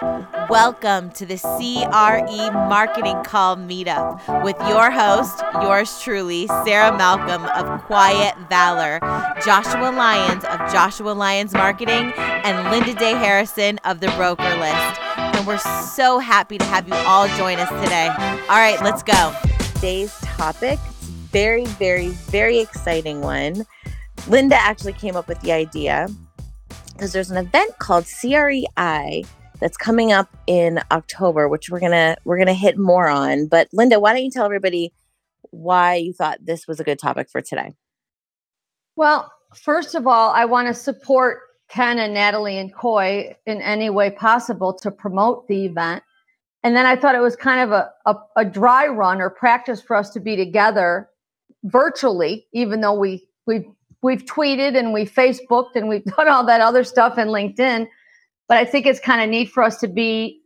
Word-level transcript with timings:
Welcome 0.00 1.10
to 1.10 1.26
the 1.26 1.36
CRE 1.36 2.52
Marketing 2.52 3.22
Call 3.22 3.56
Meetup 3.56 4.42
with 4.42 4.56
your 4.66 4.90
host, 4.90 5.42
yours 5.60 6.00
truly, 6.00 6.46
Sarah 6.64 6.96
Malcolm 6.96 7.44
of 7.44 7.82
Quiet 7.82 8.34
Valor, 8.48 8.98
Joshua 9.44 9.90
Lyons 9.90 10.42
of 10.44 10.72
Joshua 10.72 11.10
Lyons 11.10 11.52
Marketing, 11.52 12.14
and 12.16 12.70
Linda 12.70 12.94
Day 12.94 13.12
Harrison 13.12 13.78
of 13.84 14.00
The 14.00 14.08
Broker 14.12 14.56
List. 14.56 15.00
And 15.16 15.46
we're 15.46 15.58
so 15.58 16.18
happy 16.18 16.56
to 16.56 16.64
have 16.64 16.88
you 16.88 16.94
all 16.94 17.28
join 17.36 17.58
us 17.58 17.68
today. 17.84 18.08
All 18.48 18.56
right, 18.56 18.80
let's 18.82 19.02
go. 19.02 19.36
Today's 19.74 20.16
topic, 20.22 20.78
very, 21.30 21.66
very, 21.66 22.08
very 22.08 22.58
exciting 22.58 23.20
one. 23.20 23.66
Linda 24.28 24.56
actually 24.56 24.94
came 24.94 25.14
up 25.14 25.28
with 25.28 25.40
the 25.42 25.52
idea 25.52 26.08
because 26.94 27.12
there's 27.12 27.30
an 27.30 27.36
event 27.36 27.78
called 27.78 28.04
CREI 28.04 29.26
that's 29.60 29.76
coming 29.76 30.12
up 30.12 30.34
in 30.46 30.80
October, 30.90 31.48
which 31.48 31.70
we're 31.70 31.80
gonna 31.80 32.16
we're 32.24 32.38
gonna 32.38 32.54
hit 32.54 32.78
more 32.78 33.08
on. 33.08 33.46
But 33.46 33.68
Linda, 33.72 34.00
why 34.00 34.12
don't 34.12 34.24
you 34.24 34.30
tell 34.30 34.44
everybody 34.44 34.92
why 35.50 35.96
you 35.96 36.12
thought 36.12 36.38
this 36.42 36.66
was 36.66 36.80
a 36.80 36.84
good 36.84 36.98
topic 36.98 37.28
for 37.30 37.40
today? 37.40 37.74
Well, 38.96 39.32
first 39.54 39.94
of 39.94 40.06
all, 40.06 40.30
I 40.30 40.44
want 40.44 40.68
to 40.68 40.74
support 40.74 41.40
Ken 41.68 41.98
and 41.98 42.14
Natalie 42.14 42.58
and 42.58 42.74
Coy 42.74 43.36
in 43.46 43.60
any 43.60 43.90
way 43.90 44.10
possible 44.10 44.72
to 44.74 44.90
promote 44.90 45.46
the 45.48 45.66
event. 45.66 46.02
And 46.62 46.76
then 46.76 46.84
I 46.84 46.96
thought 46.96 47.14
it 47.14 47.20
was 47.20 47.36
kind 47.36 47.60
of 47.60 47.72
a, 47.72 47.90
a, 48.06 48.16
a 48.36 48.44
dry 48.44 48.86
run 48.86 49.20
or 49.20 49.30
practice 49.30 49.80
for 49.80 49.96
us 49.96 50.10
to 50.10 50.20
be 50.20 50.36
together 50.36 51.08
virtually, 51.64 52.46
even 52.52 52.80
though 52.80 52.94
we 52.94 53.26
we 53.46 53.68
we've 54.02 54.24
tweeted 54.24 54.76
and 54.76 54.92
we 54.92 55.04
Facebooked 55.04 55.76
and 55.76 55.88
we've 55.88 56.04
done 56.16 56.28
all 56.28 56.44
that 56.46 56.60
other 56.60 56.84
stuff 56.84 57.18
in 57.18 57.28
LinkedIn. 57.28 57.86
But 58.50 58.58
I 58.58 58.64
think 58.64 58.84
it's 58.84 58.98
kind 58.98 59.22
of 59.22 59.30
neat 59.30 59.48
for 59.50 59.62
us 59.62 59.76
to 59.78 59.86
be 59.86 60.40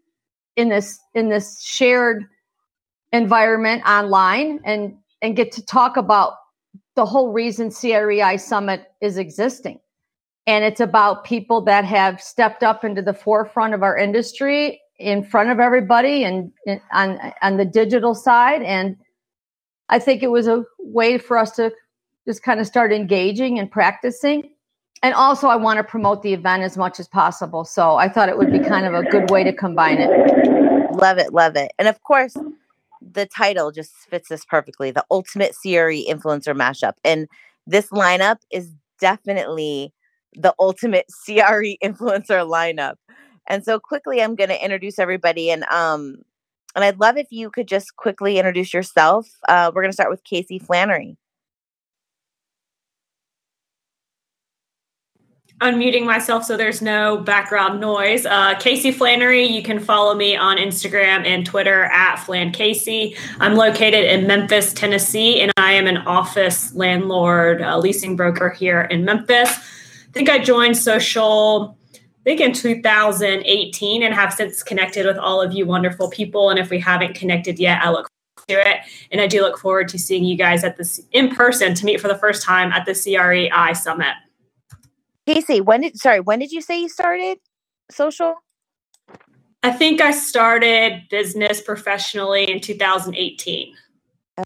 in 0.57 0.69
this 0.69 1.01
in 1.15 1.31
this 1.31 1.62
shared 1.62 2.27
environment 3.15 3.83
online 3.89 4.61
and 4.62 4.98
and 5.23 5.34
get 5.34 5.53
to 5.53 5.65
talk 5.65 5.97
about 5.97 6.34
the 6.97 7.06
whole 7.06 7.33
reason 7.33 7.70
CREI 7.70 8.39
Summit 8.39 8.89
is 9.01 9.17
existing. 9.17 9.81
And 10.47 10.67
it's 10.67 10.81
about 10.81 11.25
people 11.25 11.62
that 11.62 11.87
have 11.87 12.20
stepped 12.20 12.62
up 12.62 12.84
into 12.84 13.01
the 13.01 13.15
forefront 13.15 13.73
of 13.73 13.83
our 13.83 13.97
industry 13.97 14.83
in 14.98 15.25
front 15.25 15.48
of 15.48 15.59
everybody 15.59 16.25
and, 16.25 16.53
and 16.67 16.83
on 16.93 17.19
on 17.41 17.56
the 17.56 17.65
digital 17.65 18.15
side 18.15 18.61
and 18.62 18.98
I 19.89 19.98
think 19.98 20.23
it 20.23 20.31
was 20.31 20.47
a 20.47 20.62
way 20.78 21.17
for 21.17 21.39
us 21.39 21.53
to 21.53 21.73
just 22.28 22.43
kind 22.43 22.61
of 22.61 22.67
start 22.67 22.93
engaging 22.93 23.59
and 23.59 23.71
practicing. 23.71 24.50
And 25.03 25.14
also, 25.14 25.48
I 25.48 25.56
want 25.56 25.77
to 25.78 25.84
promote 25.84 26.23
the 26.23 26.33
event 26.33 26.62
as 26.62 26.78
much 26.78 26.98
as 26.98 27.09
possible. 27.09 27.64
So 27.64 27.97
I 27.97 28.09
thought 28.09 28.28
it 28.28 28.39
would 28.39 28.50
be 28.50 28.59
kind 28.59 28.87
of 28.87 28.95
a 28.95 29.03
good 29.03 29.31
way 29.31 29.45
to 29.45 29.53
combine 29.53 29.98
it. 29.98 30.11
Love 30.95 31.19
it, 31.19 31.33
love 31.33 31.56
it. 31.56 31.73
And 31.78 31.89
of 31.89 32.03
course, 32.03 32.37
the 33.12 33.27
title 33.27 33.70
just 33.70 33.92
fits 34.09 34.28
this 34.28 34.45
perfectly 34.45 34.91
the 34.91 35.05
ultimate 35.11 35.55
CRE 35.61 36.00
influencer 36.09 36.56
mashup. 36.56 36.95
And 37.05 37.28
this 37.67 37.89
lineup 37.89 38.39
is 38.50 38.70
definitely 39.00 39.92
the 40.34 40.55
ultimate 40.59 41.06
CRE 41.25 41.77
influencer 41.83 42.48
lineup. 42.48 42.95
And 43.47 43.65
so 43.65 43.78
quickly 43.78 44.22
I'm 44.22 44.37
going 44.37 44.50
to 44.50 44.62
introduce 44.62 44.98
everybody 44.98 45.50
and 45.50 45.65
um 45.65 46.22
and 46.75 46.84
I'd 46.84 46.98
love 46.98 47.17
if 47.17 47.28
you 47.31 47.50
could 47.50 47.69
just 47.69 47.95
quickly 47.97 48.37
introduce 48.37 48.75
yourself. 48.75 49.28
Uh, 49.48 49.70
we're 49.72 49.83
going 49.83 49.92
to 49.92 49.95
start 49.95 50.11
with 50.11 50.25
Casey 50.25 50.59
Flannery. 50.59 51.17
Unmuting 55.60 56.05
myself 56.05 56.44
so 56.44 56.56
there's 56.56 56.83
no 56.83 57.19
background 57.19 57.80
noise. 57.80 58.27
Uh, 58.27 58.55
Casey 58.58 58.91
Flannery, 58.91 59.44
you 59.44 59.62
can 59.62 59.78
follow 59.78 60.14
me 60.14 60.36
on 60.36 60.56
Instagram 60.56 61.24
and 61.24 61.47
Twitter 61.47 61.84
at 61.84 62.16
Flan 62.16 62.52
Casey. 62.52 63.16
I'm 63.41 63.55
located 63.55 64.05
in 64.05 64.27
Memphis, 64.27 64.72
Tennessee, 64.72 65.41
and 65.41 65.52
I 65.56 65.72
am 65.72 65.86
an 65.86 65.98
office 65.98 66.75
landlord 66.75 67.62
uh, 67.62 67.78
leasing 67.78 68.16
broker 68.16 68.50
here 68.50 68.82
in 68.82 69.04
Memphis. 69.04 69.50
I 69.50 70.12
think 70.12 70.28
I 70.28 70.38
joined 70.38 70.76
social. 70.76 71.76
I 71.94 72.25
think 72.25 72.41
in 72.41 72.53
2018 72.53 74.03
and 74.03 74.14
have 74.14 74.32
since 74.32 74.62
connected 74.62 75.06
with 75.06 75.19
all 75.19 75.43
of 75.43 75.53
you 75.53 75.66
wonderful 75.66 76.09
people. 76.10 76.50
And 76.50 76.59
if 76.59 76.70
we 76.70 76.81
haven't 76.81 77.14
connected 77.14 77.59
yet, 77.59 77.82
I 77.82 77.91
look 77.91 78.09
to 78.48 78.54
it. 78.54 78.81
And 79.10 79.20
I 79.20 79.26
do 79.26 79.43
look 79.43 79.59
forward 79.59 79.88
to 79.88 79.98
seeing 79.98 80.25
you 80.25 80.37
guys 80.37 80.64
at 80.64 80.76
this 80.76 81.00
in 81.12 81.34
person 81.34 81.75
to 81.75 81.84
meet 81.84 82.00
for 82.00 82.09
the 82.09 82.19
first 82.19 82.43
time 82.43 82.72
at 82.72 82.87
the 82.87 82.93
CREI 82.93 83.75
Summit. 83.75 84.14
Casey, 85.27 85.61
when 85.61 85.83
did 85.83 85.99
sorry, 85.99 86.21
when 86.21 86.39
did 86.39 86.53
you 86.53 86.61
say 86.61 86.81
you 86.81 86.89
started 86.89 87.39
social? 87.91 88.35
I 89.62 89.73
think 89.73 90.01
I 90.01 90.11
started 90.11 91.05
business 91.11 91.62
professionally 91.62 92.51
in 92.51 92.61
2018. 92.61 93.75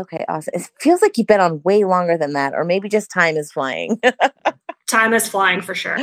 Okay, 0.01 0.25
awesome. 0.29 0.53
It 0.55 0.71
feels 0.81 1.03
like 1.03 1.19
you've 1.19 1.27
been 1.27 1.41
on 1.41 1.61
way 1.65 1.85
longer 1.85 2.17
than 2.17 2.35
that, 2.35 2.55
or 2.55 2.65
maybe 2.65 2.89
just 2.89 3.11
time 3.11 3.37
is 3.37 3.51
flying. 3.51 4.01
time 4.87 5.15
is 5.15 5.29
flying 5.29 5.61
for 5.61 5.75
sure. 5.75 5.97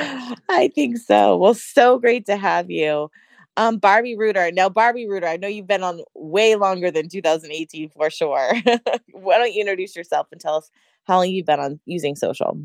I 0.50 0.70
think 0.74 0.98
so. 0.98 1.38
Well, 1.38 1.54
so 1.54 2.00
great 2.00 2.26
to 2.26 2.36
have 2.36 2.70
you. 2.70 3.10
Um, 3.58 3.78
Barbi 3.78 4.18
Reuter. 4.18 4.52
Now, 4.52 4.68
Barbi 4.68 5.08
Reuter, 5.08 5.28
I 5.28 5.38
know 5.38 5.48
you've 5.48 5.68
been 5.68 5.84
on 5.84 6.02
way 6.14 6.56
longer 6.56 6.92
than 6.92 7.08
2018 7.08 7.90
for 7.90 8.10
sure. 8.10 8.54
Why 9.12 9.38
don't 9.38 9.54
you 9.54 9.62
introduce 9.62 9.96
yourself 9.96 10.28
and 10.32 10.42
tell 10.42 10.56
us 10.56 10.70
how 11.06 11.18
long 11.18 11.30
you've 11.30 11.46
been 11.46 11.62
on 11.62 11.80
using 11.86 12.16
social? 12.16 12.60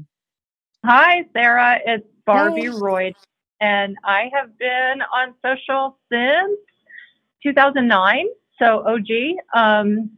Hi, 0.84 1.26
Sarah. 1.34 1.78
It's 1.84 2.06
Barbi 2.24 2.64
Hi. 2.64 2.72
Roy, 2.78 3.14
and 3.60 3.98
I 4.02 4.30
have 4.32 4.58
been 4.58 5.02
on 5.14 5.34
social 5.44 5.98
since 6.10 6.58
2009. 7.42 8.24
So 8.58 8.82
OG. 8.86 9.06
Um, 9.54 10.10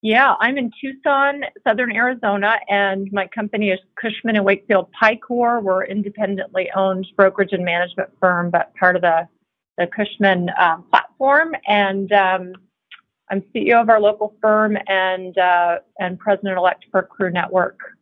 yeah, 0.00 0.36
I'm 0.40 0.56
in 0.56 0.70
Tucson, 0.80 1.42
Southern 1.66 1.92
Arizona, 1.92 2.56
and 2.68 3.12
my 3.12 3.26
company 3.26 3.70
is 3.70 3.78
Cushman 4.00 4.36
and 4.36 4.44
Wakefield 4.44 4.88
Picor. 5.02 5.62
We're 5.62 5.84
independently 5.84 6.70
owned 6.74 7.06
brokerage 7.14 7.52
and 7.52 7.64
management 7.64 8.08
firm, 8.18 8.48
but 8.50 8.74
part 8.74 8.96
of 8.96 9.02
the 9.02 9.28
the 9.76 9.86
Cushman 9.86 10.48
um, 10.58 10.84
platform. 10.84 11.54
And 11.66 12.10
um, 12.12 12.52
I'm 13.30 13.42
CEO 13.54 13.82
of 13.82 13.90
our 13.90 14.00
local 14.00 14.34
firm 14.40 14.78
and 14.86 15.36
uh, 15.36 15.80
and 15.98 16.18
president 16.18 16.56
elect 16.56 16.86
for 16.90 17.02
Crew 17.02 17.30
Network 17.30 17.97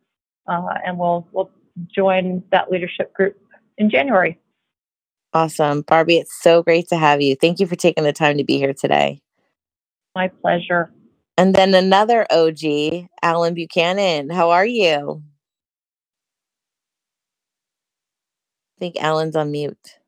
uh, 0.49 0.75
and 0.85 0.99
we'll 0.99 1.27
we'll 1.33 1.51
join 1.95 2.43
that 2.51 2.71
leadership 2.71 3.13
group 3.15 3.37
in 3.79 3.91
January. 3.91 4.39
Awesome, 5.33 5.83
Barbi. 5.83 6.17
It's 6.17 6.43
so 6.43 6.63
great 6.63 6.89
to 6.89 6.97
have 6.97 7.21
you. 7.21 7.37
Thank 7.37 7.61
you 7.61 7.67
for 7.67 7.77
taking 7.77 8.05
the 8.05 8.13
time 8.13 8.39
to 8.39 8.45
be 8.45 8.57
here 8.57 8.73
today. 8.73 9.21
My 10.15 10.29
pleasure. 10.29 10.91
And 11.37 11.55
then 11.55 11.75
another 11.75 12.27
OG, 12.31 13.09
Allen 13.23 13.53
Buchanan. 13.53 14.31
How 14.31 14.51
are 14.51 14.65
you? 14.65 15.23
I 18.77 18.81
think 18.81 18.97
Allen's 18.99 19.37
on 19.37 19.51
mute. 19.51 19.99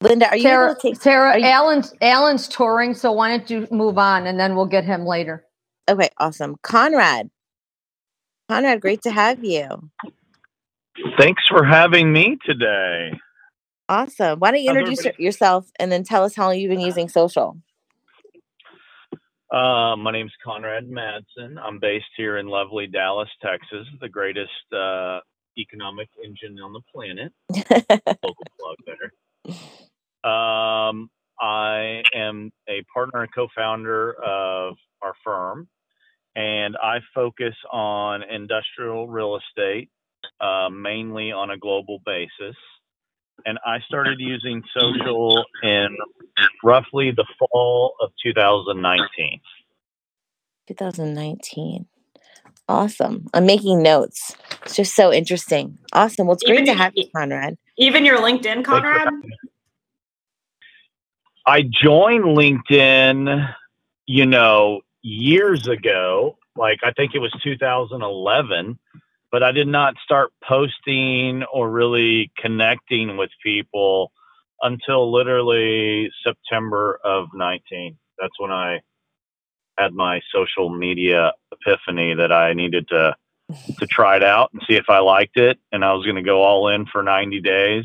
Linda, 0.00 0.28
are 0.28 0.36
you 0.36 0.42
Sarah? 0.42 0.76
Take, 0.80 0.96
Sarah, 0.96 1.38
you, 1.38 1.44
Allen's 1.44 1.92
Allen's 2.00 2.46
touring, 2.48 2.94
so 2.94 3.12
why 3.12 3.36
don't 3.36 3.50
you 3.50 3.66
move 3.70 3.98
on, 3.98 4.26
and 4.26 4.38
then 4.38 4.54
we'll 4.54 4.66
get 4.66 4.84
him 4.84 5.04
later. 5.04 5.44
Okay, 5.88 6.10
awesome. 6.18 6.56
Conrad. 6.62 7.30
Conrad, 8.48 8.80
great 8.80 9.02
to 9.02 9.10
have 9.10 9.42
you. 9.42 9.90
Thanks 11.18 11.42
for 11.48 11.64
having 11.64 12.12
me 12.12 12.36
today. 12.44 13.12
Awesome. 13.88 14.38
Why 14.38 14.50
don't 14.50 14.62
you 14.62 14.70
introduce 14.70 15.06
yourself 15.18 15.70
and 15.78 15.90
then 15.90 16.04
tell 16.04 16.24
us 16.24 16.36
how 16.36 16.46
long 16.46 16.58
you've 16.58 16.70
been 16.70 16.80
using 16.80 17.08
social? 17.08 17.56
Uh, 19.50 19.96
my 19.96 20.12
name's 20.12 20.32
Conrad 20.44 20.90
Madsen. 20.90 21.56
I'm 21.58 21.78
based 21.78 22.04
here 22.16 22.36
in 22.36 22.48
lovely 22.48 22.86
Dallas, 22.86 23.30
Texas, 23.42 23.86
the 24.00 24.08
greatest 24.08 24.50
uh, 24.76 25.20
economic 25.56 26.08
engine 26.22 26.58
on 26.60 26.74
the 26.74 26.82
planet. 26.92 27.32
Local 28.22 28.46
plug 28.60 28.76
there. 28.84 30.30
Um, 30.30 31.08
I 31.40 32.02
am 32.14 32.50
a 32.68 32.84
partner 32.92 33.22
and 33.22 33.34
co-founder 33.34 34.12
of 34.22 34.76
our 35.00 35.14
firm, 35.24 35.66
and 36.36 36.76
I 36.82 36.98
focus 37.14 37.54
on 37.70 38.22
industrial 38.22 39.08
real 39.08 39.38
estate, 39.38 39.90
uh, 40.40 40.68
mainly 40.68 41.32
on 41.32 41.50
a 41.50 41.58
global 41.58 42.00
basis. 42.04 42.56
And 43.46 43.58
I 43.64 43.78
started 43.86 44.18
using 44.18 44.62
social 44.76 45.44
in 45.62 45.96
roughly 46.64 47.12
the 47.12 47.26
fall 47.38 47.94
of 48.00 48.10
2019. 48.24 49.40
2019. 50.66 51.86
Awesome. 52.68 53.26
I'm 53.32 53.46
making 53.46 53.82
notes. 53.82 54.36
It's 54.64 54.76
just 54.76 54.94
so 54.94 55.12
interesting. 55.12 55.78
Awesome. 55.92 56.26
Well, 56.26 56.34
it's 56.34 56.44
even 56.44 56.64
great 56.64 56.66
to 56.66 56.74
have 56.74 56.92
you, 56.94 57.04
Conrad. 57.16 57.56
Even 57.78 58.04
your 58.04 58.18
LinkedIn, 58.18 58.64
Conrad? 58.64 59.08
I 61.46 61.62
joined 61.62 62.24
LinkedIn, 62.24 63.54
you 64.06 64.26
know, 64.26 64.82
years 65.02 65.66
ago, 65.66 66.38
like 66.56 66.78
I 66.82 66.92
think 66.92 67.14
it 67.14 67.20
was 67.20 67.32
2011, 67.42 68.78
but 69.30 69.42
I 69.42 69.52
did 69.52 69.68
not 69.68 69.94
start 70.04 70.32
posting 70.46 71.44
or 71.52 71.70
really 71.70 72.30
connecting 72.38 73.16
with 73.16 73.30
people 73.42 74.12
until 74.62 75.12
literally 75.12 76.10
September 76.26 76.98
of 77.04 77.28
19. 77.34 77.96
That's 78.18 78.38
when 78.38 78.50
I 78.50 78.80
had 79.78 79.94
my 79.94 80.20
social 80.34 80.68
media 80.68 81.32
epiphany 81.52 82.14
that 82.14 82.32
I 82.32 82.52
needed 82.52 82.88
to 82.88 83.14
to 83.78 83.86
try 83.86 84.16
it 84.16 84.22
out 84.22 84.50
and 84.52 84.60
see 84.68 84.74
if 84.74 84.90
I 84.90 84.98
liked 84.98 85.38
it 85.38 85.58
and 85.72 85.82
I 85.82 85.94
was 85.94 86.04
going 86.04 86.16
to 86.16 86.22
go 86.22 86.42
all 86.42 86.68
in 86.68 86.84
for 86.84 87.02
90 87.02 87.40
days 87.40 87.84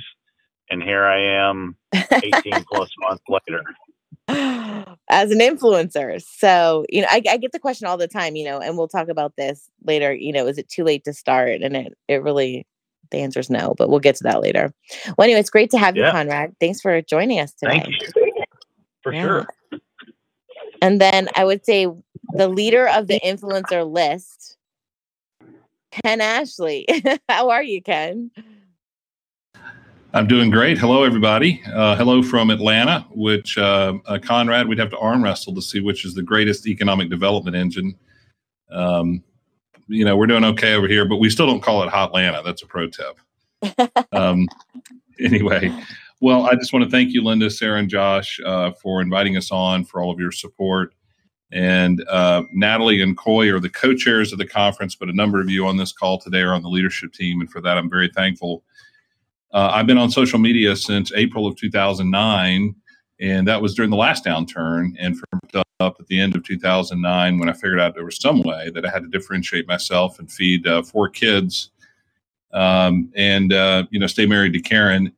and 0.70 0.84
here 0.84 1.06
I 1.06 1.48
am 1.48 1.78
18 1.94 2.66
plus 2.70 2.90
months 3.00 3.24
later 3.30 3.64
as 5.14 5.30
an 5.30 5.40
influencer. 5.40 6.22
So, 6.22 6.86
you 6.90 7.02
know, 7.02 7.08
I, 7.10 7.22
I, 7.30 7.38
get 7.38 7.52
the 7.52 7.60
question 7.60 7.88
all 7.88 7.98
the 7.98 8.08
time, 8.08 8.36
you 8.36 8.44
know, 8.44 8.60
and 8.60 8.78
we'll 8.78 8.88
talk 8.88 9.10
about 9.10 9.34
this 9.38 9.70
later. 9.86 10.12
You 10.12 10.34
know, 10.34 10.48
is 10.48 10.58
it 10.58 10.68
too 10.70 10.84
late 10.84 11.04
to 11.06 11.14
start? 11.14 11.62
And 11.62 11.76
it, 11.78 11.94
it 12.08 12.24
really, 12.24 12.66
the 13.12 13.20
answer 13.20 13.40
is 13.40 13.50
no, 13.50 13.76
but 13.78 13.90
we'll 13.90 14.00
get 14.00 14.16
to 14.18 14.24
that 14.24 14.42
later. 14.42 14.74
Well, 15.16 15.26
anyway, 15.26 15.40
it's 15.40 15.52
great 15.52 15.70
to 15.72 15.78
have 15.78 15.96
you, 15.96 16.04
Conrad. 16.04 16.56
Thanks 16.60 16.82
for 16.82 17.00
joining 17.04 17.40
us 17.40 17.54
today. 17.54 17.82
Thank 17.82 18.02
you. 18.02 18.34
For 19.04 19.14
yeah. 19.14 19.22
sure. 19.22 19.48
And 20.82 21.00
then 21.00 21.30
I 21.36 21.46
would 21.46 21.64
say 21.64 21.88
the 22.34 22.48
leader 22.48 22.88
of 22.88 23.08
the 23.08 23.20
influencer 23.24 23.90
list, 23.90 24.58
Ken 25.92 26.22
Ashley. 26.22 26.88
How 27.30 27.52
are 27.52 27.64
you, 27.64 27.82
Ken? 27.82 28.32
I'm 30.16 30.28
doing 30.28 30.52
great. 30.52 30.78
Hello, 30.78 31.04
everybody. 31.04 31.60
Uh, 31.74 31.96
hello 31.96 32.22
from 32.22 32.52
Atlanta, 32.52 33.04
which 33.16 33.58
uh, 33.58 33.96
uh, 34.06 34.20
Conrad, 34.22 34.68
we'd 34.68 34.78
have 34.78 34.92
to 34.92 34.98
arm 35.00 35.24
wrestle 35.24 35.56
to 35.56 35.62
see 35.62 35.80
which 35.80 36.06
is 36.06 36.14
the 36.14 36.22
greatest 36.22 36.68
economic 36.68 37.10
development 37.10 37.56
engine. 37.56 37.96
Um, 38.70 39.24
you 39.88 40.06
know, 40.06 40.16
we're 40.16 40.28
doing 40.28 40.44
okay 40.44 40.76
over 40.76 40.88
here, 40.88 41.06
but 41.06 41.18
we 41.18 41.32
still 41.32 41.48
don't 41.48 41.62
call 41.62 41.82
it 41.82 41.90
Hotlanta. 41.90 42.46
That's 42.46 42.62
a 42.62 42.68
pro 42.68 42.90
tip. 42.90 43.98
um, 44.12 44.48
anyway, 45.20 45.76
well, 46.22 46.46
I 46.46 46.54
just 46.54 46.74
want 46.74 46.86
to 46.86 46.92
thank 46.92 47.12
you, 47.12 47.24
Linda, 47.24 47.50
Sarah, 47.50 47.80
and 47.80 47.90
Josh, 47.90 48.40
uh, 48.46 48.72
for 48.74 49.02
inviting 49.02 49.36
us 49.36 49.52
on, 49.52 49.84
for 49.84 50.00
all 50.00 50.12
of 50.12 50.20
your 50.20 50.32
support. 50.32 50.94
And 51.52 52.08
uh, 52.08 52.44
Natalie 52.52 53.02
and 53.02 53.18
Coy 53.18 53.52
are 53.52 53.60
the 53.60 53.68
co 53.68 53.96
chairs 53.96 54.32
of 54.32 54.38
the 54.38 54.46
conference, 54.46 54.94
but 54.94 55.10
a 55.10 55.14
number 55.14 55.42
of 55.42 55.50
you 55.50 55.66
on 55.66 55.78
this 55.78 55.92
call 55.92 56.20
today 56.20 56.42
are 56.42 56.54
on 56.54 56.62
the 56.62 56.70
leadership 56.70 57.14
team. 57.14 57.42
And 57.42 57.50
for 57.50 57.62
that, 57.62 57.80
I'm 57.80 57.90
very 57.90 58.10
thankful 58.10 58.64
uh, 59.54 59.72
I've 59.74 59.88
been 59.88 59.98
on 59.98 60.10
social 60.10 60.40
media 60.40 60.76
since 60.76 61.12
April 61.14 61.46
of 61.46 61.56
2009, 61.56 62.76
and 63.20 63.48
that 63.48 63.62
was 63.62 63.76
during 63.76 63.92
the 63.92 63.98
last 63.98 64.26
downturn. 64.26 64.94
And 65.00 65.18
from 65.18 65.64
up 65.80 65.98
at 66.00 66.08
the 66.08 66.20
end 66.20 66.36
of 66.36 66.44
2009, 66.44 67.40
when 67.40 67.50
I 67.50 67.54
figured 67.54 67.80
out 67.80 67.94
there 67.94 68.06
was 68.06 68.20
some 68.20 68.42
way 68.42 68.72
that 68.74 68.86
I 68.86 68.90
had 68.90 69.04
to 69.04 69.10
differentiate 69.10 69.68
myself 69.68 70.18
and 70.18 70.32
feed 70.32 70.66
uh, 70.66 70.82
four 70.82 71.10
kids, 71.10 71.70
um, 72.54 73.12
and 73.16 73.54
uh, 73.54 73.86
you 73.92 74.00
know, 74.00 74.08
stay 74.08 74.26
married 74.26 74.54
to 74.54 74.62
Karen. 74.62 75.12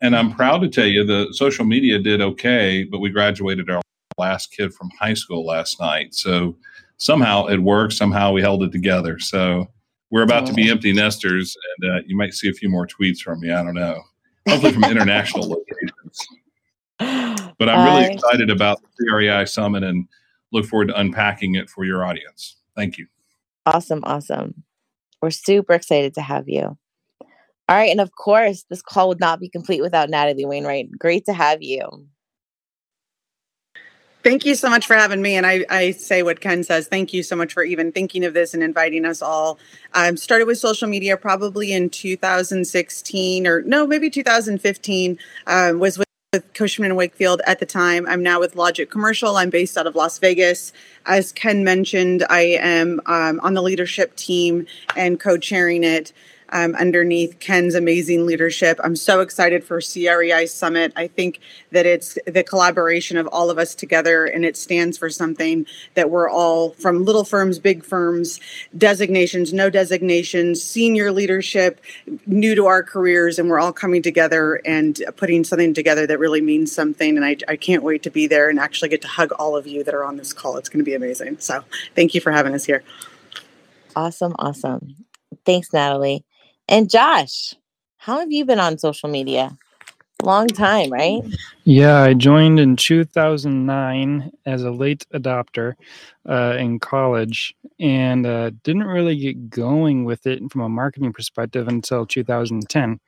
And 0.00 0.14
I'm 0.14 0.32
proud 0.32 0.60
to 0.62 0.68
tell 0.68 0.86
you 0.86 1.04
the 1.04 1.28
social 1.32 1.64
media 1.64 1.98
did 1.98 2.20
okay, 2.20 2.84
but 2.84 3.00
we 3.00 3.10
graduated 3.10 3.70
our 3.70 3.82
last 4.18 4.52
kid 4.52 4.72
from 4.74 4.90
high 4.98 5.14
school 5.14 5.44
last 5.44 5.80
night. 5.80 6.14
So 6.14 6.56
somehow 6.98 7.46
it 7.46 7.58
worked. 7.58 7.94
Somehow 7.94 8.32
we 8.32 8.42
held 8.42 8.62
it 8.62 8.72
together. 8.72 9.18
So 9.18 9.68
we're 10.10 10.22
about 10.22 10.46
to 10.46 10.52
be 10.52 10.70
empty 10.70 10.92
nesters, 10.92 11.56
and 11.80 11.90
uh, 11.90 12.00
you 12.06 12.16
might 12.16 12.34
see 12.34 12.48
a 12.48 12.52
few 12.52 12.68
more 12.68 12.86
tweets 12.86 13.18
from 13.18 13.40
me. 13.40 13.50
I 13.50 13.62
don't 13.62 13.74
know. 13.74 14.02
Hopefully 14.48 14.72
from 14.72 14.84
international 14.84 15.48
locations. 15.48 16.26
But 17.58 17.68
I'm 17.68 17.84
really 17.84 18.14
excited 18.14 18.50
about 18.50 18.80
the 18.80 19.06
CREI 19.06 19.44
Summit 19.46 19.82
and 19.82 20.06
look 20.52 20.64
forward 20.64 20.88
to 20.88 20.98
unpacking 20.98 21.56
it 21.56 21.68
for 21.68 21.84
your 21.84 22.04
audience. 22.04 22.56
Thank 22.76 22.98
you. 22.98 23.06
Awesome, 23.66 24.00
awesome. 24.04 24.62
We're 25.20 25.30
super 25.30 25.74
excited 25.74 26.14
to 26.14 26.22
have 26.22 26.48
you. 26.48 26.78
All 27.20 27.76
right, 27.76 27.90
and 27.90 28.00
of 28.00 28.12
course, 28.12 28.64
this 28.70 28.80
call 28.80 29.08
would 29.08 29.20
not 29.20 29.40
be 29.40 29.48
complete 29.48 29.82
without 29.82 30.08
Natalie 30.08 30.46
Wainwright. 30.46 30.90
Great 30.98 31.26
to 31.26 31.34
have 31.34 31.60
you. 31.60 32.06
Thank 34.28 34.44
you 34.44 34.56
so 34.56 34.68
much 34.68 34.86
for 34.86 34.92
having 34.92 35.22
me. 35.22 35.36
And 35.36 35.46
I, 35.46 35.64
I 35.70 35.92
say 35.92 36.22
what 36.22 36.42
Ken 36.42 36.62
says. 36.62 36.86
Thank 36.86 37.14
you 37.14 37.22
so 37.22 37.34
much 37.34 37.54
for 37.54 37.64
even 37.64 37.92
thinking 37.92 38.26
of 38.26 38.34
this 38.34 38.52
and 38.52 38.62
inviting 38.62 39.06
us 39.06 39.22
all. 39.22 39.58
I 39.94 40.06
um, 40.06 40.18
started 40.18 40.46
with 40.46 40.58
social 40.58 40.86
media 40.86 41.16
probably 41.16 41.72
in 41.72 41.88
2016 41.88 43.46
or 43.46 43.62
no, 43.62 43.86
maybe 43.86 44.10
2015. 44.10 45.18
Um, 45.46 45.78
was 45.78 45.96
with 45.96 46.06
with 46.34 46.52
Cushman 46.52 46.90
and 46.90 46.96
Wakefield 46.98 47.40
at 47.46 47.58
the 47.58 47.64
time. 47.64 48.06
I'm 48.06 48.22
now 48.22 48.38
with 48.38 48.54
Logic 48.54 48.90
Commercial. 48.90 49.38
I'm 49.38 49.48
based 49.48 49.78
out 49.78 49.86
of 49.86 49.94
Las 49.94 50.18
Vegas. 50.18 50.74
As 51.06 51.32
Ken 51.32 51.64
mentioned, 51.64 52.22
I 52.28 52.58
am 52.60 53.00
um, 53.06 53.40
on 53.40 53.54
the 53.54 53.62
leadership 53.62 54.14
team 54.14 54.66
and 54.94 55.18
co-chairing 55.18 55.84
it 55.84 56.12
um, 56.50 56.74
underneath 56.74 57.38
Ken's 57.40 57.74
amazing 57.74 58.26
leadership. 58.26 58.78
I'm 58.82 58.96
so 58.96 59.20
excited 59.20 59.64
for 59.64 59.80
CREI 59.80 60.46
Summit. 60.46 60.92
I 60.96 61.08
think 61.08 61.40
that 61.72 61.86
it's 61.86 62.18
the 62.26 62.42
collaboration 62.42 63.16
of 63.16 63.26
all 63.28 63.50
of 63.50 63.58
us 63.58 63.74
together, 63.74 64.24
and 64.24 64.44
it 64.44 64.56
stands 64.56 64.98
for 64.98 65.10
something 65.10 65.66
that 65.94 66.10
we're 66.10 66.28
all 66.28 66.70
from 66.70 67.04
little 67.04 67.24
firms, 67.24 67.58
big 67.58 67.84
firms, 67.84 68.40
designations, 68.76 69.52
no 69.52 69.70
designations, 69.70 70.62
senior 70.62 71.12
leadership, 71.12 71.80
new 72.26 72.54
to 72.54 72.66
our 72.66 72.82
careers, 72.82 73.38
and 73.38 73.48
we're 73.48 73.60
all 73.60 73.72
coming 73.72 74.02
together 74.02 74.60
and 74.64 75.02
putting 75.16 75.44
something 75.44 75.74
together 75.74 76.06
that 76.06 76.18
really 76.18 76.40
means 76.40 76.72
something. 76.72 77.16
And 77.16 77.24
I, 77.24 77.36
I 77.48 77.56
can't 77.56 77.82
wait 77.82 78.02
to 78.04 78.10
be 78.10 78.26
there 78.26 78.48
and 78.48 78.58
actually 78.58 78.88
get 78.88 79.02
to 79.02 79.08
hug 79.08 79.32
all 79.32 79.56
of 79.56 79.66
you 79.66 79.84
that 79.84 79.94
are 79.94 80.04
on 80.04 80.16
this 80.16 80.32
call. 80.32 80.56
It's 80.56 80.68
going 80.68 80.80
to 80.80 80.84
be 80.84 80.94
amazing. 80.94 81.38
So 81.38 81.64
thank 81.94 82.14
you 82.14 82.20
for 82.20 82.32
having 82.32 82.54
us 82.54 82.64
here. 82.64 82.82
Awesome. 83.96 84.34
Awesome. 84.38 84.94
Thanks, 85.44 85.72
Natalie. 85.72 86.24
And 86.68 86.90
Josh, 86.90 87.54
how 87.96 88.18
have 88.20 88.30
you 88.30 88.44
been 88.44 88.60
on 88.60 88.78
social 88.78 89.08
media? 89.08 89.56
Long 90.22 90.48
time, 90.48 90.90
right? 90.90 91.22
Yeah, 91.64 92.02
I 92.02 92.14
joined 92.14 92.58
in 92.58 92.76
2009 92.76 94.30
as 94.46 94.64
a 94.64 94.70
late 94.70 95.06
adopter 95.14 95.74
uh, 96.28 96.56
in 96.58 96.78
college 96.80 97.54
and 97.78 98.26
uh, 98.26 98.50
didn't 98.64 98.84
really 98.84 99.16
get 99.16 99.50
going 99.50 100.04
with 100.04 100.26
it 100.26 100.42
from 100.50 100.62
a 100.62 100.68
marketing 100.68 101.12
perspective 101.12 101.68
until 101.68 102.04
2010 102.04 102.98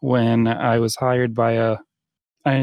when 0.00 0.48
I 0.48 0.78
was 0.78 0.96
hired 0.96 1.34
by 1.34 1.52
a 1.52 1.78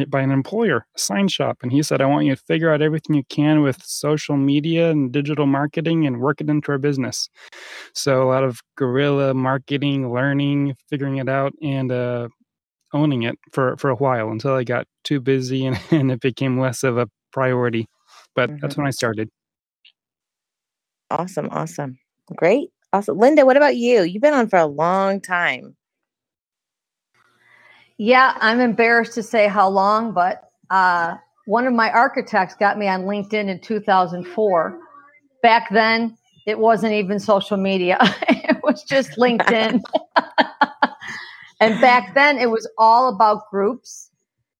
by 0.10 0.22
an 0.22 0.32
employer, 0.32 0.86
a 0.96 1.00
sign 1.00 1.28
shop, 1.28 1.58
and 1.62 1.72
he 1.72 1.82
said, 1.84 2.02
"I 2.02 2.06
want 2.06 2.26
you 2.26 2.36
to 2.36 2.42
figure 2.42 2.72
out 2.74 2.82
everything 2.82 3.16
you 3.16 3.24
can 3.30 3.62
with 3.62 3.82
social 3.84 4.38
media 4.38 4.90
and 4.90 5.12
digital 5.12 5.46
marketing 5.46 6.06
and 6.06 6.20
work 6.20 6.42
it 6.42 6.50
into 6.50 6.72
our 6.72 6.78
business." 6.78 7.30
So 7.94 8.22
a 8.24 8.30
lot 8.30 8.44
of 8.44 8.62
guerrilla 8.78 9.34
marketing, 9.34 10.12
learning, 10.12 10.76
figuring 10.90 11.18
it 11.18 11.30
out, 11.30 11.54
and 11.62 11.92
uh, 11.92 12.28
owning 12.94 13.24
it 13.24 13.38
for 13.52 13.78
for 13.78 13.90
a 13.90 13.96
while 13.96 14.30
until 14.30 14.54
I 14.54 14.64
got 14.64 14.88
too 15.04 15.20
busy 15.20 15.66
and, 15.68 15.80
and 15.92 16.12
it 16.12 16.22
became 16.22 16.60
less 16.60 16.84
of 16.84 16.98
a 16.98 17.08
priority. 17.32 17.88
But 18.36 18.50
mm-hmm. 18.50 18.60
that's 18.62 18.78
when 18.78 18.88
I 18.88 18.92
started. 18.92 19.30
Awesome, 21.12 21.50
awesome, 21.52 22.00
great, 22.36 22.70
awesome. 22.92 23.18
Linda, 23.18 23.46
what 23.46 23.58
about 23.58 23.78
you? 23.78 24.04
You've 24.04 24.24
been 24.24 24.34
on 24.34 24.50
for 24.50 24.58
a 24.58 24.66
long 24.66 25.22
time. 25.22 25.76
Yeah, 27.98 28.38
I'm 28.42 28.60
embarrassed 28.60 29.14
to 29.14 29.24
say 29.24 29.48
how 29.48 29.70
long, 29.70 30.12
but 30.12 30.50
uh, 30.70 31.16
one 31.46 31.66
of 31.66 31.74
my 31.74 31.92
architects 31.92 32.56
got 32.56 32.78
me 32.78 32.88
on 32.88 33.04
LinkedIn 33.04 33.48
in 33.50 33.60
2004. 33.60 34.80
Back 35.42 35.70
then, 35.72 36.18
it 36.46 36.60
wasn't 36.60 36.94
even 36.94 37.20
social 37.20 37.58
media, 37.58 37.98
it 38.28 38.58
was 38.64 38.84
just 38.84 39.12
LinkedIn. 39.12 39.82
and 41.62 41.82
back 41.82 42.14
then, 42.16 42.38
it 42.38 42.50
was 42.50 42.70
all 42.78 43.14
about 43.14 43.50
groups. 43.50 44.12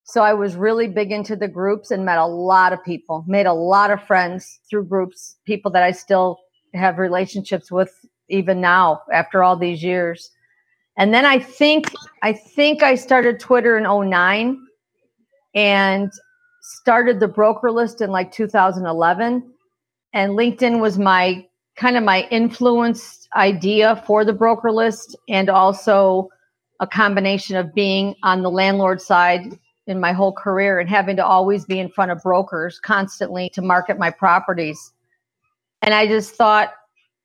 So 0.06 0.22
I 0.22 0.34
was 0.34 0.56
really 0.56 0.88
big 0.88 1.12
into 1.12 1.36
the 1.36 1.48
groups 1.48 1.92
and 1.92 2.06
met 2.06 2.20
a 2.20 2.28
lot 2.28 2.74
of 2.74 2.84
people, 2.86 3.26
made 3.28 3.48
a 3.48 3.54
lot 3.54 3.92
of 3.92 4.02
friends 4.04 4.60
through 4.70 4.86
groups, 4.86 5.36
people 5.46 5.72
that 5.72 5.84
I 5.84 5.92
still 5.92 6.38
have 6.74 7.00
relationships 7.00 7.72
with 7.72 7.92
even 8.30 8.62
now 8.62 9.02
after 9.12 9.44
all 9.44 9.58
these 9.58 9.84
years. 9.84 10.30
And 10.98 11.14
then 11.14 11.26
I 11.26 11.40
think 11.40 11.92
I 12.22 12.34
think 12.34 12.84
I 12.84 12.96
started 12.96 13.40
Twitter 13.40 13.78
in 13.78 13.84
09 13.84 14.60
and 15.54 16.12
started 16.62 17.20
the 17.20 17.28
broker 17.28 17.72
list 17.72 18.02
in 18.02 18.10
like 18.10 18.32
2011 18.32 19.52
and 20.14 20.32
LinkedIn 20.32 20.80
was 20.80 20.98
my 20.98 21.46
kind 21.76 21.98
of 21.98 22.04
my 22.04 22.28
influenced 22.32 23.28
idea 23.36 24.02
for 24.08 24.24
the 24.24 24.34
broker 24.34 24.72
list 24.72 25.16
and 25.28 25.50
also 25.50 26.30
a 26.80 26.88
combination 26.88 27.58
of 27.58 27.74
being 27.74 28.16
on 28.24 28.42
the 28.42 28.50
landlord 28.50 29.02
side 29.02 29.60
in 29.88 30.00
my 30.00 30.14
whole 30.14 30.32
career 30.32 30.80
and 30.80 30.90
having 30.90 31.16
to 31.18 31.26
always 31.26 31.66
be 31.66 31.80
in 31.80 31.90
front 31.90 32.12
of 32.12 32.22
brokers 32.24 32.80
constantly 32.80 33.50
to 33.50 33.62
market 33.62 34.00
my 34.00 34.10
properties. 34.10 34.94
And 35.82 35.94
I 35.94 36.08
just 36.08 36.36
thought, 36.36 36.74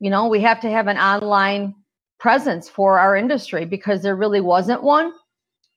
you 0.01 0.11
know, 0.11 0.29
we 0.29 0.41
have 0.41 0.61
to 0.61 0.71
have 0.71 0.89
an 0.89 0.99
online 0.99 1.75
presence 2.21 2.69
for 2.69 2.99
our 2.99 3.17
industry 3.17 3.65
because 3.65 4.03
there 4.03 4.15
really 4.15 4.41
wasn't 4.41 4.83
one 4.83 5.13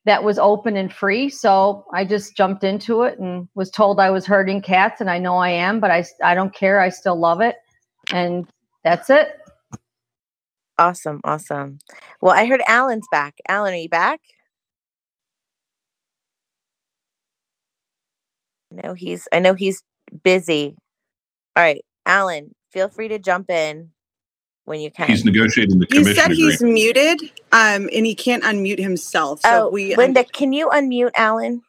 that 0.04 0.22
was 0.22 0.38
open 0.38 0.76
and 0.76 0.92
free. 0.92 1.28
So 1.30 1.86
I 1.92 2.04
just 2.04 2.36
jumped 2.36 2.62
into 2.62 3.02
it 3.02 3.18
and 3.18 3.48
was 3.54 3.70
told 3.70 3.98
I 3.98 4.10
was 4.10 4.26
herding 4.26 4.60
cats, 4.62 5.00
and 5.00 5.10
I 5.10 5.18
know 5.18 5.36
I 5.38 5.48
am, 5.48 5.80
but 5.80 5.90
I, 5.90 6.04
I 6.22 6.34
don't 6.34 6.54
care. 6.54 6.80
I 6.80 6.90
still 6.90 7.16
love 7.16 7.40
it. 7.40 7.56
And 8.12 8.46
that's 8.84 9.08
it. 9.08 9.38
Awesome, 10.76 11.20
awesome. 11.24 11.78
Well, 12.20 12.34
I 12.34 12.46
heard 12.46 12.62
Allen's 12.66 13.06
back. 13.10 13.34
Allen, 13.48 13.72
are 13.74 13.76
you 13.76 13.88
back? 13.88 14.20
I 18.72 18.86
know 18.86 18.94
he's 18.94 19.28
I 19.32 19.38
know 19.38 19.54
he's 19.54 19.82
busy. 20.24 20.76
All 21.56 21.62
right, 21.62 21.84
Allen, 22.06 22.54
feel 22.72 22.88
free 22.88 23.08
to 23.08 23.18
jump 23.20 23.50
in 23.50 23.93
when 24.64 24.80
you 24.80 24.90
can. 24.90 25.08
He's 25.08 25.24
negotiating 25.24 25.78
the 25.78 25.86
He 25.88 25.98
commission 25.98 26.14
said 26.22 26.30
he's 26.32 26.56
agreement. 26.60 26.74
muted, 26.74 27.22
um, 27.52 27.88
and 27.92 28.06
he 28.06 28.14
can't 28.14 28.42
unmute 28.44 28.78
himself. 28.78 29.40
So 29.42 29.66
oh, 29.66 29.70
we, 29.70 29.94
Linda, 29.96 30.24
can 30.24 30.52
you 30.52 30.68
unmute 30.68 31.10
Allen? 31.16 31.62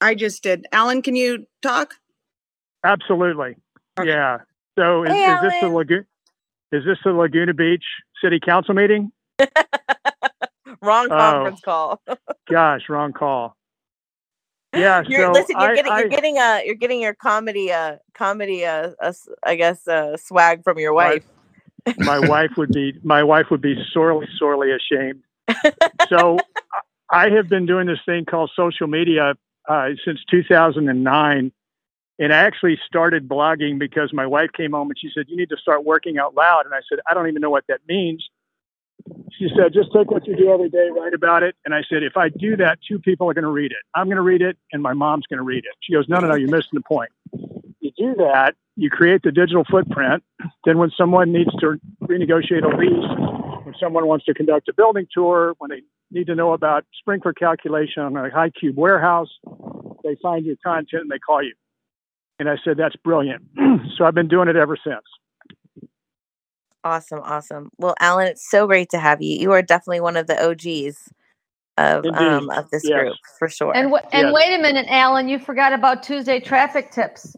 I 0.00 0.14
just 0.14 0.42
did. 0.42 0.66
Allen, 0.72 1.02
can 1.02 1.14
you 1.16 1.46
talk? 1.62 1.94
Absolutely. 2.84 3.56
Okay. 3.98 4.08
Yeah. 4.10 4.38
So 4.78 5.04
is, 5.04 5.10
Hey, 5.12 5.32
is 5.32 5.40
this 5.42 5.52
the 5.60 5.66
Allen. 5.66 5.74
Laguna? 5.76 6.04
Is 6.72 6.84
this 6.84 6.98
the 7.04 7.12
Laguna 7.12 7.54
Beach 7.54 7.84
City 8.22 8.40
Council 8.40 8.74
meeting? 8.74 9.12
Wrong 10.82 11.06
Oh. 11.10 11.16
conference 11.16 11.60
call. 11.60 12.02
Gosh, 12.50 12.82
wrong 12.88 13.12
call. 13.12 13.56
Yeah. 14.74 15.02
You're, 15.06 15.26
so 15.26 15.32
listen, 15.32 15.56
you're 15.58 15.70
I, 15.70 15.74
getting 15.74 15.92
I, 15.92 15.98
you're 16.00 16.08
getting 16.08 16.38
uh 16.38 16.60
you're 16.64 16.74
getting 16.74 17.00
your 17.00 17.14
comedy 17.14 17.70
uh 17.70 17.96
comedy 18.14 18.64
uh, 18.64 18.92
uh 19.00 19.12
I 19.42 19.56
guess 19.56 19.86
uh 19.86 20.16
swag 20.16 20.64
from 20.64 20.78
your 20.78 20.94
wife. 20.94 21.24
my 21.98 22.18
wife 22.18 22.52
would 22.56 22.72
be 22.72 22.94
my 23.02 23.22
wife 23.22 23.46
would 23.50 23.60
be 23.60 23.74
sorely 23.92 24.26
sorely 24.38 24.68
ashamed. 24.72 25.22
so 26.08 26.38
I 27.10 27.28
have 27.28 27.48
been 27.48 27.66
doing 27.66 27.86
this 27.86 27.98
thing 28.06 28.24
called 28.24 28.50
social 28.56 28.86
media 28.86 29.34
uh, 29.68 29.88
since 30.04 30.18
2009. 30.30 31.52
And 32.18 32.32
I 32.32 32.36
actually 32.36 32.78
started 32.86 33.28
blogging 33.28 33.78
because 33.78 34.12
my 34.12 34.26
wife 34.26 34.50
came 34.56 34.72
home 34.72 34.88
and 34.88 34.98
she 34.98 35.10
said, 35.14 35.26
You 35.28 35.36
need 35.36 35.50
to 35.50 35.56
start 35.56 35.84
working 35.84 36.18
out 36.18 36.34
loud. 36.34 36.64
And 36.64 36.74
I 36.74 36.80
said, 36.88 37.00
I 37.08 37.14
don't 37.14 37.28
even 37.28 37.40
know 37.40 37.50
what 37.50 37.64
that 37.68 37.80
means. 37.88 38.26
She 39.38 39.48
said, 39.56 39.72
Just 39.72 39.92
take 39.92 40.10
what 40.10 40.26
you 40.26 40.36
do 40.36 40.52
every 40.52 40.68
day, 40.68 40.88
write 40.96 41.14
about 41.14 41.42
it. 41.42 41.56
And 41.64 41.74
I 41.74 41.82
said, 41.88 42.02
If 42.02 42.16
I 42.16 42.28
do 42.28 42.56
that, 42.56 42.78
two 42.86 42.98
people 42.98 43.28
are 43.30 43.34
going 43.34 43.44
to 43.44 43.50
read 43.50 43.72
it. 43.72 43.78
I'm 43.94 44.06
going 44.06 44.16
to 44.16 44.22
read 44.22 44.42
it, 44.42 44.56
and 44.72 44.82
my 44.82 44.92
mom's 44.92 45.26
going 45.26 45.38
to 45.38 45.44
read 45.44 45.64
it. 45.64 45.74
She 45.80 45.92
goes, 45.92 46.08
No, 46.08 46.18
no, 46.20 46.28
no, 46.28 46.34
you're 46.34 46.50
missing 46.50 46.70
the 46.74 46.82
point. 46.82 47.10
You 47.80 47.90
do 47.96 48.14
that, 48.18 48.54
you 48.76 48.90
create 48.90 49.22
the 49.22 49.32
digital 49.32 49.64
footprint. 49.68 50.22
Then, 50.64 50.78
when 50.78 50.90
someone 50.96 51.32
needs 51.32 51.50
to 51.60 51.80
renegotiate 52.02 52.64
a 52.64 52.76
lease, 52.76 53.64
when 53.64 53.74
someone 53.80 54.06
wants 54.06 54.24
to 54.26 54.34
conduct 54.34 54.68
a 54.68 54.74
building 54.74 55.06
tour, 55.12 55.54
when 55.58 55.70
they 55.70 55.82
need 56.10 56.26
to 56.26 56.34
know 56.34 56.52
about 56.52 56.84
sprinkler 56.98 57.32
calculation 57.32 58.02
on 58.02 58.16
a 58.16 58.30
high 58.30 58.50
cube 58.50 58.76
warehouse, 58.76 59.30
they 60.04 60.16
find 60.22 60.44
your 60.44 60.56
content 60.64 61.02
and 61.02 61.10
they 61.10 61.18
call 61.18 61.42
you. 61.42 61.54
And 62.38 62.48
I 62.48 62.56
said, 62.64 62.76
That's 62.76 62.96
brilliant. 62.96 63.42
so 63.96 64.04
I've 64.04 64.14
been 64.14 64.28
doing 64.28 64.48
it 64.48 64.56
ever 64.56 64.76
since. 64.76 65.04
Awesome, 66.84 67.20
awesome. 67.20 67.70
Well, 67.78 67.94
Allen, 68.00 68.26
it's 68.28 68.50
so 68.50 68.66
great 68.66 68.90
to 68.90 68.98
have 68.98 69.22
you. 69.22 69.38
You 69.38 69.52
are 69.52 69.62
definitely 69.62 70.00
one 70.00 70.16
of 70.16 70.26
the 70.26 70.34
OGs 70.44 71.12
of 71.78 72.04
Indeed. 72.04 72.18
um 72.20 72.50
of 72.50 72.68
this 72.70 72.82
Yes. 72.84 73.00
group 73.00 73.16
for 73.38 73.48
sure. 73.48 73.72
And 73.74 73.90
w- 73.90 74.06
and 74.12 74.28
Yes. 74.28 74.34
wait 74.34 74.54
a 74.58 74.60
minute, 74.60 74.86
Allen, 74.88 75.28
you 75.28 75.38
forgot 75.38 75.72
about 75.72 76.02
Tuesday 76.02 76.40
traffic 76.40 76.90
tips. 76.90 77.34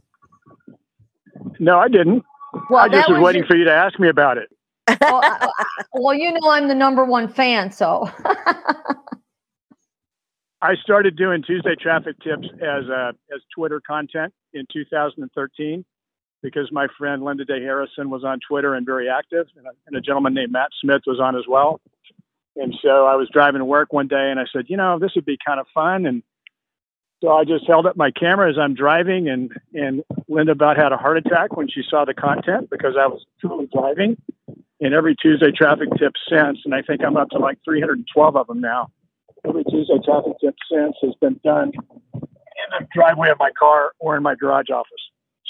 No, 1.61 1.79
I 1.79 1.89
didn't. 1.89 2.25
Well, 2.71 2.85
I 2.85 2.89
just 2.89 3.07
that 3.09 3.13
was 3.15 3.23
waiting 3.23 3.41
your- 3.41 3.47
for 3.49 3.57
you 3.57 3.65
to 3.65 3.73
ask 3.73 3.99
me 4.01 4.09
about 4.09 4.39
it. 4.39 4.49
well, 5.01 5.21
I- 5.23 5.49
I- 5.59 5.85
well, 5.95 6.15
you 6.15 6.33
know 6.33 6.49
I'm 6.51 6.67
the 6.69 6.75
number 6.75 7.05
one 7.05 7.29
fan, 7.29 7.71
so 7.71 8.09
I 10.63 10.75
started 10.77 11.17
doing 11.17 11.43
Tuesday 11.43 11.75
traffic 11.77 12.17
tips 12.21 12.49
as 12.63 12.89
uh, 12.89 13.13
as 13.35 13.41
Twitter 13.55 13.81
content 13.87 14.33
in 14.55 14.65
2013 14.73 15.85
because 16.45 16.71
my 16.71 16.87
friend 16.99 17.25
Linda 17.25 17.47
Day 17.47 17.63
Harrison 17.63 18.11
was 18.11 18.23
on 18.23 18.39
Twitter 18.47 18.75
and 18.75 18.85
very 18.85 19.09
active, 19.09 19.47
and 19.57 19.67
a, 19.67 19.71
and 19.87 19.97
a 19.97 20.01
gentleman 20.03 20.35
named 20.35 20.53
Matt 20.53 20.69
Smith 20.79 21.01
was 21.07 21.19
on 21.19 21.35
as 21.37 21.45
well. 21.49 21.81
And 22.55 22.75
so 22.83 23.07
I 23.07 23.17
was 23.17 23.31
driving 23.33 23.61
to 23.61 23.65
work 23.65 23.95
one 23.95 24.09
day, 24.09 24.29
and 24.31 24.39
I 24.39 24.45
said, 24.53 24.67
you 24.69 24.77
know, 24.77 24.99
this 24.99 25.13
would 25.17 25.25
be 25.25 25.39
kind 25.45 25.59
of 25.59 25.67
fun. 25.73 26.05
And 26.05 26.23
so 27.23 27.31
I 27.31 27.45
just 27.45 27.67
held 27.67 27.87
up 27.87 27.97
my 27.97 28.11
camera 28.11 28.51
as 28.51 28.59
I'm 28.61 28.75
driving, 28.75 29.27
and 29.29 29.53
and 29.73 30.05
Linda 30.29 30.53
about 30.53 30.77
had 30.77 30.93
a 30.93 30.99
heart 30.99 31.17
attack 31.17 31.57
when 31.57 31.67
she 31.69 31.83
saw 31.89 32.05
the 32.05 32.15
content 32.15 32.69
because 32.71 32.95
I 33.01 33.07
was 33.07 33.25
truly 33.41 33.67
driving. 33.73 34.19
And 34.81 34.93
every 34.93 35.17
Tuesday 35.17 35.51
traffic 35.51 35.89
tip 35.99 36.13
since, 36.29 36.59
and 36.67 36.75
I 36.75 36.83
think 36.83 37.01
I'm 37.03 37.17
up 37.17 37.31
to 37.31 37.39
like 37.39 37.59
312 37.65 38.37
of 38.37 38.47
them 38.49 38.61
now 38.61 38.91
every 39.47 39.65
Tuesday 39.65 39.99
traffic 40.05 40.33
tip 40.41 40.55
since 40.71 40.97
has 41.03 41.15
been 41.21 41.41
done 41.43 41.73
in 42.15 42.69
the 42.79 42.87
driveway 42.95 43.31
of 43.31 43.39
my 43.39 43.51
car 43.59 43.93
or 43.99 44.17
in 44.17 44.23
my 44.23 44.35
garage 44.35 44.71
office. 44.71 44.91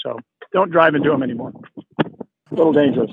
So 0.03 0.19
don't 0.55 0.71
drive 0.71 0.95
into 0.95 1.09
them 1.09 1.21
anymore. 1.21 1.51
A 1.99 2.55
little 2.55 2.71
dangerous. 2.71 3.11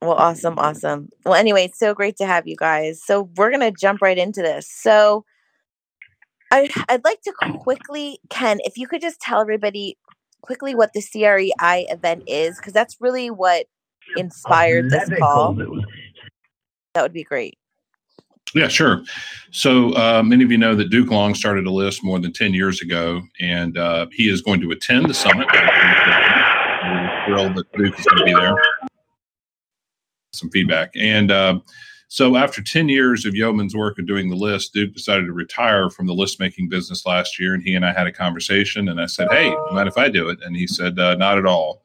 Well, 0.00 0.14
awesome, 0.14 0.58
awesome. 0.58 1.10
Well, 1.24 1.34
anyway, 1.34 1.64
it's 1.64 1.78
so 1.78 1.92
great 1.92 2.16
to 2.16 2.26
have 2.26 2.46
you 2.46 2.56
guys. 2.56 3.02
So 3.04 3.28
we're 3.36 3.50
gonna 3.50 3.70
jump 3.70 4.00
right 4.00 4.16
into 4.16 4.40
this. 4.40 4.66
So 4.70 5.24
I 6.50 6.70
I'd 6.88 7.04
like 7.04 7.20
to 7.22 7.32
quickly, 7.60 8.18
Ken, 8.30 8.60
if 8.64 8.78
you 8.78 8.88
could 8.88 9.02
just 9.02 9.20
tell 9.20 9.40
everybody 9.40 9.98
quickly 10.40 10.74
what 10.74 10.94
the 10.94 11.02
CREI 11.02 11.86
event 11.90 12.22
is, 12.26 12.56
because 12.56 12.72
that's 12.72 12.96
really 12.98 13.30
what 13.30 13.66
inspired 14.16 14.90
this 14.90 15.10
call. 15.18 15.54
That 16.94 17.02
would 17.02 17.12
be 17.12 17.24
great. 17.24 17.58
Yeah, 18.54 18.68
sure. 18.68 19.02
So 19.50 19.92
uh, 19.94 20.22
many 20.24 20.44
of 20.44 20.52
you 20.52 20.58
know 20.58 20.76
that 20.76 20.90
Duke 20.90 21.10
Long 21.10 21.34
started 21.34 21.66
a 21.66 21.70
list 21.70 22.04
more 22.04 22.20
than 22.20 22.32
10 22.32 22.54
years 22.54 22.80
ago, 22.80 23.22
and 23.40 23.76
uh, 23.76 24.06
he 24.12 24.28
is 24.28 24.42
going 24.42 24.60
to 24.60 24.70
attend 24.70 25.08
the 25.08 25.14
summit. 25.14 25.48
We're 25.52 27.24
thrilled 27.26 27.56
that 27.56 27.72
Duke 27.72 27.98
is 27.98 28.06
going 28.06 28.18
to 28.18 28.24
be 28.24 28.34
there. 28.34 28.56
Some 30.32 30.50
feedback. 30.50 30.92
And 30.96 31.32
uh, 31.32 31.60
so 32.08 32.36
after 32.36 32.62
10 32.62 32.88
years 32.88 33.26
of 33.26 33.34
yeoman's 33.34 33.74
work 33.74 33.98
of 33.98 34.06
doing 34.06 34.30
the 34.30 34.36
list, 34.36 34.72
Duke 34.72 34.94
decided 34.94 35.26
to 35.26 35.32
retire 35.32 35.90
from 35.90 36.06
the 36.06 36.14
list 36.14 36.38
making 36.38 36.68
business 36.68 37.04
last 37.04 37.40
year. 37.40 37.54
And 37.54 37.62
he 37.62 37.74
and 37.74 37.84
I 37.84 37.92
had 37.92 38.06
a 38.06 38.12
conversation, 38.12 38.88
and 38.88 39.00
I 39.00 39.06
said, 39.06 39.28
Hey, 39.30 39.52
mind 39.72 39.88
if 39.88 39.98
I 39.98 40.08
do 40.08 40.28
it? 40.28 40.38
And 40.44 40.56
he 40.56 40.68
said, 40.68 40.98
uh, 40.98 41.16
Not 41.16 41.38
at 41.38 41.46
all. 41.46 41.82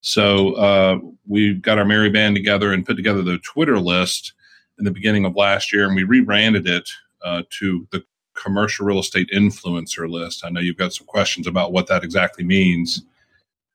So 0.00 0.52
uh, 0.54 0.98
we 1.26 1.54
got 1.54 1.78
our 1.78 1.84
merry 1.84 2.10
band 2.10 2.36
together 2.36 2.72
and 2.72 2.84
put 2.84 2.96
together 2.96 3.22
the 3.22 3.38
Twitter 3.38 3.78
list 3.78 4.34
in 4.78 4.84
the 4.84 4.90
beginning 4.90 5.24
of 5.24 5.36
last 5.36 5.72
year, 5.72 5.86
and 5.86 5.94
we 5.94 6.04
rebranded 6.04 6.66
it 6.68 6.88
uh, 7.24 7.42
to 7.58 7.86
the 7.90 8.02
commercial 8.34 8.86
real 8.86 9.00
estate 9.00 9.28
influencer 9.34 10.08
list. 10.08 10.44
I 10.44 10.50
know 10.50 10.60
you've 10.60 10.76
got 10.76 10.92
some 10.92 11.06
questions 11.06 11.46
about 11.46 11.72
what 11.72 11.88
that 11.88 12.04
exactly 12.04 12.44
means, 12.44 13.02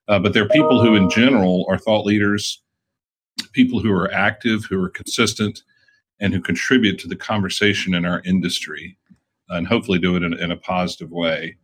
uh, 0.08 0.20
but 0.20 0.34
they're 0.34 0.48
people 0.48 0.82
who, 0.82 0.96
in 0.96 1.10
general, 1.10 1.66
are 1.70 1.78
thought 1.78 2.06
leaders, 2.06 2.62
people 3.52 3.80
who 3.80 3.92
are 3.92 4.12
active, 4.14 4.66
who 4.66 4.82
are 4.82 4.90
consistent, 4.90 5.64
and 6.20 6.34
who 6.34 6.42
contribute 6.42 6.98
to 7.00 7.08
the 7.08 7.16
conversation 7.16 7.94
in 7.94 8.06
our 8.06 8.22
industry, 8.26 8.98
and 9.50 9.68
hopefully 9.68 10.00
do 10.00 10.16
it 10.16 10.24
in, 10.24 10.34
in 10.40 10.52
a 10.52 10.58
positive 10.58 11.12
way. 11.12 11.58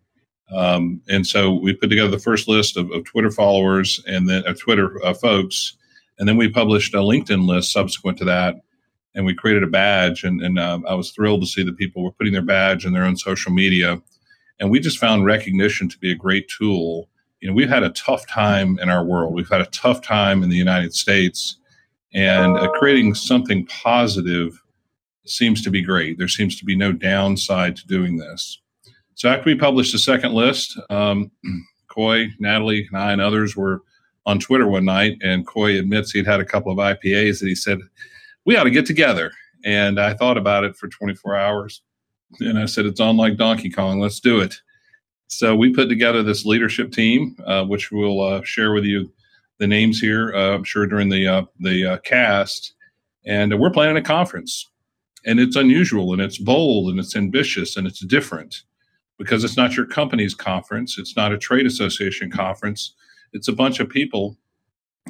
Um, 0.52 1.02
and 1.08 1.26
so 1.26 1.54
we 1.54 1.74
put 1.74 1.90
together 1.90 2.10
the 2.10 2.20
first 2.20 2.48
list 2.48 2.76
of, 2.76 2.92
of 2.92 3.06
Twitter 3.06 3.30
followers 3.30 4.04
and 4.08 4.28
then 4.28 4.44
uh, 4.48 4.54
Twitter 4.54 5.04
uh, 5.06 5.14
folks, 5.14 5.78
and 6.18 6.28
then 6.28 6.38
we 6.38 6.50
published 6.50 6.94
a 6.96 6.98
LinkedIn 6.98 7.48
list 7.48 7.72
subsequent 7.72 8.18
to 8.18 8.26
that 8.26 8.56
and 9.16 9.26
we 9.26 9.34
created 9.34 9.64
a 9.64 9.68
badge 9.68 10.24
and, 10.24 10.42
and 10.42 10.60
um, 10.60 10.86
i 10.88 10.94
was 10.94 11.12
thrilled 11.12 11.42
to 11.42 11.48
see 11.48 11.64
that 11.64 11.78
people 11.78 12.04
were 12.04 12.12
putting 12.12 12.34
their 12.34 12.42
badge 12.42 12.86
in 12.86 12.94
their 12.94 13.06
own 13.06 13.18
social 13.18 13.52
media. 13.52 14.02
And 14.60 14.70
we 14.70 14.80
just 14.80 14.98
found 14.98 15.24
recognition 15.24 15.88
to 15.88 15.98
be 16.00 16.12
a 16.12 16.16
great 16.16 16.50
tool. 16.50 17.10
You 17.40 17.48
know 17.48 17.54
we've 17.54 17.70
had 17.70 17.84
a 17.84 17.92
tough 17.92 18.28
time 18.28 18.78
in 18.80 18.90
our 18.90 19.06
world. 19.06 19.34
We've 19.34 19.50
had 19.50 19.62
a 19.62 19.68
tough 19.68 20.02
time 20.02 20.44
in 20.44 20.50
the 20.50 20.58
united 20.58 20.94
states 20.94 21.58
and 22.14 22.58
uh, 22.58 22.70
creating 22.72 23.14
something 23.14 23.66
positive 23.68 24.62
seems 25.26 25.62
to 25.62 25.70
be 25.70 25.84
great. 25.84 26.18
There 26.18 26.28
seems 26.28 26.58
to 26.58 26.66
be 26.66 26.76
no 26.76 26.92
downside 26.92 27.76
to 27.76 27.88
doing 27.88 28.18
this. 28.18 28.60
So 29.14 29.30
after 29.30 29.46
we 29.46 29.56
published 29.56 29.92
the 29.92 30.00
second 30.00 30.34
list 30.34 30.80
um, 30.90 31.32
coy 31.90 32.28
natalie 32.40 32.88
and 32.92 32.98
i 32.98 33.12
and 33.12 33.22
others 33.22 33.56
were 33.56 33.82
on 34.26 34.40
twitter 34.40 34.68
one 34.68 34.86
night 34.86 35.18
and 35.22 35.46
coy 35.46 35.78
admits 35.78 36.12
he'd 36.12 36.26
had 36.26 36.40
a 36.40 36.46
couple 36.46 36.72
of 36.72 36.78
ipas 36.78 37.40
that 37.40 37.48
he 37.48 37.56
said 37.56 37.80
we 38.50 38.56
ought 38.56 38.64
to 38.64 38.72
get 38.72 38.88
together. 38.88 39.32
And 39.64 40.00
I 40.00 40.16
thought 40.16 40.36
about 40.36 40.64
it 40.64 40.76
for 40.76 40.88
24 40.88 41.36
hours. 41.36 41.84
And 42.40 42.58
I 42.58 42.66
said, 42.66 42.88
it's 42.88 43.00
on 43.00 43.16
like 43.16 43.38
Donkey 43.38 43.70
Kong. 43.70 44.00
Let's 44.00 44.20
do 44.20 44.40
it. 44.40 44.56
So 45.28 45.56
we 45.56 45.72
put 45.72 45.88
together 45.88 46.24
this 46.24 46.48
leadership 46.48 46.92
team, 46.92 47.38
uh, 47.46 47.66
which 47.66 47.92
we'll 47.92 48.20
uh, 48.20 48.42
share 48.44 48.74
with 48.74 48.86
you 48.86 49.14
the 49.60 49.68
names 49.68 50.00
here, 50.00 50.34
uh, 50.34 50.56
I'm 50.56 50.64
sure, 50.64 50.88
during 50.88 51.10
the, 51.10 51.28
uh, 51.28 51.44
the 51.60 51.86
uh, 51.86 51.98
cast. 52.00 52.74
And 53.24 53.60
we're 53.60 53.70
planning 53.70 53.98
a 53.98 54.02
conference. 54.02 54.68
And 55.28 55.40
it's 55.40 55.56
unusual 55.56 56.12
and 56.14 56.22
it's 56.22 56.40
bold 56.40 56.90
and 56.90 57.00
it's 57.00 57.16
ambitious 57.16 57.78
and 57.78 57.86
it's 57.86 58.00
different 58.00 58.64
because 59.20 59.44
it's 59.44 59.58
not 59.58 59.78
your 59.78 59.86
company's 59.86 60.34
conference. 60.34 60.98
It's 60.98 61.16
not 61.16 61.32
a 61.32 61.38
trade 61.38 61.68
association 61.68 62.32
conference. 62.32 62.96
It's 63.32 63.48
a 63.48 63.54
bunch 63.54 63.80
of 63.80 63.90
people 63.90 64.40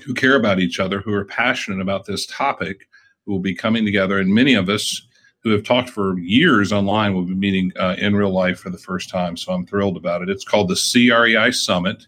who 0.04 0.14
care 0.14 0.36
about 0.36 0.60
each 0.60 0.78
other, 0.78 1.00
who 1.00 1.14
are 1.14 1.24
passionate 1.24 1.80
about 1.80 2.06
this 2.06 2.26
topic 2.26 2.90
who 3.26 3.32
will 3.32 3.40
be 3.40 3.56
coming 3.56 3.86
together, 3.86 4.20
and 4.20 4.34
many 4.34 4.54
of 4.54 4.70
us 4.70 5.02
who 5.42 5.52
have 5.52 5.64
talked 5.64 5.90
for 5.90 6.20
years 6.20 6.72
online 6.72 7.14
will 7.14 7.24
be 7.24 7.36
meeting 7.36 7.72
uh, 7.80 7.96
in 7.98 8.16
real 8.16 8.32
life 8.32 8.60
for 8.60 8.70
the 8.70 8.78
first 8.78 9.10
time. 9.10 9.38
So 9.38 9.54
I'm 9.54 9.66
thrilled 9.66 9.98
about 9.98 10.22
it. 10.22 10.30
It's 10.30 10.44
called 10.44 10.68
the 10.68 10.76
CREI 10.76 11.52
Summit, 11.54 12.08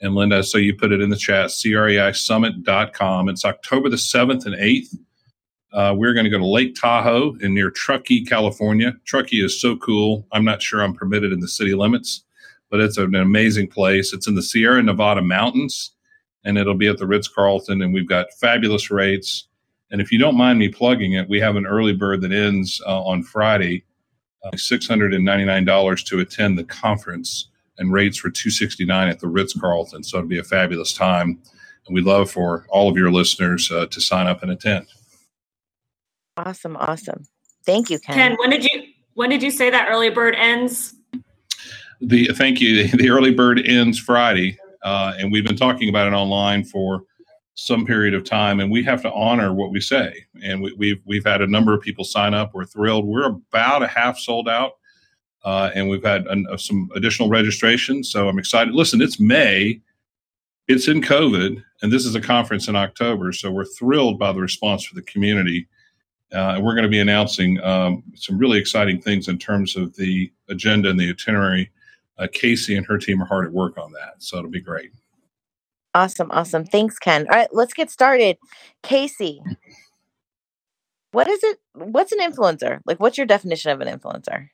And 0.00 0.14
Linda, 0.14 0.42
so 0.44 0.58
you 0.58 0.76
put 0.76 0.92
it 0.92 1.00
in 1.00 1.10
the 1.10 1.16
chat, 1.16 1.46
creisummit.com. 1.48 3.28
It's 3.28 3.44
October 3.44 3.88
the 3.88 3.96
7th 3.96 4.46
and 4.46 4.54
8th. 4.54 4.96
Uh, 5.72 5.94
we're 5.96 6.12
going 6.12 6.24
to 6.24 6.30
go 6.30 6.38
to 6.38 6.46
Lake 6.46 6.74
Tahoe 6.74 7.34
in 7.40 7.54
near 7.54 7.70
Truckee, 7.70 8.24
California. 8.24 8.92
Truckee 9.06 9.42
is 9.44 9.60
so 9.60 9.74
cool. 9.76 10.26
I'm 10.30 10.44
not 10.44 10.62
sure 10.62 10.82
I'm 10.82 10.94
permitted 10.94 11.32
in 11.32 11.40
the 11.40 11.48
city 11.48 11.74
limits, 11.74 12.22
but 12.70 12.78
it's 12.78 12.98
an 12.98 13.14
amazing 13.14 13.68
place. 13.68 14.12
It's 14.12 14.28
in 14.28 14.34
the 14.34 14.42
Sierra 14.42 14.82
Nevada 14.82 15.22
mountains, 15.22 15.92
and 16.44 16.58
it'll 16.58 16.74
be 16.74 16.88
at 16.88 16.98
the 16.98 17.06
Ritz 17.06 17.26
Carlton. 17.26 17.80
And 17.80 17.94
we've 17.94 18.08
got 18.08 18.32
fabulous 18.34 18.90
rates. 18.90 19.48
And 19.92 20.00
if 20.00 20.10
you 20.10 20.18
don't 20.18 20.36
mind 20.36 20.58
me 20.58 20.70
plugging 20.70 21.12
it, 21.12 21.28
we 21.28 21.38
have 21.40 21.54
an 21.54 21.66
early 21.66 21.92
bird 21.92 22.22
that 22.22 22.32
ends 22.32 22.80
uh, 22.86 23.02
on 23.02 23.22
Friday, 23.22 23.84
uh, 24.42 24.50
$699 24.52 26.06
to 26.06 26.20
attend 26.20 26.58
the 26.58 26.64
conference, 26.64 27.48
and 27.76 27.92
rates 27.92 28.16
for 28.16 28.30
269 28.30 29.08
at 29.08 29.20
the 29.20 29.28
Ritz 29.28 29.52
Carlton. 29.52 30.02
So 30.02 30.18
it'll 30.18 30.28
be 30.28 30.38
a 30.38 30.44
fabulous 30.44 30.94
time. 30.94 31.38
And 31.86 31.94
we'd 31.94 32.04
love 32.04 32.30
for 32.30 32.66
all 32.70 32.88
of 32.88 32.96
your 32.96 33.10
listeners 33.10 33.70
uh, 33.70 33.86
to 33.86 34.00
sign 34.00 34.26
up 34.26 34.42
and 34.42 34.50
attend. 34.50 34.86
Awesome, 36.38 36.76
awesome. 36.76 37.24
Thank 37.66 37.90
you, 37.90 37.98
Ken. 37.98 38.14
Ken, 38.14 38.36
when 38.38 38.50
did 38.50 38.64
you 38.64 38.84
when 39.14 39.28
did 39.28 39.42
you 39.42 39.50
say 39.50 39.68
that 39.68 39.88
early 39.90 40.08
bird 40.08 40.34
ends? 40.36 40.94
The 42.00 42.28
thank 42.28 42.60
you. 42.60 42.88
The 42.96 43.10
early 43.10 43.32
bird 43.32 43.60
ends 43.66 43.98
Friday, 43.98 44.58
uh, 44.82 45.14
and 45.18 45.30
we've 45.30 45.44
been 45.44 45.56
talking 45.56 45.88
about 45.88 46.06
it 46.06 46.14
online 46.14 46.64
for 46.64 47.04
some 47.54 47.84
period 47.84 48.14
of 48.14 48.24
time, 48.24 48.60
and 48.60 48.70
we 48.70 48.82
have 48.82 49.02
to 49.02 49.12
honor 49.12 49.52
what 49.52 49.70
we 49.70 49.80
say. 49.80 50.24
And 50.42 50.62
we, 50.62 50.74
we've 50.78 51.02
we've 51.04 51.24
had 51.24 51.42
a 51.42 51.46
number 51.46 51.74
of 51.74 51.82
people 51.82 52.04
sign 52.04 52.34
up. 52.34 52.54
We're 52.54 52.64
thrilled. 52.64 53.06
We're 53.06 53.26
about 53.26 53.82
a 53.82 53.86
half 53.86 54.18
sold 54.18 54.48
out, 54.48 54.72
uh, 55.44 55.70
and 55.74 55.88
we've 55.88 56.04
had 56.04 56.26
an, 56.26 56.46
uh, 56.50 56.56
some 56.56 56.90
additional 56.94 57.28
registrations. 57.28 58.10
So 58.10 58.28
I'm 58.28 58.38
excited. 58.38 58.74
Listen, 58.74 59.02
it's 59.02 59.20
May. 59.20 59.80
It's 60.68 60.88
in 60.88 61.02
COVID, 61.02 61.62
and 61.82 61.92
this 61.92 62.06
is 62.06 62.14
a 62.14 62.20
conference 62.20 62.68
in 62.68 62.76
October. 62.76 63.32
So 63.32 63.50
we're 63.50 63.64
thrilled 63.64 64.18
by 64.18 64.32
the 64.32 64.40
response 64.40 64.84
for 64.84 64.94
the 64.94 65.02
community. 65.02 65.66
Uh, 66.32 66.54
and 66.54 66.64
we're 66.64 66.74
going 66.74 66.84
to 66.84 66.88
be 66.88 67.00
announcing 67.00 67.60
um, 67.62 68.02
some 68.14 68.38
really 68.38 68.58
exciting 68.58 69.00
things 69.00 69.28
in 69.28 69.36
terms 69.38 69.76
of 69.76 69.94
the 69.96 70.32
agenda 70.48 70.88
and 70.88 70.98
the 70.98 71.10
itinerary. 71.10 71.70
Uh, 72.16 72.26
Casey 72.32 72.74
and 72.76 72.86
her 72.86 72.96
team 72.96 73.22
are 73.22 73.26
hard 73.26 73.44
at 73.44 73.52
work 73.52 73.76
on 73.76 73.92
that, 73.92 74.14
so 74.18 74.38
it'll 74.38 74.50
be 74.50 74.60
great. 74.60 74.92
Awesome, 75.94 76.30
awesome. 76.30 76.64
Thanks, 76.64 76.98
Ken. 76.98 77.26
All 77.30 77.36
right, 77.36 77.48
let's 77.52 77.74
get 77.74 77.90
started. 77.90 78.38
Casey, 78.82 79.42
what 81.12 81.28
is 81.28 81.42
it? 81.42 81.58
What's 81.74 82.12
an 82.12 82.20
influencer? 82.20 82.80
Like, 82.86 82.98
what's 82.98 83.18
your 83.18 83.26
definition 83.26 83.70
of 83.70 83.80
an 83.80 83.98
influencer? 83.98 84.48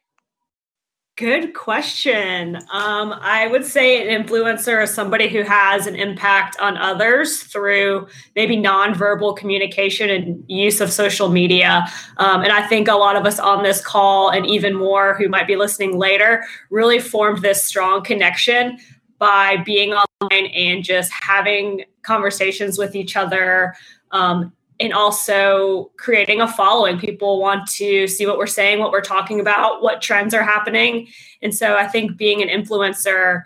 Good 1.17 1.53
question. 1.55 2.57
Um, 2.73 3.13
I 3.13 3.49
would 3.49 3.65
say 3.65 4.09
an 4.09 4.25
influencer 4.25 4.81
is 4.83 4.95
somebody 4.95 5.29
who 5.29 5.43
has 5.43 5.89
an 5.89 5.97
impact 5.97 6.57
on 6.61 6.77
others 6.77 7.43
through 7.43 8.07
maybe 8.37 8.57
nonverbal 8.57 9.37
communication 9.37 10.11
and 10.11 10.45
use 10.47 10.81
of 10.81 10.93
social 10.93 11.29
media. 11.29 11.87
Um, 12.19 12.43
and 12.43 12.53
I 12.53 12.67
think 12.69 12.87
a 12.87 12.95
lot 12.95 13.17
of 13.17 13.27
us 13.27 13.41
on 13.41 13.65
this 13.65 13.85
call, 13.85 14.31
and 14.31 14.47
even 14.47 14.75
more 14.75 15.15
who 15.15 15.29
might 15.29 15.49
be 15.49 15.57
listening 15.57 15.99
later, 15.99 16.45
really 16.71 17.01
formed 17.01 17.43
this 17.43 17.65
strong 17.65 18.05
connection 18.05 18.79
by 19.19 19.57
being 19.65 19.91
online 19.91 20.08
and 20.21 20.85
just 20.85 21.13
having 21.13 21.85
conversations 22.03 22.79
with 22.79 22.95
each 22.97 23.17
other. 23.17 23.75
Um, 24.11 24.53
and 24.81 24.93
also 24.93 25.91
creating 25.97 26.41
a 26.41 26.47
following. 26.47 27.01
People 27.01 27.41
want 27.41 27.69
to 27.69 28.07
see 28.07 28.27
what 28.27 28.39
we're 28.39 28.47
saying, 28.47 28.79
what 28.79 28.93
we're 28.93 29.01
talking 29.01 29.41
about, 29.41 29.83
what 29.83 30.01
trends 30.01 30.33
are 30.33 30.43
happening. 30.45 31.09
And 31.43 31.53
so 31.53 31.75
I 31.75 31.89
think 31.89 32.17
being 32.17 32.43
an 32.43 32.49
influencer 32.49 33.43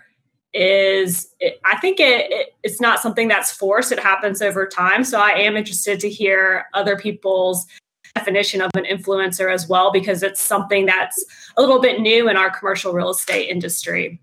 is, 0.53 1.33
I 1.65 1.79
think 1.79 1.99
it, 1.99 2.31
it, 2.31 2.55
it's 2.61 2.79
not 2.79 2.99
something 2.99 3.27
that's 3.27 3.51
forced, 3.51 3.91
it 3.91 3.99
happens 3.99 4.43
over 4.43 4.67
time. 4.67 5.03
So 5.03 5.19
I 5.19 5.29
am 5.29 5.57
interested 5.57 5.99
to 6.01 6.09
hear 6.09 6.65
other 6.75 6.95
people's 6.95 7.65
definition 8.13 8.61
of 8.61 8.69
an 8.75 8.85
influencer 8.85 9.51
as 9.51 9.67
well, 9.67 9.91
because 9.91 10.21
it's 10.21 10.39
something 10.39 10.85
that's 10.85 11.25
a 11.57 11.61
little 11.61 11.81
bit 11.81 11.99
new 11.99 12.29
in 12.29 12.37
our 12.37 12.51
commercial 12.51 12.93
real 12.93 13.09
estate 13.09 13.49
industry. 13.49 14.21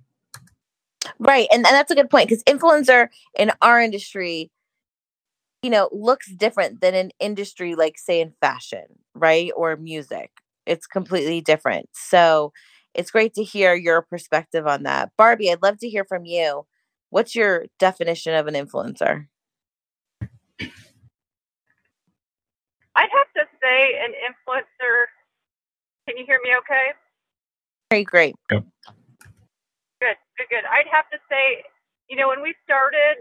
Right. 1.18 1.48
And, 1.50 1.66
and 1.66 1.74
that's 1.74 1.90
a 1.90 1.94
good 1.94 2.10
point 2.10 2.28
because 2.28 2.44
influencer 2.44 3.08
in 3.38 3.52
our 3.62 3.80
industry 3.80 4.50
you 5.62 5.70
know, 5.70 5.88
looks 5.92 6.30
different 6.32 6.80
than 6.80 6.94
an 6.94 7.10
industry 7.20 7.74
like, 7.74 7.98
say, 7.98 8.20
in 8.20 8.32
fashion, 8.40 8.84
right? 9.14 9.50
Or 9.56 9.76
music. 9.76 10.30
It's 10.66 10.86
completely 10.86 11.40
different. 11.40 11.88
So 11.92 12.52
it's 12.94 13.10
great 13.10 13.34
to 13.34 13.44
hear 13.44 13.74
your 13.74 14.02
perspective 14.02 14.66
on 14.66 14.84
that. 14.84 15.10
Barbi, 15.18 15.50
I'd 15.50 15.62
love 15.62 15.78
to 15.78 15.88
hear 15.88 16.04
from 16.04 16.24
you. 16.24 16.66
What's 17.10 17.34
your 17.34 17.66
definition 17.78 18.34
of 18.34 18.46
an 18.46 18.54
influencer? 18.54 19.26
I'd 22.96 23.08
have 23.12 23.32
to 23.36 23.44
say 23.62 24.00
an 24.04 24.12
influencer. 24.12 25.04
Can 26.08 26.16
you 26.16 26.24
hear 26.26 26.40
me 26.42 26.50
okay? 26.58 26.92
Very 27.90 28.04
great. 28.04 28.34
Yep. 28.50 28.64
Good. 30.48 30.64
I'd 30.70 30.88
have 30.92 31.10
to 31.10 31.18
say, 31.28 31.64
you 32.08 32.16
know, 32.16 32.28
when 32.28 32.42
we 32.42 32.54
started, 32.64 33.20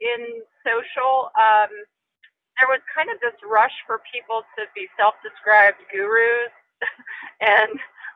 in 0.00 0.42
social, 0.66 1.30
um, 1.38 1.70
there 2.60 2.68
was 2.70 2.80
kind 2.94 3.10
of 3.10 3.20
this 3.20 3.36
rush 3.44 3.74
for 3.86 4.00
people 4.12 4.42
to 4.58 4.66
be 4.74 4.88
self-described 4.98 5.78
gurus, 5.92 6.52
and 7.42 7.72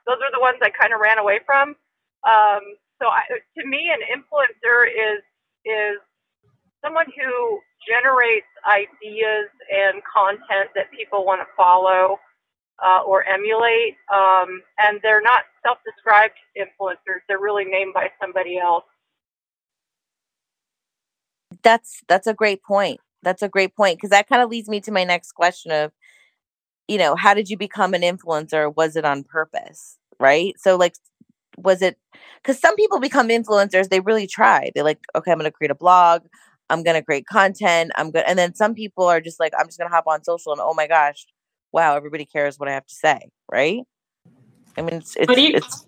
those 0.06 0.20
are 0.22 0.32
the 0.32 0.40
ones 0.42 0.58
I 0.62 0.70
kind 0.70 0.92
of 0.94 1.00
ran 1.00 1.18
away 1.18 1.40
from. 1.46 1.76
Um, 2.24 2.62
so 3.00 3.08
I, 3.08 3.24
to 3.30 3.62
me, 3.66 3.90
an 3.92 4.02
influencer 4.08 4.88
is 4.88 5.22
is 5.64 5.98
someone 6.84 7.06
who 7.16 7.60
generates 7.88 8.48
ideas 8.68 9.50
and 9.70 10.02
content 10.06 10.70
that 10.76 10.90
people 10.92 11.26
want 11.26 11.40
to 11.42 11.48
follow 11.56 12.18
uh, 12.84 13.02
or 13.02 13.24
emulate, 13.26 13.96
um, 14.12 14.62
and 14.78 15.00
they're 15.02 15.22
not 15.22 15.42
self-described 15.62 16.34
influencers; 16.56 17.20
they're 17.28 17.40
really 17.40 17.64
named 17.64 17.94
by 17.94 18.08
somebody 18.20 18.58
else 18.58 18.84
that's 21.62 22.02
that's 22.08 22.26
a 22.26 22.34
great 22.34 22.62
point. 22.62 23.00
That's 23.22 23.42
a 23.42 23.48
great 23.48 23.76
point 23.76 23.98
because 23.98 24.10
that 24.10 24.28
kind 24.28 24.42
of 24.42 24.50
leads 24.50 24.68
me 24.68 24.80
to 24.82 24.92
my 24.92 25.04
next 25.04 25.32
question 25.32 25.72
of, 25.72 25.92
you 26.88 26.98
know, 26.98 27.14
how 27.16 27.34
did 27.34 27.50
you 27.50 27.56
become 27.56 27.94
an 27.94 28.02
influencer? 28.02 28.74
Was 28.74 28.96
it 28.96 29.04
on 29.04 29.24
purpose? 29.24 29.98
Right. 30.18 30.54
So 30.58 30.76
like 30.76 30.94
was 31.58 31.82
it 31.82 31.98
because 32.42 32.58
some 32.60 32.76
people 32.76 33.00
become 33.00 33.28
influencers, 33.28 33.88
they 33.88 34.00
really 34.00 34.26
try. 34.26 34.70
They're 34.74 34.84
like, 34.84 35.00
okay, 35.14 35.32
I'm 35.32 35.38
gonna 35.38 35.50
create 35.50 35.70
a 35.70 35.74
blog, 35.74 36.22
I'm 36.70 36.82
gonna 36.82 37.02
create 37.02 37.26
content, 37.26 37.92
I'm 37.96 38.10
good 38.10 38.24
and 38.26 38.38
then 38.38 38.54
some 38.54 38.74
people 38.74 39.04
are 39.04 39.20
just 39.20 39.40
like, 39.40 39.52
I'm 39.58 39.66
just 39.66 39.78
gonna 39.78 39.90
hop 39.90 40.06
on 40.06 40.24
social 40.24 40.52
and 40.52 40.60
oh 40.60 40.74
my 40.74 40.86
gosh, 40.86 41.26
wow, 41.72 41.96
everybody 41.96 42.24
cares 42.24 42.58
what 42.58 42.68
I 42.68 42.72
have 42.72 42.86
to 42.86 42.94
say, 42.94 43.30
right? 43.50 43.82
I 44.76 44.82
mean 44.82 44.94
it's 44.94 45.16
it's, 45.16 45.26
but 45.26 45.38
even, 45.38 45.56
it's 45.56 45.86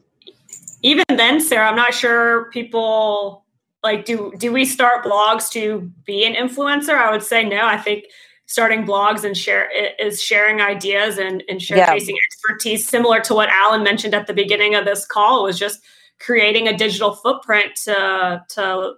even 0.83 1.05
then, 1.09 1.41
Sarah, 1.41 1.69
I'm 1.69 1.77
not 1.77 1.95
sure 1.95 2.51
people 2.51 3.43
like 3.83 4.05
do 4.05 4.33
do 4.39 4.53
we 4.53 4.65
start 4.65 5.05
blogs 5.05 5.51
to 5.51 5.91
be 6.05 6.25
an 6.25 6.35
influencer 6.35 6.95
i 6.95 7.11
would 7.11 7.23
say 7.23 7.45
no 7.45 7.67
i 7.67 7.77
think 7.77 8.05
starting 8.47 8.85
blogs 8.85 9.25
and 9.25 9.37
share 9.37 9.69
is 9.99 10.23
sharing 10.23 10.61
ideas 10.61 11.19
and, 11.19 11.43
and 11.49 11.61
showcasing 11.61 12.09
yeah. 12.09 12.15
expertise 12.31 12.87
similar 12.87 13.21
to 13.21 13.35
what 13.35 13.49
allen 13.49 13.83
mentioned 13.83 14.15
at 14.15 14.27
the 14.27 14.35
beginning 14.35 14.75
of 14.75 14.85
this 14.85 15.07
call 15.07 15.43
was 15.43 15.59
just 15.59 15.81
creating 16.21 16.69
a 16.69 16.77
digital 16.77 17.15
footprint 17.15 17.75
to 17.75 18.43
to 18.49 18.95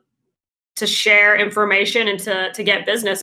to 0.77 0.87
share 0.87 1.37
information 1.37 2.09
and 2.09 2.21
to 2.21 2.53
to 2.53 2.63
get 2.63 2.85
business 2.85 3.23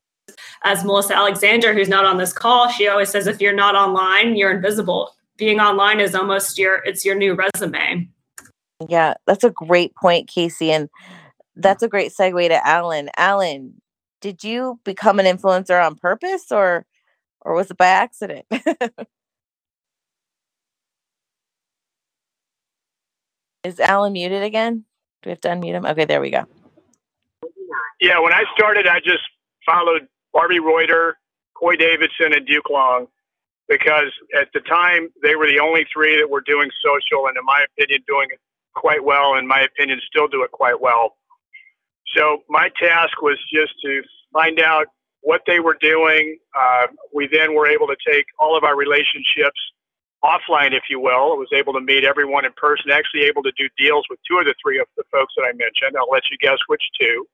as 0.63 0.83
melissa 0.83 1.15
alexander 1.15 1.73
who's 1.73 1.89
not 1.89 2.05
on 2.05 2.17
this 2.17 2.33
call 2.33 2.69
she 2.69 2.87
always 2.87 3.09
says 3.09 3.27
if 3.27 3.41
you're 3.41 3.53
not 3.53 3.75
online 3.75 4.35
you're 4.35 4.51
invisible 4.51 5.15
being 5.37 5.59
online 5.59 5.99
is 5.99 6.13
almost 6.15 6.57
your 6.57 6.83
it's 6.85 7.03
your 7.05 7.15
new 7.15 7.33
resume 7.33 8.07
yeah 8.87 9.13
that's 9.25 9.43
a 9.43 9.49
great 9.49 9.95
point 9.95 10.27
casey 10.27 10.71
and 10.71 10.89
that's 11.55 11.83
a 11.83 11.87
great 11.87 12.11
segue 12.11 12.47
to 12.47 12.67
Allen. 12.67 13.09
Allen, 13.17 13.81
did 14.21 14.43
you 14.43 14.79
become 14.83 15.19
an 15.19 15.25
influencer 15.25 15.83
on 15.85 15.95
purpose 15.95 16.51
or 16.51 16.85
or 17.41 17.53
was 17.55 17.71
it 17.71 17.77
by 17.77 17.87
accident? 17.87 18.45
Is 23.63 23.79
Allen 23.79 24.13
muted 24.13 24.41
again? 24.41 24.85
Do 25.21 25.29
we 25.29 25.31
have 25.31 25.41
to 25.41 25.49
unmute 25.49 25.73
him? 25.73 25.85
Okay, 25.85 26.05
there 26.05 26.19
we 26.19 26.31
go. 26.31 26.45
Yeah, 27.99 28.19
when 28.19 28.33
I 28.33 28.43
started, 28.55 28.87
I 28.87 28.99
just 28.99 29.21
followed 29.63 30.07
Barbi 30.33 30.59
Reuter, 30.59 31.17
Coy 31.55 31.75
Davidson, 31.75 32.33
and 32.33 32.45
Duke 32.45 32.69
Long 32.69 33.07
because 33.71 34.11
at 34.37 34.49
the 34.53 34.59
time 34.59 35.07
they 35.23 35.35
were 35.37 35.47
the 35.47 35.59
only 35.59 35.85
three 35.91 36.17
that 36.17 36.29
were 36.29 36.41
doing 36.41 36.69
social, 36.83 37.27
and 37.27 37.37
in 37.37 37.45
my 37.45 37.65
opinion, 37.71 38.03
doing 38.05 38.27
it 38.29 38.39
quite 38.75 39.03
well. 39.03 39.35
In 39.35 39.47
my 39.47 39.61
opinion, 39.61 39.99
still 40.05 40.27
do 40.27 40.43
it 40.43 40.51
quite 40.51 40.79
well. 40.81 41.15
So 42.15 42.43
my 42.49 42.69
task 42.81 43.21
was 43.21 43.37
just 43.53 43.73
to 43.85 44.01
find 44.33 44.59
out 44.59 44.87
what 45.21 45.41
they 45.47 45.61
were 45.61 45.77
doing. 45.79 46.37
Uh, 46.53 46.87
we 47.13 47.29
then 47.31 47.55
were 47.55 47.67
able 47.67 47.87
to 47.87 47.95
take 48.05 48.25
all 48.39 48.57
of 48.57 48.65
our 48.65 48.75
relationships 48.75 49.59
offline, 50.21 50.73
if 50.73 50.83
you 50.89 50.99
will. 50.99 51.31
I 51.31 51.39
was 51.39 51.49
able 51.55 51.71
to 51.73 51.81
meet 51.81 52.03
everyone 52.03 52.43
in 52.43 52.51
person, 52.57 52.91
actually 52.91 53.21
able 53.21 53.43
to 53.43 53.51
do 53.57 53.69
deals 53.77 54.05
with 54.09 54.19
two 54.29 54.37
of 54.37 54.45
the 54.45 54.55
three 54.61 54.79
of 54.79 54.87
the 54.97 55.03
folks 55.11 55.33
that 55.37 55.43
I 55.43 55.53
mentioned. 55.53 55.95
I'll 55.97 56.11
let 56.11 56.23
you 56.29 56.37
guess 56.41 56.57
which 56.67 56.83
two. 56.99 57.25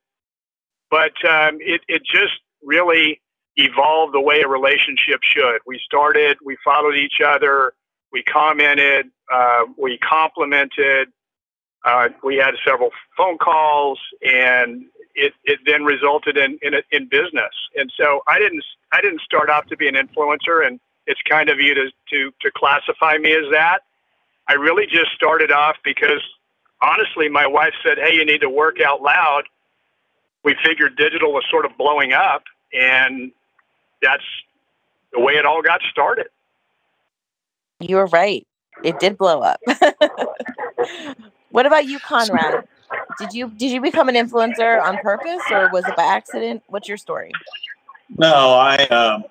But 0.91 1.13
um, 1.27 1.57
it, 1.61 1.81
it 1.87 2.03
just 2.05 2.37
really 2.63 3.21
evolved 3.55 4.13
the 4.13 4.21
way 4.21 4.41
a 4.41 4.47
relationship 4.47 5.21
should. 5.23 5.59
We 5.65 5.79
started, 5.83 6.37
we 6.45 6.57
followed 6.63 6.95
each 6.95 7.21
other, 7.25 7.73
we 8.11 8.23
commented, 8.23 9.07
uh, 9.31 9.65
we 9.77 9.97
complimented, 9.97 11.09
uh, 11.85 12.09
we 12.23 12.35
had 12.35 12.55
several 12.65 12.91
phone 13.15 13.37
calls, 13.37 13.99
and 14.21 14.85
it, 15.15 15.33
it 15.45 15.59
then 15.65 15.83
resulted 15.83 16.37
in, 16.37 16.59
in 16.61 16.73
in 16.91 17.07
business. 17.09 17.53
And 17.75 17.91
so 17.97 18.21
I 18.27 18.39
didn't 18.39 18.63
I 18.91 19.01
didn't 19.01 19.21
start 19.21 19.49
off 19.49 19.65
to 19.67 19.77
be 19.77 19.87
an 19.87 19.95
influencer, 19.95 20.65
and 20.65 20.79
it's 21.05 21.21
kind 21.29 21.49
of 21.49 21.59
you 21.59 21.73
to 21.73 21.91
to 22.11 22.31
to 22.41 22.51
classify 22.55 23.17
me 23.17 23.31
as 23.31 23.49
that. 23.51 23.79
I 24.47 24.53
really 24.53 24.85
just 24.85 25.11
started 25.15 25.51
off 25.51 25.75
because 25.83 26.21
honestly, 26.81 27.29
my 27.29 27.47
wife 27.47 27.73
said, 27.85 27.97
"Hey, 27.97 28.15
you 28.15 28.25
need 28.25 28.41
to 28.41 28.49
work 28.49 28.79
out 28.81 29.01
loud." 29.01 29.43
We 30.47 30.55
figured 30.65 30.95
digital 30.95 31.33
was 31.33 31.43
sort 31.51 31.65
of 31.65 31.77
blowing 31.77 32.13
up, 32.13 32.43
and 32.71 33.33
that's 34.01 34.23
the 35.11 35.19
way 35.19 35.33
it 35.33 35.45
all 35.45 35.61
got 35.61 35.81
started. 35.91 36.27
You 37.81 37.97
were 37.97 38.05
right. 38.05 38.47
It 38.81 38.97
did 38.97 39.17
blow 39.17 39.41
up. 39.41 39.59
what 41.51 41.65
about 41.65 41.85
you, 41.85 41.99
Conrad? 41.99 42.65
Did 43.19 43.33
you 43.33 43.49
did 43.49 43.73
you 43.73 43.81
become 43.81 44.07
an 44.07 44.15
influencer 44.15 44.81
on 44.81 44.97
purpose 44.99 45.41
or 45.51 45.69
was 45.73 45.83
it 45.85 45.97
by 45.97 46.03
accident? 46.03 46.63
What's 46.67 46.87
your 46.87 46.95
story? 46.95 47.33
No, 48.17 48.51
I 48.51 48.77
um, 48.85 49.25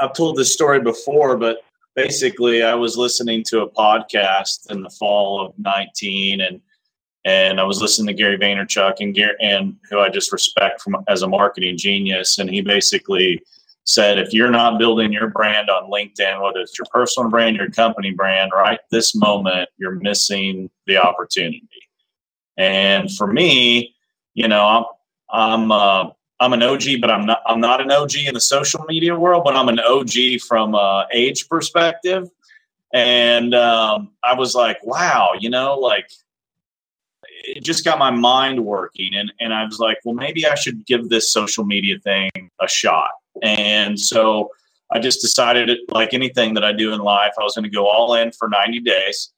I've 0.00 0.14
told 0.14 0.38
this 0.38 0.54
story 0.54 0.80
before, 0.80 1.36
but 1.36 1.58
basically, 1.94 2.62
I 2.62 2.74
was 2.74 2.96
listening 2.96 3.44
to 3.48 3.60
a 3.60 3.68
podcast 3.68 4.70
in 4.70 4.80
the 4.80 4.88
fall 4.88 5.44
of 5.44 5.52
nineteen, 5.58 6.40
and 6.40 6.62
and 7.24 7.60
I 7.60 7.64
was 7.64 7.80
listening 7.80 8.08
to 8.08 8.14
Gary 8.14 8.38
Vaynerchuk 8.38 8.94
and 9.00 9.14
Gary, 9.14 9.36
and 9.40 9.76
who 9.88 10.00
I 10.00 10.08
just 10.08 10.32
respect 10.32 10.80
from 10.80 10.96
as 11.08 11.22
a 11.22 11.28
marketing 11.28 11.76
genius, 11.76 12.38
and 12.38 12.50
he 12.50 12.60
basically 12.60 13.42
said, 13.84 14.18
if 14.18 14.32
you're 14.32 14.50
not 14.50 14.78
building 14.78 15.12
your 15.12 15.28
brand 15.28 15.68
on 15.68 15.90
LinkedIn, 15.90 16.40
whether 16.42 16.60
it's 16.60 16.78
your 16.78 16.86
personal 16.92 17.28
brand, 17.28 17.56
your 17.56 17.70
company 17.70 18.12
brand, 18.12 18.52
right 18.54 18.78
this 18.90 19.14
moment, 19.14 19.68
you're 19.76 19.96
missing 19.96 20.70
the 20.86 20.96
opportunity. 20.96 21.68
And 22.56 23.10
for 23.10 23.26
me, 23.26 23.94
you 24.34 24.48
know, 24.48 24.64
I'm 24.64 24.84
I'm 25.32 25.72
uh, 25.72 26.10
I'm 26.40 26.52
an 26.52 26.62
OG, 26.62 27.00
but 27.00 27.10
I'm 27.10 27.26
not 27.26 27.40
I'm 27.46 27.60
not 27.60 27.80
an 27.80 27.90
OG 27.90 28.16
in 28.16 28.34
the 28.34 28.40
social 28.40 28.84
media 28.88 29.18
world, 29.18 29.42
but 29.44 29.56
I'm 29.56 29.68
an 29.68 29.80
OG 29.80 30.40
from 30.46 30.76
age 31.12 31.48
perspective. 31.48 32.28
And 32.92 33.54
um, 33.54 34.10
I 34.22 34.34
was 34.34 34.54
like, 34.54 34.84
wow, 34.84 35.30
you 35.38 35.48
know, 35.48 35.78
like 35.78 36.10
it 37.44 37.64
just 37.64 37.84
got 37.84 37.98
my 37.98 38.10
mind 38.10 38.64
working, 38.64 39.14
and 39.14 39.32
and 39.40 39.52
I 39.52 39.64
was 39.64 39.78
like, 39.78 39.98
well, 40.04 40.14
maybe 40.14 40.46
I 40.46 40.54
should 40.54 40.86
give 40.86 41.08
this 41.08 41.32
social 41.32 41.64
media 41.64 41.98
thing 41.98 42.30
a 42.60 42.68
shot. 42.68 43.10
And 43.42 43.98
so 43.98 44.50
I 44.90 44.98
just 44.98 45.20
decided, 45.20 45.78
like 45.88 46.14
anything 46.14 46.54
that 46.54 46.64
I 46.64 46.72
do 46.72 46.92
in 46.92 47.00
life, 47.00 47.32
I 47.38 47.42
was 47.42 47.54
going 47.54 47.64
to 47.64 47.70
go 47.70 47.86
all 47.86 48.14
in 48.14 48.32
for 48.32 48.48
90 48.48 48.80
days, 48.80 49.32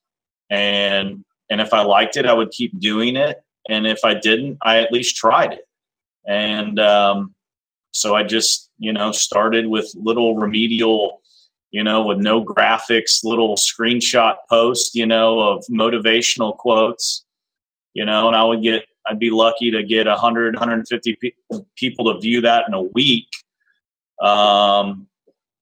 and 0.51 1.25
and 1.51 1.61
if 1.61 1.73
I 1.73 1.83
liked 1.83 2.17
it, 2.17 2.27
I 2.27 2.33
would 2.33 2.51
keep 2.51 2.79
doing 2.79 3.17
it. 3.17 3.43
And 3.69 3.87
if 3.87 4.05
I 4.05 4.15
didn't, 4.15 4.59
I 4.63 4.81
at 4.81 4.93
least 4.93 5.17
tried 5.17 5.53
it. 5.53 5.67
And 6.27 6.79
um, 6.79 7.35
so 7.93 8.15
I 8.15 8.23
just, 8.23 8.71
you 8.79 8.93
know, 8.93 9.13
started 9.13 9.67
with 9.67 9.93
little 9.95 10.37
remedial, 10.37 11.21
you 11.71 11.83
know, 11.83 12.05
with 12.05 12.19
no 12.19 12.45
graphics, 12.45 13.25
little 13.25 13.57
screenshot 13.57 14.37
posts, 14.49 14.95
you 14.95 15.07
know, 15.07 15.41
of 15.41 15.65
motivational 15.71 16.57
quotes, 16.57 17.24
you 17.95 18.05
know, 18.05 18.27
and 18.27 18.37
I 18.37 18.45
would 18.45 18.63
get, 18.63 18.85
I'd 19.07 19.19
be 19.19 19.31
lucky 19.31 19.71
to 19.71 19.83
get 19.83 20.07
100, 20.07 20.55
150 20.55 21.17
pe- 21.21 21.61
people 21.77 22.13
to 22.13 22.21
view 22.21 22.41
that 22.43 22.65
in 22.69 22.75
a 22.75 22.83
week. 22.83 23.29
Um, 24.21 25.07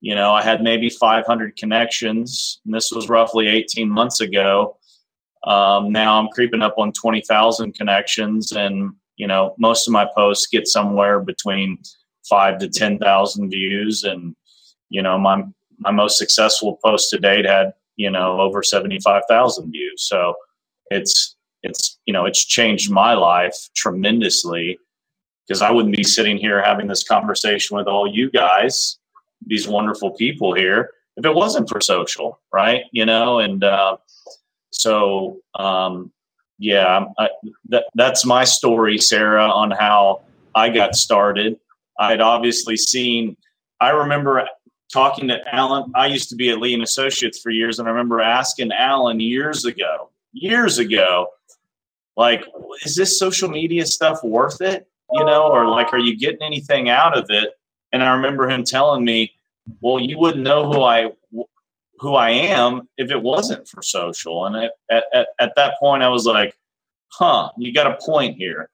you 0.00 0.14
know, 0.14 0.32
I 0.32 0.42
had 0.42 0.62
maybe 0.62 0.90
500 0.90 1.56
connections, 1.56 2.60
and 2.64 2.74
this 2.74 2.90
was 2.90 3.08
roughly 3.08 3.46
18 3.46 3.88
months 3.88 4.20
ago. 4.20 4.76
Um, 5.44 5.92
now 5.92 6.18
I'm 6.18 6.28
creeping 6.28 6.62
up 6.62 6.74
on 6.78 6.92
20,000 6.92 7.74
connections, 7.74 8.52
and 8.52 8.92
you 9.16 9.26
know 9.26 9.54
most 9.58 9.86
of 9.86 9.92
my 9.92 10.08
posts 10.16 10.46
get 10.46 10.66
somewhere 10.66 11.20
between 11.20 11.78
five 12.28 12.58
to 12.58 12.68
10,000 12.68 13.50
views, 13.50 14.04
and 14.04 14.34
you 14.88 15.02
know 15.02 15.18
my 15.18 15.42
my 15.78 15.90
most 15.90 16.18
successful 16.18 16.78
post 16.84 17.10
to 17.10 17.18
date 17.18 17.44
had 17.44 17.72
you 17.96 18.10
know 18.10 18.40
over 18.40 18.62
75,000 18.62 19.70
views. 19.70 20.02
So 20.06 20.34
it's 20.90 21.36
it's 21.62 21.98
you 22.06 22.12
know 22.12 22.26
it's 22.26 22.44
changed 22.44 22.90
my 22.90 23.14
life 23.14 23.56
tremendously 23.74 24.78
because 25.46 25.62
I 25.62 25.70
wouldn't 25.70 25.96
be 25.96 26.04
sitting 26.04 26.38
here 26.38 26.62
having 26.62 26.86
this 26.86 27.04
conversation 27.04 27.76
with 27.76 27.86
all 27.86 28.06
you 28.06 28.30
guys, 28.30 28.98
these 29.44 29.66
wonderful 29.66 30.12
people 30.12 30.54
here, 30.54 30.90
if 31.16 31.24
it 31.24 31.34
wasn't 31.34 31.68
for 31.68 31.80
social, 31.80 32.40
right? 32.52 32.84
You 32.92 33.06
know, 33.06 33.40
and 33.40 33.62
uh, 33.62 33.96
so, 34.70 35.40
um, 35.58 36.12
yeah, 36.58 37.04
I, 37.18 37.28
that, 37.68 37.84
that's 37.94 38.24
my 38.24 38.44
story, 38.44 38.98
Sarah, 38.98 39.48
on 39.48 39.70
how 39.70 40.22
I 40.54 40.68
got 40.68 40.94
started. 40.94 41.58
I 41.98 42.10
had 42.10 42.20
obviously 42.20 42.76
seen, 42.76 43.36
I 43.80 43.90
remember 43.90 44.48
talking 44.92 45.28
to 45.28 45.54
Allen. 45.54 45.92
I 45.94 46.06
used 46.06 46.28
to 46.30 46.36
be 46.36 46.50
at 46.50 46.58
Lee 46.58 46.74
and 46.74 46.82
Associates 46.82 47.40
for 47.40 47.50
years, 47.50 47.78
and 47.78 47.88
I 47.88 47.90
remember 47.90 48.20
asking 48.20 48.72
Allen 48.72 49.20
years 49.20 49.64
ago, 49.64 50.10
years 50.32 50.78
ago, 50.78 51.28
like, 52.16 52.44
is 52.84 52.94
this 52.96 53.18
social 53.18 53.48
media 53.48 53.86
stuff 53.86 54.22
worth 54.22 54.60
it? 54.60 54.86
You 55.12 55.24
know, 55.24 55.48
or 55.48 55.66
like, 55.68 55.92
are 55.92 55.98
you 55.98 56.16
getting 56.16 56.42
anything 56.42 56.88
out 56.88 57.16
of 57.16 57.26
it? 57.28 57.50
And 57.92 58.02
I 58.02 58.14
remember 58.14 58.48
him 58.48 58.64
telling 58.64 59.04
me, 59.04 59.32
well, 59.80 60.00
you 60.00 60.18
wouldn't 60.18 60.42
know 60.42 60.70
who 60.72 60.82
I 60.82 61.12
who 61.98 62.14
I 62.14 62.30
am 62.30 62.88
if 62.96 63.10
it 63.10 63.22
wasn't 63.22 63.68
for 63.68 63.80
social. 63.80 64.46
And 64.46 64.56
at, 64.90 65.04
at, 65.14 65.28
at 65.38 65.52
that 65.54 65.74
point, 65.78 66.02
I 66.02 66.08
was 66.08 66.26
like, 66.26 66.56
huh, 67.08 67.50
you 67.56 67.72
got 67.72 67.86
a 67.86 67.96
point 68.04 68.36
here. 68.36 68.70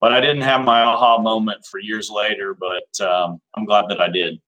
But 0.00 0.12
I 0.12 0.20
didn't 0.20 0.42
have 0.42 0.60
my 0.60 0.82
aha 0.82 1.18
moment 1.18 1.66
for 1.66 1.80
years 1.80 2.08
later, 2.08 2.54
but 2.54 3.04
um, 3.04 3.40
I'm 3.54 3.64
glad 3.64 3.86
that 3.88 4.00
I 4.00 4.08
did. 4.08 4.40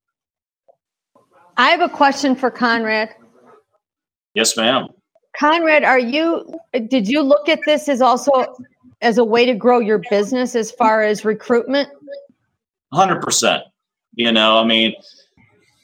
I 1.56 1.70
have 1.70 1.80
a 1.80 1.88
question 1.88 2.36
for 2.36 2.52
Conrad. 2.52 3.10
Yes, 4.34 4.56
ma'am. 4.56 4.88
Conrad, 5.38 5.84
are 5.84 5.98
you 5.98 6.52
did 6.88 7.08
you 7.08 7.22
look 7.22 7.48
at 7.48 7.60
this 7.66 7.88
as 7.88 8.00
also 8.00 8.30
as 9.00 9.18
a 9.18 9.24
way 9.24 9.46
to 9.46 9.54
grow 9.54 9.78
your 9.78 10.02
business 10.10 10.54
as 10.54 10.70
far 10.72 11.02
as 11.02 11.24
recruitment? 11.24 11.88
100%. 12.92 13.62
You 14.14 14.32
know, 14.32 14.58
I 14.58 14.64
mean, 14.64 14.94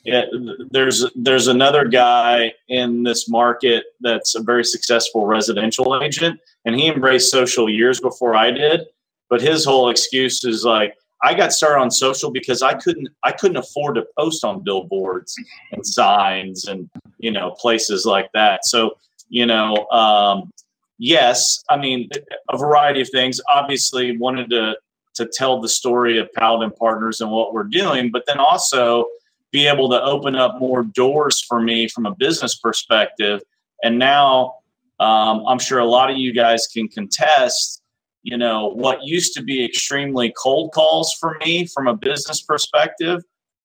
it, 0.05 0.29
there's 0.71 1.05
there's 1.15 1.49
another 1.49 1.85
guy 1.85 2.53
in 2.69 3.03
this 3.03 3.29
market 3.29 3.85
that's 4.01 4.35
a 4.35 4.43
very 4.43 4.65
successful 4.65 5.27
residential 5.27 6.01
agent, 6.03 6.41
and 6.65 6.75
he 6.75 6.89
embraced 6.89 7.31
social 7.31 7.69
years 7.69 8.01
before 8.01 8.35
I 8.35 8.51
did. 8.51 8.83
But 9.29 9.41
his 9.41 9.65
whole 9.65 9.91
excuse 9.91 10.45
is 10.45 10.65
like, 10.65 10.95
I 11.25 11.35
got 11.35 11.53
started 11.53 11.81
on 11.81 11.91
social 11.91 12.31
because 12.31 12.63
I 12.63 12.75
couldn't 12.75 13.09
I 13.25 13.33
couldn't 13.33 13.57
afford 13.57 13.97
to 13.97 14.07
post 14.19 14.45
on 14.45 14.63
billboards 14.63 15.35
and 15.73 15.85
signs 15.85 16.67
and 16.67 16.89
you 17.19 17.31
know 17.31 17.53
places 17.59 18.05
like 18.05 18.31
that. 18.33 18.65
So 18.65 18.97
you 19.29 19.47
know, 19.47 19.87
um, 19.89 20.51
yes, 20.99 21.63
I 21.69 21.77
mean 21.77 22.09
a 22.51 22.57
variety 22.57 23.01
of 23.01 23.09
things. 23.11 23.41
Obviously, 23.53 24.17
wanted 24.17 24.51
to 24.51 24.77
to 25.15 25.27
tell 25.33 25.61
the 25.61 25.69
story 25.69 26.19
of 26.19 26.31
Paladin 26.35 26.71
Partners 26.79 27.21
and 27.21 27.31
what 27.31 27.55
we're 27.55 27.65
doing, 27.65 28.11
but 28.11 28.25
then 28.27 28.39
also 28.39 29.07
be 29.51 29.67
able 29.67 29.89
to 29.89 30.03
open 30.03 30.35
up 30.35 30.61
more 30.61 30.83
doors 30.83 31.41
for 31.41 31.61
me 31.61 31.89
from 31.89 32.05
a 32.05 32.15
business 32.15 32.59
perspective. 32.59 33.41
And 33.83 33.99
now 33.99 34.57
um, 35.01 35.43
I'm 35.47 35.59
sure 35.59 35.79
a 35.79 35.87
lot 35.87 36.11
of 36.11 36.19
you 36.19 36.35
guys 36.35 36.67
can 36.67 36.89
contest, 36.89 37.83
you 38.23 38.37
know, 38.37 38.69
what 38.69 39.05
used 39.05 39.33
to 39.35 39.43
be 39.43 39.65
extremely 39.65 40.35
cold 40.37 40.73
calls 40.73 41.15
for 41.19 41.39
me 41.41 41.67
from 41.67 41.87
a 41.87 41.97
business 41.97 42.43
perspective 42.43 43.23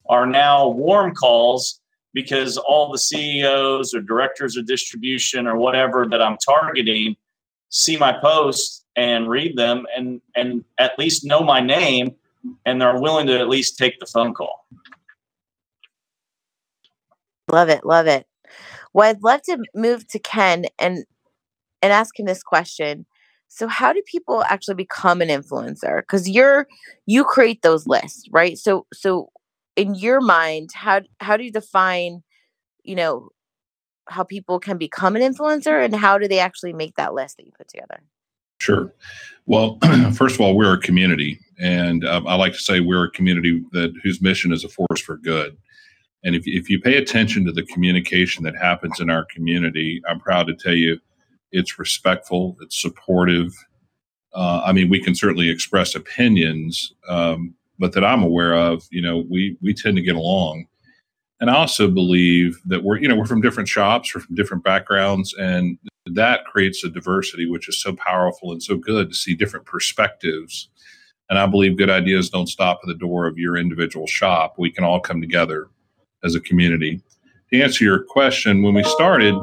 are 0.10 0.26
now 0.26 0.70
warm 0.70 1.14
calls 1.14 1.81
because 2.14 2.58
all 2.58 2.92
the 2.92 2.98
CEOs 2.98 3.94
or 3.94 4.02
directors 4.02 4.58
of 4.58 4.66
distribution 4.66 5.48
or 5.48 5.58
whatever 5.58 6.06
that 6.10 6.22
I'm 6.22 6.38
targeting 6.38 7.16
see 7.70 7.98
my 7.98 8.14
posts 8.14 8.86
and 8.96 9.30
read 9.30 9.58
them 9.58 9.86
and 9.96 10.22
and 10.36 10.64
at 10.78 11.00
least 11.00 11.26
know 11.26 11.42
my 11.42 11.62
name 11.62 12.16
and 12.66 12.82
they're 12.82 13.00
willing 13.00 13.28
to 13.28 13.40
at 13.40 13.48
least 13.48 13.78
take 13.78 14.00
the 14.00 14.06
phone 14.06 14.34
call. 14.34 14.66
Love 17.52 17.70
it, 17.70 17.86
love 17.86 18.08
it. 18.08 18.26
Well, 18.94 19.10
I'd 19.10 19.24
love 19.24 19.42
to 19.44 19.58
move 19.74 20.08
to 20.10 20.20
Ken 20.20 20.66
and 20.78 21.06
and 21.82 21.94
ask 21.94 22.20
him 22.20 22.26
this 22.26 22.44
question. 22.44 23.06
So 23.48 23.68
how 23.68 23.92
do 23.92 24.02
people 24.06 24.44
actually 24.44 24.76
become 24.76 25.22
an 25.22 25.30
influencer? 25.30 26.06
Cuz 26.08 26.30
you're 26.30 26.68
you 27.06 27.24
create 27.24 27.62
those 27.62 27.88
lists, 27.88 28.28
right? 28.32 28.58
So 28.58 28.86
so 28.94 29.32
in 29.76 29.96
your 29.96 30.22
mind, 30.22 30.72
how 30.74 31.02
how 31.20 31.38
do 31.38 31.44
you 31.44 31.52
define, 31.52 32.24
you 32.84 32.96
know, 32.96 33.30
how 34.08 34.24
people 34.24 34.60
can 34.60 34.78
become 34.78 35.16
an 35.16 35.22
influencer 35.22 35.84
and 35.84 35.96
how 35.96 36.18
do 36.18 36.28
they 36.28 36.40
actually 36.40 36.74
make 36.74 36.96
that 36.96 37.14
list 37.14 37.38
that 37.38 37.46
you 37.46 37.52
put 37.58 37.68
together? 37.68 38.04
Sure. 38.60 38.94
Well, 39.46 39.80
first 40.14 40.36
of 40.36 40.42
all, 40.42 40.56
we're 40.56 40.74
a 40.74 40.80
community, 40.80 41.40
and 41.60 42.06
um, 42.06 42.28
I 42.28 42.36
like 42.36 42.54
to 42.54 42.60
say 42.60 42.80
we're 42.80 43.06
a 43.06 43.12
community 43.12 43.64
that 43.72 43.94
whose 44.04 44.22
mission 44.22 44.54
is 44.54 44.64
a 44.64 44.70
force 44.70 45.02
for 45.02 45.18
good. 45.18 45.58
And 46.24 46.36
if 46.36 46.44
if 46.46 46.70
you 46.70 46.80
pay 46.80 46.98
attention 46.98 47.46
to 47.46 47.52
the 47.52 47.66
communication 47.66 48.44
that 48.44 48.56
happens 48.56 49.00
in 49.00 49.10
our 49.10 49.26
community, 49.26 50.02
I'm 50.08 50.20
proud 50.20 50.48
to 50.48 50.56
tell 50.56 50.76
you, 50.76 51.00
it's 51.52 51.80
respectful, 51.80 52.58
it's 52.62 52.80
supportive. 52.80 53.54
Uh, 54.34 54.62
I 54.64 54.72
mean, 54.72 54.90
we 54.90 55.02
can 55.02 55.16
certainly 55.16 55.50
express 55.50 55.96
opinions, 55.96 56.94
um, 57.10 57.56
but 57.82 57.94
that 57.94 58.06
I'm 58.06 58.24
aware 58.24 58.54
of, 58.54 58.88
you 58.92 59.02
know, 59.02 59.26
we 59.30 59.58
we 59.62 59.74
tend 59.74 59.98
to 59.98 60.04
get 60.04 60.16
along. 60.16 60.68
And 61.42 61.50
I 61.50 61.56
also 61.56 61.90
believe 61.90 62.62
that 62.66 62.84
we're, 62.84 63.00
you 63.00 63.08
know, 63.08 63.16
we're 63.16 63.26
from 63.26 63.42
different 63.42 63.68
shops, 63.68 64.14
we're 64.14 64.22
from 64.22 64.36
different 64.36 64.64
backgrounds, 64.64 65.34
and 65.34 65.80
that 66.06 66.46
creates 66.46 66.84
a 66.84 66.90
diversity 66.90 67.50
which 67.50 67.68
is 67.68 67.82
so 67.82 67.94
powerful 67.96 68.52
and 68.52 68.62
so 68.62 68.78
good 68.78 69.10
to 69.10 69.16
see 69.16 69.34
different 69.36 69.66
perspectives. 69.66 70.70
And 71.30 71.40
I 71.40 71.48
believe 71.48 71.78
good 71.78 71.90
ideas 71.90 72.30
don't 72.30 72.48
stop 72.48 72.80
at 72.84 72.88
the 72.88 72.94
door 72.94 73.26
of 73.26 73.40
your 73.40 73.58
individual 73.58 74.06
shop. 74.06 74.56
We 74.60 74.72
can 74.72 74.84
all 74.84 75.00
come 75.00 75.20
together 75.20 75.68
as 76.24 76.36
a 76.36 76.42
community. 76.42 77.02
To 77.52 77.62
answer 77.62 77.84
your 77.84 78.04
question, 78.04 78.62
when 78.62 78.76
we 78.76 78.84
started, 78.84 79.34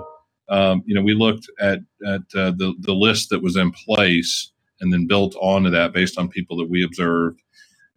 um, 0.48 0.84
you 0.86 0.94
know, 0.94 1.02
we 1.02 1.14
looked 1.14 1.50
at 1.60 1.80
at 2.06 2.22
uh, 2.36 2.52
the 2.52 2.74
the 2.80 2.94
list 2.94 3.30
that 3.30 3.42
was 3.42 3.56
in 3.56 3.72
place 3.72 4.52
and 4.80 4.92
then 4.92 5.08
built 5.08 5.34
onto 5.40 5.70
that 5.70 5.92
based 5.92 6.18
on 6.18 6.28
people 6.28 6.56
that 6.58 6.70
we 6.70 6.84
observed. 6.84 7.42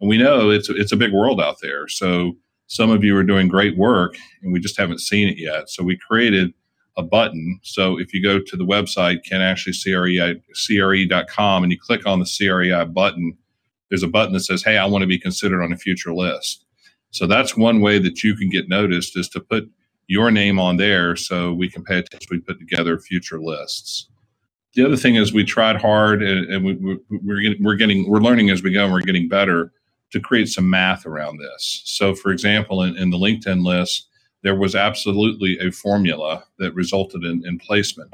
And 0.02 0.08
we 0.08 0.18
know 0.18 0.50
it's 0.50 0.68
it's 0.68 0.92
a 0.92 0.96
big 0.96 1.12
world 1.12 1.40
out 1.40 1.60
there. 1.62 1.86
So 1.88 2.32
some 2.66 2.90
of 2.90 3.04
you 3.04 3.16
are 3.16 3.22
doing 3.22 3.48
great 3.48 3.78
work, 3.78 4.16
and 4.42 4.52
we 4.52 4.58
just 4.58 4.76
haven't 4.76 5.00
seen 5.00 5.28
it 5.28 5.38
yet. 5.38 5.70
So 5.70 5.84
we 5.84 5.96
created 5.96 6.52
a 6.96 7.04
button. 7.04 7.60
So 7.62 7.98
if 7.98 8.12
you 8.12 8.22
go 8.22 8.40
to 8.40 8.56
the 8.56 8.66
website, 8.66 9.22
can 9.24 9.40
actually 9.40 9.74
CREI, 9.74 10.42
CRE.com, 10.66 11.62
and 11.62 11.72
you 11.72 11.78
click 11.78 12.04
on 12.04 12.18
the 12.18 12.26
CREI 12.26 12.92
button, 12.92 13.38
there's 13.88 14.02
a 14.02 14.08
button 14.08 14.32
that 14.32 14.40
says, 14.40 14.64
Hey, 14.64 14.76
I 14.76 14.86
want 14.86 15.02
to 15.02 15.06
be 15.06 15.18
considered 15.20 15.62
on 15.62 15.72
a 15.72 15.76
future 15.76 16.12
list. 16.12 16.64
So 17.12 17.26
that's 17.26 17.56
one 17.56 17.80
way 17.80 17.98
that 18.00 18.24
you 18.24 18.34
can 18.34 18.48
get 18.48 18.68
noticed 18.68 19.16
is 19.16 19.28
to 19.30 19.40
put 19.40 19.70
your 20.08 20.32
name 20.32 20.58
on 20.58 20.78
there 20.78 21.14
so 21.14 21.52
we 21.52 21.70
can 21.70 21.84
pay 21.84 21.98
attention. 21.98 22.28
We 22.30 22.40
put 22.40 22.58
together 22.58 22.98
future 22.98 23.40
lists. 23.40 24.08
The 24.74 24.84
other 24.84 24.96
thing 24.96 25.14
is 25.14 25.32
we 25.32 25.44
tried 25.44 25.76
hard 25.76 26.22
and, 26.22 26.52
and 26.52 26.64
we, 26.64 26.74
we, 26.74 26.98
we're, 27.10 27.54
we're 27.60 27.76
getting, 27.76 28.10
we're 28.10 28.20
learning 28.20 28.50
as 28.50 28.62
we 28.62 28.72
go 28.72 28.84
and 28.84 28.92
we're 28.92 29.02
getting 29.02 29.28
better 29.28 29.72
to 30.12 30.20
create 30.20 30.48
some 30.48 30.68
math 30.68 31.06
around 31.06 31.38
this. 31.38 31.82
So 31.84 32.14
for 32.14 32.30
example, 32.30 32.82
in, 32.82 32.96
in 32.96 33.10
the 33.10 33.18
LinkedIn 33.18 33.64
list, 33.64 34.08
there 34.42 34.58
was 34.58 34.74
absolutely 34.74 35.58
a 35.60 35.70
formula 35.70 36.44
that 36.58 36.74
resulted 36.74 37.24
in, 37.24 37.42
in 37.46 37.58
placement. 37.58 38.10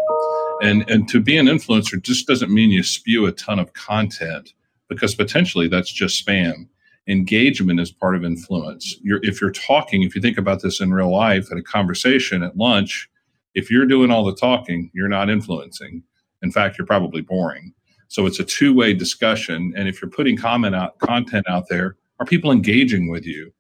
And, 0.63 0.89
and 0.91 1.09
to 1.09 1.21
be 1.21 1.37
an 1.37 1.47
influencer 1.47 2.03
just 2.03 2.27
doesn't 2.27 2.53
mean 2.53 2.71
you 2.71 2.83
spew 2.83 3.27
a 3.27 3.33
ton 3.33 3.59
of 3.59 3.73
content 3.73 4.53
because 4.89 5.15
potentially 5.15 5.69
that's 5.69 5.93
just 5.93 6.25
spam. 6.25 6.69
Engagement 7.07 7.81
is 7.81 7.91
part 7.91 8.17
of 8.17 8.25
influence. 8.25 8.97
You're, 9.03 9.21
if 9.23 9.41
you're 9.41 9.53
talking, 9.53 10.03
if 10.03 10.15
you 10.15 10.21
think 10.21 10.37
about 10.37 10.63
this 10.63 10.81
in 10.81 10.93
real 10.93 11.11
life 11.11 11.51
at 11.51 11.59
a 11.59 11.63
conversation 11.63 12.43
at 12.43 12.57
lunch, 12.57 13.09
if 13.55 13.71
you're 13.71 13.87
doing 13.87 14.11
all 14.11 14.25
the 14.25 14.35
talking, 14.35 14.91
you're 14.93 15.09
not 15.09 15.31
influencing. 15.31 16.03
In 16.43 16.53
fact, 16.53 16.77
you're 16.77 16.87
probably 16.87 17.23
boring. 17.23 17.73
So 18.09 18.27
it's 18.27 18.41
a 18.41 18.45
two-way 18.45 18.95
discussion. 18.95 19.73
And 19.77 19.89
if 19.89 20.03
you're 20.03 20.11
putting 20.11 20.37
comment 20.37 20.75
out, 20.75 20.99
content 20.99 21.47
out 21.49 21.69
there, 21.69 21.97
are 22.19 22.27
people 22.27 22.51
engaging 22.51 23.09
with 23.09 23.27
you? 23.27 23.53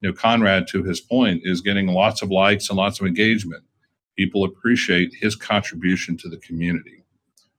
you 0.00 0.08
know, 0.08 0.14
Conrad, 0.14 0.66
to 0.68 0.82
his 0.82 1.00
point, 1.00 1.42
is 1.44 1.60
getting 1.60 1.88
lots 1.88 2.22
of 2.22 2.30
likes 2.30 2.68
and 2.68 2.76
lots 2.76 3.00
of 3.00 3.06
engagement. 3.06 3.64
People 4.16 4.44
appreciate 4.44 5.14
his 5.14 5.36
contribution 5.36 6.16
to 6.18 6.28
the 6.28 6.38
community. 6.38 7.04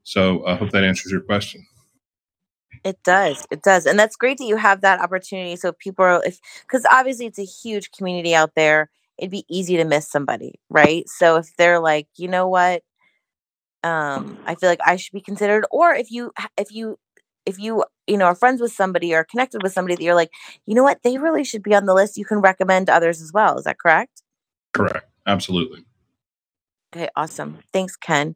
So 0.03 0.45
I 0.45 0.55
hope 0.55 0.71
that 0.71 0.83
answers 0.83 1.11
your 1.11 1.21
question. 1.21 1.65
It 2.83 2.97
does. 3.03 3.45
It 3.51 3.61
does. 3.61 3.85
And 3.85 3.97
that's 3.97 4.15
great 4.15 4.39
that 4.39 4.45
you 4.45 4.57
have 4.57 4.81
that 4.81 4.99
opportunity. 4.99 5.55
So 5.55 5.71
people 5.71 6.03
are, 6.03 6.25
if, 6.25 6.39
because 6.61 6.85
obviously 6.91 7.27
it's 7.27 7.37
a 7.37 7.45
huge 7.45 7.91
community 7.91 8.33
out 8.33 8.55
there, 8.55 8.89
it'd 9.19 9.29
be 9.29 9.45
easy 9.47 9.77
to 9.77 9.85
miss 9.85 10.09
somebody, 10.09 10.55
right? 10.69 11.07
So 11.07 11.35
if 11.37 11.55
they're 11.57 11.79
like, 11.79 12.07
you 12.15 12.27
know 12.27 12.47
what, 12.47 12.81
um, 13.83 14.37
I 14.45 14.55
feel 14.55 14.69
like 14.69 14.79
I 14.85 14.95
should 14.95 15.13
be 15.13 15.21
considered, 15.21 15.65
or 15.71 15.93
if 15.93 16.11
you, 16.11 16.31
if 16.57 16.71
you 16.71 16.97
if 17.45 17.59
you 17.59 17.83
you 18.07 18.17
know 18.17 18.25
are 18.25 18.35
friends 18.35 18.61
with 18.61 18.71
somebody 18.71 19.13
or 19.13 19.23
connected 19.23 19.63
with 19.63 19.73
somebody 19.73 19.95
that 19.95 20.03
you're 20.03 20.15
like 20.15 20.31
you 20.65 20.75
know 20.75 20.83
what? 20.83 20.99
They 21.03 21.17
really 21.17 21.43
should 21.43 21.63
be 21.63 21.75
on 21.75 21.85
the 21.85 21.93
list. 21.93 22.17
You 22.17 22.25
can 22.25 22.39
recommend 22.39 22.87
to 22.87 22.93
others 22.93 23.21
as 23.21 23.31
well. 23.33 23.57
Is 23.57 23.65
that 23.65 23.79
correct? 23.79 24.21
Correct. 24.73 25.05
Absolutely. 25.25 25.85
Okay 26.95 27.09
awesome. 27.15 27.59
Thanks 27.73 27.95
ken. 27.95 28.35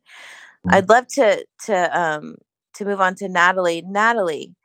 Mm-hmm. 0.65 0.75
i'd 0.75 0.89
love 0.89 1.08
to 1.10 1.45
to 1.65 1.99
um 1.99 2.36
to 2.75 2.86
move 2.86 3.01
on 3.01 3.15
to 3.15 3.29
natalie. 3.29 3.84
Natalie. 3.86 4.55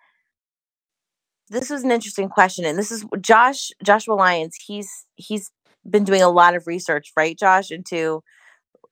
This 1.48 1.68
was 1.68 1.82
an 1.82 1.90
interesting 1.90 2.28
question 2.28 2.64
and 2.64 2.78
this 2.78 2.90
is 2.90 3.04
josh 3.20 3.70
joshua 3.84 4.14
lyons. 4.14 4.56
He's 4.66 5.06
he's 5.16 5.50
been 5.88 6.04
doing 6.04 6.22
a 6.22 6.28
lot 6.28 6.54
of 6.54 6.66
research 6.66 7.10
right 7.16 7.38
josh 7.38 7.70
into 7.70 8.22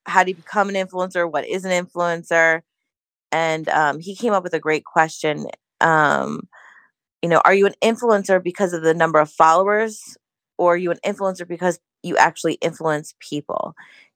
how 0.09 0.25
do 0.25 0.31
you 0.31 0.37
become 0.37 0.69
an 0.69 0.75
influencer 0.75 1.31
what 1.31 1.47
is 1.47 1.65
an 1.65 1.87
influencer 1.87 2.63
and 3.33 3.69
um, 3.69 4.01
he 4.01 4.15
came 4.15 4.33
up 4.33 4.43
with 4.43 4.55
a 4.55 4.61
great 4.61 4.85
question. 4.85 5.47
Um, 5.81 6.49
you 7.23 7.29
know, 7.29 7.41
are 7.45 7.55
you 7.55 7.67
an 7.67 7.75
influencer 7.83 8.43
because 8.43 8.73
of 8.73 8.83
the 8.83 8.95
number 8.95 9.19
of 9.19 9.31
followers, 9.31 10.17
or 10.57 10.75
are 10.75 10.79
you 10.79 10.91
an 10.91 10.99
influencer 11.05 11.47
because 11.47 11.79
you 12.03 12.17
actually 12.17 12.55
influence 12.55 13.15
people? 13.21 13.75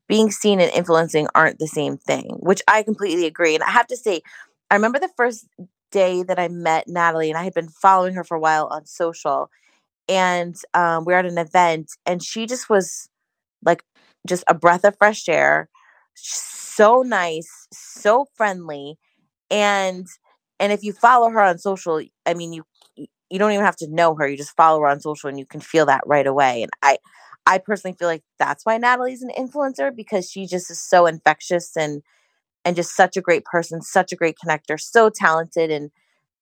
Being 0.08 0.30
seen 0.30 0.60
and 0.60 0.72
influencing 0.72 1.28
aren't 1.34 1.58
the 1.58 1.66
same 1.66 1.96
thing, 1.96 2.38
which 2.40 2.62
I 2.68 2.82
completely 2.82 3.26
agree. 3.26 3.54
And 3.54 3.64
I 3.64 3.70
have 3.70 3.86
to 3.88 3.96
say, 3.96 4.22
I 4.70 4.74
remember 4.74 4.98
the 4.98 5.10
first 5.16 5.46
day 5.90 6.22
that 6.22 6.38
I 6.38 6.48
met 6.48 6.88
Natalie, 6.88 7.30
and 7.30 7.38
I 7.38 7.44
had 7.44 7.54
been 7.54 7.68
following 7.68 8.14
her 8.14 8.24
for 8.24 8.36
a 8.36 8.40
while 8.40 8.68
on 8.70 8.86
social, 8.86 9.50
and 10.08 10.56
um, 10.74 11.04
we 11.04 11.14
are 11.14 11.18
at 11.18 11.26
an 11.26 11.38
event, 11.38 11.92
and 12.06 12.22
she 12.22 12.46
just 12.46 12.70
was 12.70 13.08
like 13.64 13.84
just 14.26 14.44
a 14.48 14.54
breath 14.54 14.84
of 14.84 14.96
fresh 14.98 15.28
air 15.28 15.68
so 16.14 17.02
nice, 17.02 17.68
so 17.72 18.26
friendly, 18.36 18.98
and 19.50 20.06
and 20.60 20.72
if 20.72 20.82
you 20.84 20.92
follow 20.92 21.30
her 21.30 21.40
on 21.40 21.58
social, 21.58 22.02
I 22.26 22.34
mean 22.34 22.52
you 22.52 22.64
you 23.30 23.38
don't 23.38 23.52
even 23.52 23.64
have 23.64 23.76
to 23.76 23.88
know 23.90 24.14
her. 24.16 24.28
You 24.28 24.36
just 24.36 24.56
follow 24.56 24.80
her 24.80 24.88
on 24.88 25.00
social 25.00 25.28
and 25.28 25.38
you 25.38 25.46
can 25.46 25.60
feel 25.60 25.86
that 25.86 26.02
right 26.06 26.26
away. 26.26 26.62
And 26.62 26.70
I 26.82 26.98
I 27.46 27.58
personally 27.58 27.96
feel 27.98 28.08
like 28.08 28.22
that's 28.38 28.64
why 28.66 28.78
Natalie's 28.78 29.22
an 29.22 29.30
influencer 29.36 29.94
because 29.94 30.30
she 30.30 30.46
just 30.46 30.70
is 30.70 30.82
so 30.82 31.06
infectious 31.06 31.76
and 31.76 32.02
and 32.64 32.76
just 32.76 32.94
such 32.96 33.16
a 33.16 33.20
great 33.22 33.44
person, 33.44 33.82
such 33.82 34.12
a 34.12 34.16
great 34.16 34.36
connector, 34.44 34.80
so 34.80 35.10
talented 35.10 35.70
and 35.70 35.90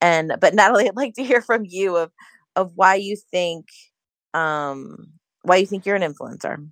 and 0.01 0.35
but 0.41 0.55
Natalie, 0.55 0.89
I'd 0.89 0.97
like 0.97 1.15
to 1.15 1.25
hear 1.25 1.43
from 1.43 1.65
you 1.67 1.97
of 1.97 2.13
of 2.57 2.73
why 2.77 2.97
you 2.97 3.17
think 3.17 3.67
um 4.35 5.09
why 5.43 5.57
you 5.57 5.67
think 5.67 5.87
you're 5.87 5.97
an 5.97 6.03
influencer. 6.15 6.67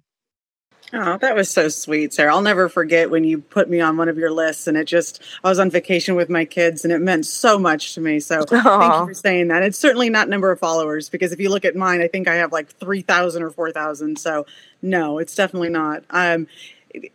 Oh, 0.92 1.18
that 1.18 1.35
was 1.35 1.51
so 1.51 1.68
sweet, 1.68 2.14
Sarah. 2.14 2.35
I'll 2.35 2.40
never 2.40 2.68
forget 2.68 3.11
when 3.11 3.22
you 3.22 3.40
put 3.40 3.68
me 3.68 3.81
on 3.81 3.98
one 3.98 4.09
of 4.09 4.16
your 4.16 4.31
lists, 4.31 4.66
and 4.66 4.77
it 4.77 4.85
just, 4.85 5.22
I 5.44 5.48
was 5.51 5.59
on 5.59 5.70
vacation 5.70 6.14
with 6.14 6.31
my 6.31 6.46
kids, 6.46 6.83
and 6.83 6.92
it 6.92 7.01
meant 7.01 7.27
so 7.27 7.59
much 7.59 7.94
to 7.94 8.01
me. 8.01 8.20
So 8.20 8.40
Aww. 8.40 8.48
thank 8.81 9.01
you 9.01 9.07
for 9.07 9.14
saying 9.14 9.48
that. 9.48 9.62
It's 9.62 9.79
certainly 9.79 10.09
not 10.09 10.31
number 10.31 10.51
of 10.51 10.59
followers, 10.59 11.11
because 11.11 11.31
if 11.33 11.40
you 11.40 11.51
look 11.51 11.66
at 11.66 11.77
mine, 11.77 12.01
I 12.01 12.09
think 12.09 12.27
I 12.27 12.37
have 12.37 12.53
like 12.53 12.68
3,000 12.68 13.42
or 13.42 13.51
4,000. 13.51 14.18
So 14.18 14.46
no, 14.81 15.18
it's 15.18 15.35
definitely 15.35 15.70
not. 15.70 16.05
Um, 16.09 16.46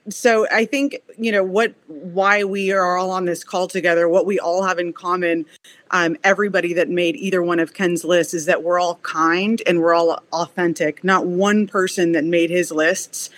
so 0.10 0.48
I 0.52 0.66
think 0.66 0.98
you 1.18 1.32
know 1.32 1.44
what 1.44 1.74
why 1.88 2.44
we 2.44 2.72
are 2.72 2.98
all 2.98 3.12
on 3.12 3.26
this 3.26 3.44
call 3.44 3.68
together. 3.68 4.08
What 4.08 4.26
we 4.26 4.40
all 4.40 4.64
have 4.64 4.80
in 4.80 4.94
common, 4.94 5.46
um, 5.92 6.18
everybody 6.24 6.74
that 6.74 6.90
made 6.90 7.16
either 7.16 7.42
one 7.42 7.60
of 7.60 7.74
Ken's 7.74 8.04
lists, 8.04 8.34
is 8.34 8.46
that 8.46 8.64
we're 8.64 8.80
all 8.80 8.96
kind 9.04 9.62
and 9.66 9.80
we're 9.80 9.94
all 9.94 10.22
authentic. 10.32 11.04
Not 11.04 11.26
one 11.26 11.68
person 11.68 12.12
that 12.14 12.24
made 12.24 12.50
his 12.50 12.72
lists 12.72 13.30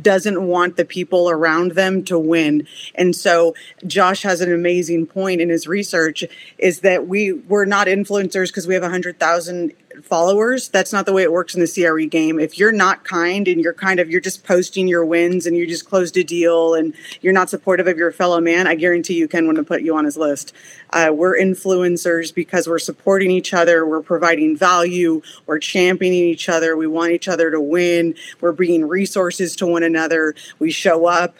doesn't 0.00 0.46
want 0.46 0.76
the 0.76 0.84
people 0.84 1.28
around 1.28 1.72
them 1.72 2.04
to 2.04 2.18
win. 2.18 2.66
And 2.94 3.14
so 3.14 3.54
Josh 3.86 4.22
has 4.22 4.40
an 4.40 4.52
amazing 4.52 5.06
point 5.06 5.40
in 5.40 5.48
his 5.48 5.66
research: 5.66 6.24
is 6.58 6.80
that 6.80 7.06
we 7.06 7.32
we're 7.32 7.64
not 7.64 7.86
influencers 7.86 8.48
because 8.48 8.66
we 8.66 8.74
have 8.74 8.82
a 8.82 8.90
hundred 8.90 9.18
thousand 9.18 9.72
followers. 10.02 10.68
That's 10.68 10.92
not 10.92 11.06
the 11.06 11.12
way 11.12 11.22
it 11.22 11.32
works 11.32 11.54
in 11.54 11.60
the 11.60 11.68
CRE 11.68 12.06
game. 12.06 12.40
If 12.40 12.58
you're 12.58 12.72
not 12.72 13.04
kind 13.04 13.46
and 13.46 13.60
you're 13.60 13.74
kind 13.74 14.00
of 14.00 14.10
you're 14.10 14.20
just 14.20 14.44
posting 14.44 14.88
your 14.88 15.04
wins 15.04 15.46
and 15.46 15.56
you 15.56 15.66
just 15.66 15.88
closed 15.88 16.16
a 16.16 16.24
deal 16.24 16.74
and 16.74 16.94
you're 17.20 17.32
not 17.32 17.50
supportive 17.50 17.86
of 17.86 17.98
your 17.98 18.12
fellow 18.12 18.40
man, 18.40 18.66
I 18.66 18.74
guarantee 18.74 19.14
you 19.14 19.28
Ken 19.28 19.46
want 19.46 19.56
to 19.56 19.64
put 19.64 19.82
you 19.82 19.96
on 19.96 20.04
his 20.04 20.16
list. 20.16 20.52
Uh, 20.90 21.10
we're 21.12 21.36
influencers 21.36 22.34
because 22.34 22.68
we're 22.68 22.78
supporting 22.78 23.30
each 23.30 23.52
other, 23.52 23.86
we're 23.86 24.02
providing 24.02 24.56
value, 24.56 25.22
we're 25.46 25.58
championing 25.58 26.24
each 26.24 26.48
other, 26.48 26.76
we 26.76 26.86
want 26.86 27.12
each 27.12 27.28
other 27.28 27.50
to 27.50 27.60
win, 27.60 28.14
we're 28.40 28.52
bringing 28.52 28.86
resources 28.86 29.56
to 29.56 29.66
one 29.66 29.82
another, 29.82 30.34
we 30.58 30.70
show 30.70 31.06
up. 31.06 31.36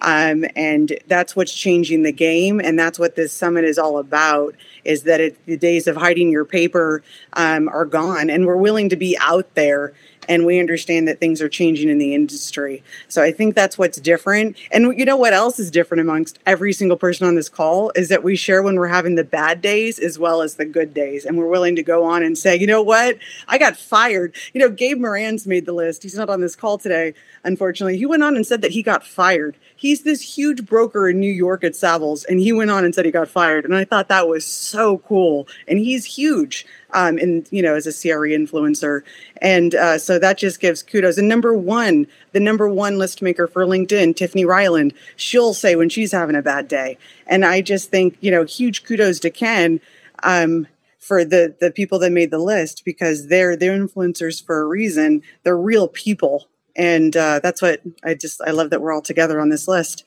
Um, 0.00 0.44
and 0.54 0.96
that's 1.08 1.34
what's 1.34 1.52
changing 1.52 2.04
the 2.04 2.12
game 2.12 2.60
and 2.60 2.78
that's 2.78 3.00
what 3.00 3.16
this 3.16 3.32
summit 3.32 3.64
is 3.64 3.78
all 3.78 3.98
about 3.98 4.54
is 4.84 5.02
that 5.04 5.20
it, 5.20 5.46
the 5.46 5.56
days 5.56 5.86
of 5.86 5.96
hiding 5.96 6.30
your 6.30 6.44
paper 6.44 7.02
um, 7.34 7.68
are 7.68 7.84
gone. 7.84 8.30
And 8.30 8.46
we're 8.46 8.56
willing 8.56 8.88
to 8.88 8.96
be 8.96 9.16
out 9.20 9.54
there 9.54 9.92
and 10.28 10.44
we 10.44 10.60
understand 10.60 11.08
that 11.08 11.18
things 11.18 11.40
are 11.40 11.48
changing 11.48 11.88
in 11.88 11.98
the 11.98 12.14
industry. 12.14 12.82
So 13.08 13.22
I 13.22 13.32
think 13.32 13.54
that's 13.54 13.78
what's 13.78 13.98
different. 13.98 14.56
And 14.70 14.96
you 14.98 15.04
know 15.04 15.16
what 15.16 15.32
else 15.32 15.58
is 15.58 15.70
different 15.70 16.02
amongst 16.02 16.38
every 16.46 16.72
single 16.72 16.96
person 16.96 17.26
on 17.26 17.34
this 17.34 17.48
call 17.48 17.90
is 17.96 18.08
that 18.10 18.22
we 18.22 18.36
share 18.36 18.62
when 18.62 18.76
we're 18.76 18.88
having 18.88 19.14
the 19.14 19.24
bad 19.24 19.60
days 19.60 19.98
as 19.98 20.18
well 20.18 20.42
as 20.42 20.56
the 20.56 20.66
good 20.66 20.92
days. 20.92 21.24
And 21.24 21.38
we're 21.38 21.48
willing 21.48 21.76
to 21.76 21.82
go 21.82 22.04
on 22.04 22.22
and 22.22 22.36
say, 22.36 22.56
you 22.56 22.66
know 22.66 22.82
what? 22.82 23.16
I 23.48 23.58
got 23.58 23.76
fired. 23.76 24.34
You 24.52 24.60
know, 24.60 24.70
Gabe 24.70 24.98
Marans 24.98 25.46
made 25.46 25.66
the 25.66 25.72
list. 25.72 26.02
He's 26.02 26.16
not 26.16 26.28
on 26.30 26.40
this 26.40 26.54
call 26.54 26.78
today, 26.78 27.14
unfortunately. 27.44 27.96
He 27.96 28.06
went 28.06 28.22
on 28.22 28.36
and 28.36 28.46
said 28.46 28.62
that 28.62 28.72
he 28.72 28.82
got 28.82 29.06
fired. 29.06 29.56
He's 29.74 30.02
this 30.02 30.36
huge 30.36 30.66
broker 30.66 31.08
in 31.08 31.20
New 31.20 31.32
York 31.32 31.64
at 31.64 31.72
Savills, 31.72 32.26
and 32.28 32.40
he 32.40 32.52
went 32.52 32.70
on 32.70 32.84
and 32.84 32.94
said 32.94 33.04
he 33.04 33.10
got 33.10 33.28
fired. 33.28 33.64
And 33.64 33.74
I 33.74 33.84
thought 33.84 34.08
that 34.08 34.28
was 34.28 34.44
so 34.44 34.98
cool. 34.98 35.46
And 35.66 35.78
he's 35.78 36.04
huge 36.04 36.66
um, 36.92 37.18
and 37.18 37.46
you 37.50 37.62
know 37.62 37.74
as 37.74 37.86
a 37.86 37.92
CRE 37.92 38.28
influencer, 38.28 39.02
and 39.42 39.74
uh, 39.74 39.98
so 39.98 40.18
that 40.18 40.38
just 40.38 40.60
gives 40.60 40.82
kudos. 40.82 41.18
And 41.18 41.28
number 41.28 41.54
one, 41.54 42.06
the 42.32 42.40
number 42.40 42.68
one 42.68 42.98
list 42.98 43.22
maker 43.22 43.46
for 43.46 43.64
LinkedIn, 43.64 44.16
Tiffany 44.16 44.44
Ryland, 44.44 44.94
she'll 45.16 45.54
say 45.54 45.76
when 45.76 45.88
she's 45.88 46.12
having 46.12 46.36
a 46.36 46.42
bad 46.42 46.68
day, 46.68 46.98
and 47.26 47.44
I 47.44 47.60
just 47.60 47.90
think 47.90 48.16
you 48.20 48.30
know 48.30 48.44
huge 48.44 48.84
kudos 48.84 49.20
to 49.20 49.30
Ken. 49.30 49.80
Um, 50.22 50.66
for 50.98 51.24
the 51.24 51.54
the 51.60 51.70
people 51.70 51.98
that 52.00 52.12
made 52.12 52.30
the 52.30 52.38
list 52.38 52.84
because 52.84 53.28
they're 53.28 53.56
they're 53.56 53.78
influencers 53.78 54.44
for 54.44 54.60
a 54.60 54.66
reason. 54.66 55.22
They're 55.42 55.56
real 55.56 55.88
people, 55.88 56.48
and 56.76 57.16
uh, 57.16 57.40
that's 57.42 57.62
what 57.62 57.80
I 58.04 58.14
just 58.14 58.40
I 58.42 58.50
love 58.50 58.70
that 58.70 58.82
we're 58.82 58.92
all 58.92 59.00
together 59.00 59.40
on 59.40 59.48
this 59.48 59.68
list. 59.68 60.04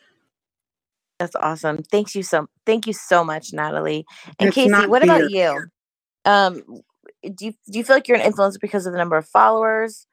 That's 1.17 1.35
awesome. 1.35 1.83
Thanks 1.83 2.15
you 2.15 2.23
so 2.23 2.47
thank 2.65 2.87
you 2.87 2.93
so 2.93 3.23
much, 3.23 3.53
Natalie. 3.53 4.05
And 4.39 4.49
it's 4.49 4.55
Casey, 4.55 4.87
what 4.87 5.03
about 5.03 5.29
you? 5.29 5.69
Um, 6.25 6.63
do 7.23 7.45
you 7.45 7.53
do 7.71 7.77
you 7.77 7.83
feel 7.83 7.95
like 7.95 8.07
you're 8.07 8.17
an 8.17 8.31
influencer 8.31 8.59
because 8.59 8.85
of 8.85 8.93
the 8.93 8.97
number 8.97 9.17
of 9.17 9.27
followers? 9.27 10.07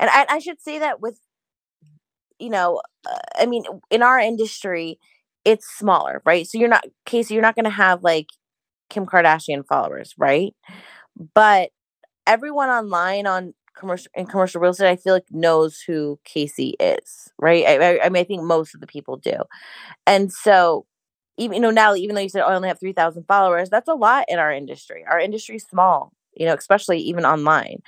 And 0.00 0.10
I, 0.10 0.26
I 0.28 0.38
should 0.38 0.60
say 0.60 0.78
that 0.80 1.00
with, 1.00 1.20
you 2.38 2.50
know, 2.50 2.80
uh, 3.08 3.18
I 3.38 3.46
mean, 3.46 3.64
in 3.90 4.02
our 4.02 4.18
industry, 4.18 4.98
it's 5.44 5.66
smaller, 5.78 6.22
right? 6.24 6.46
So 6.46 6.58
you're 6.58 6.68
not, 6.68 6.84
Casey, 7.06 7.34
you're 7.34 7.42
not 7.42 7.54
going 7.54 7.64
to 7.64 7.70
have 7.70 8.02
like 8.02 8.28
Kim 8.90 9.06
Kardashian 9.06 9.64
followers, 9.66 10.14
right? 10.18 10.54
But 11.34 11.70
everyone 12.26 12.70
online 12.70 13.26
on 13.26 13.54
commercial 13.76 14.10
in 14.14 14.26
commercial 14.26 14.60
real 14.60 14.70
estate, 14.72 14.90
I 14.90 14.96
feel 14.96 15.14
like 15.14 15.26
knows 15.30 15.80
who 15.86 16.18
Casey 16.24 16.76
is, 16.80 17.30
right? 17.38 17.64
I, 17.66 17.76
I, 17.76 18.06
I 18.06 18.08
mean, 18.08 18.20
I 18.20 18.24
think 18.24 18.42
most 18.42 18.74
of 18.74 18.80
the 18.80 18.86
people 18.86 19.16
do, 19.16 19.36
and 20.06 20.32
so 20.32 20.86
even 21.36 21.54
you 21.54 21.60
know 21.60 21.70
now 21.70 21.94
even 21.94 22.14
though 22.14 22.22
you 22.22 22.28
said 22.28 22.42
oh, 22.42 22.48
I 22.48 22.54
only 22.54 22.68
have 22.68 22.80
3000 22.80 23.24
followers 23.26 23.70
that's 23.70 23.88
a 23.88 23.94
lot 23.94 24.24
in 24.28 24.38
our 24.38 24.52
industry. 24.52 25.04
Our 25.08 25.18
industry 25.18 25.56
is 25.56 25.64
small 25.64 26.12
you 26.34 26.46
know 26.46 26.54
especially 26.54 26.98
even 27.00 27.24
online. 27.24 27.82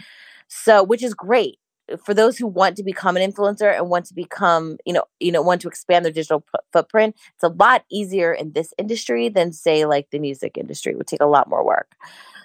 So 0.49 0.83
which 0.83 1.03
is 1.03 1.15
great 1.15 1.59
uh, 1.93 1.97
for 1.97 2.15
those 2.15 2.39
who 2.39 2.47
want 2.47 2.77
to 2.77 2.83
become 2.85 3.17
an 3.17 3.31
influencer 3.31 3.75
and 3.75 3.89
want 3.91 4.07
to 4.07 4.15
become 4.15 4.79
you 4.85 4.93
know 4.93 5.05
you 5.21 5.33
know 5.33 5.43
want 5.43 5.61
to 5.63 5.69
expand 5.69 6.05
their 6.05 6.13
digital 6.13 6.41
p- 6.41 6.47
footprint 6.73 7.17
it's 7.35 7.45
a 7.45 7.49
lot 7.49 7.85
easier 7.91 8.33
in 8.33 8.53
this 8.53 8.73
industry 8.79 9.29
than 9.29 9.53
say 9.53 9.85
like 9.87 10.09
the 10.11 10.19
music 10.19 10.57
industry. 10.59 10.93
It 10.93 10.99
would 10.99 11.07
take 11.07 11.23
a 11.23 11.27
lot 11.27 11.49
more 11.49 11.65
work. 11.65 11.93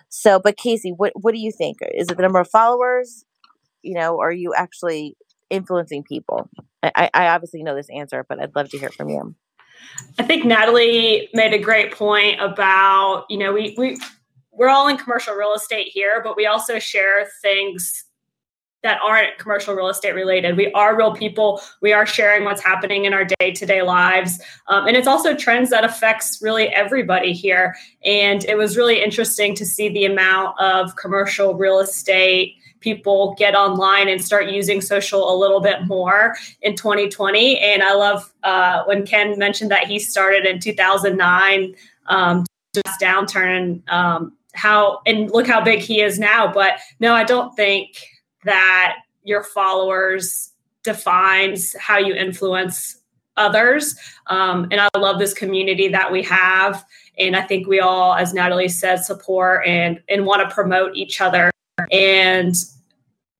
So 0.09 0.39
but 0.39 0.57
casey 0.57 0.91
what 0.91 1.13
what 1.15 1.33
do 1.33 1.39
you 1.39 1.51
think? 1.51 1.77
Is 1.93 2.09
it 2.09 2.17
the 2.17 2.23
number 2.23 2.39
of 2.39 2.49
followers 2.49 3.25
you 3.83 3.95
know 3.95 4.19
are 4.19 4.31
you 4.31 4.53
actually 4.55 5.15
influencing 5.49 6.03
people? 6.03 6.49
I 6.83 7.09
i 7.13 7.27
obviously 7.27 7.61
know 7.63 7.75
this 7.75 7.89
answer 7.95 8.25
but 8.27 8.41
i'd 8.41 8.55
love 8.55 8.69
to 8.69 8.77
hear 8.79 8.89
from 8.89 9.09
you 9.09 9.35
I 10.19 10.23
think 10.23 10.45
Natalie 10.45 11.29
made 11.33 11.53
a 11.53 11.59
great 11.59 11.91
point 11.91 12.39
about, 12.41 13.25
you 13.29 13.37
know, 13.37 13.53
we, 13.53 13.75
we, 13.77 13.99
we're 14.51 14.69
all 14.69 14.87
in 14.87 14.97
commercial 14.97 15.33
real 15.35 15.53
estate 15.53 15.87
here, 15.87 16.21
but 16.23 16.35
we 16.35 16.45
also 16.45 16.79
share 16.79 17.27
things 17.41 18.05
that 18.83 18.99
aren't 19.05 19.37
commercial 19.37 19.75
real 19.75 19.89
estate 19.89 20.15
related. 20.15 20.57
We 20.57 20.71
are 20.73 20.97
real 20.97 21.13
people. 21.13 21.61
We 21.81 21.93
are 21.93 22.05
sharing 22.05 22.43
what's 22.45 22.63
happening 22.63 23.05
in 23.05 23.13
our 23.13 23.25
day 23.25 23.51
to 23.51 23.65
day 23.65 23.83
lives. 23.83 24.41
Um, 24.67 24.87
and 24.87 24.97
it's 24.97 25.07
also 25.07 25.35
trends 25.35 25.69
that 25.69 25.83
affects 25.83 26.39
really 26.41 26.67
everybody 26.69 27.31
here. 27.31 27.75
And 28.03 28.43
it 28.45 28.57
was 28.57 28.77
really 28.77 29.01
interesting 29.01 29.55
to 29.55 29.65
see 29.65 29.89
the 29.89 30.05
amount 30.05 30.59
of 30.59 30.95
commercial 30.95 31.53
real 31.53 31.79
estate 31.79 32.55
people 32.81 33.35
get 33.37 33.55
online 33.55 34.09
and 34.09 34.23
start 34.23 34.49
using 34.49 34.81
social 34.81 35.33
a 35.33 35.35
little 35.35 35.61
bit 35.61 35.85
more 35.87 36.35
in 36.61 36.75
2020. 36.75 37.57
And 37.59 37.81
I 37.81 37.93
love 37.93 38.31
uh, 38.43 38.83
when 38.85 39.05
Ken 39.05 39.37
mentioned 39.37 39.71
that 39.71 39.87
he 39.87 39.99
started 39.99 40.45
in 40.45 40.59
2009, 40.59 41.75
um, 42.07 42.45
just 42.73 42.99
downturn, 42.99 43.87
um, 43.89 44.33
how 44.53 45.01
and 45.05 45.31
look 45.31 45.47
how 45.47 45.63
big 45.63 45.79
he 45.79 46.01
is 46.01 46.19
now. 46.19 46.51
But 46.51 46.73
no, 46.99 47.13
I 47.13 47.23
don't 47.23 47.55
think 47.55 47.97
that 48.43 48.97
your 49.23 49.43
followers 49.43 50.51
defines 50.83 51.75
how 51.79 51.97
you 51.97 52.13
influence 52.13 52.97
others. 53.37 53.95
Um, 54.27 54.67
and 54.71 54.81
I 54.81 54.89
love 54.97 55.19
this 55.19 55.33
community 55.33 55.87
that 55.89 56.11
we 56.11 56.23
have. 56.23 56.83
And 57.17 57.35
I 57.35 57.41
think 57.41 57.67
we 57.67 57.79
all, 57.79 58.15
as 58.15 58.33
Natalie 58.33 58.67
said, 58.67 58.97
support 58.97 59.65
and, 59.65 60.01
and 60.09 60.25
want 60.25 60.47
to 60.47 60.53
promote 60.53 60.95
each 60.95 61.21
other 61.21 61.51
and 61.91 62.55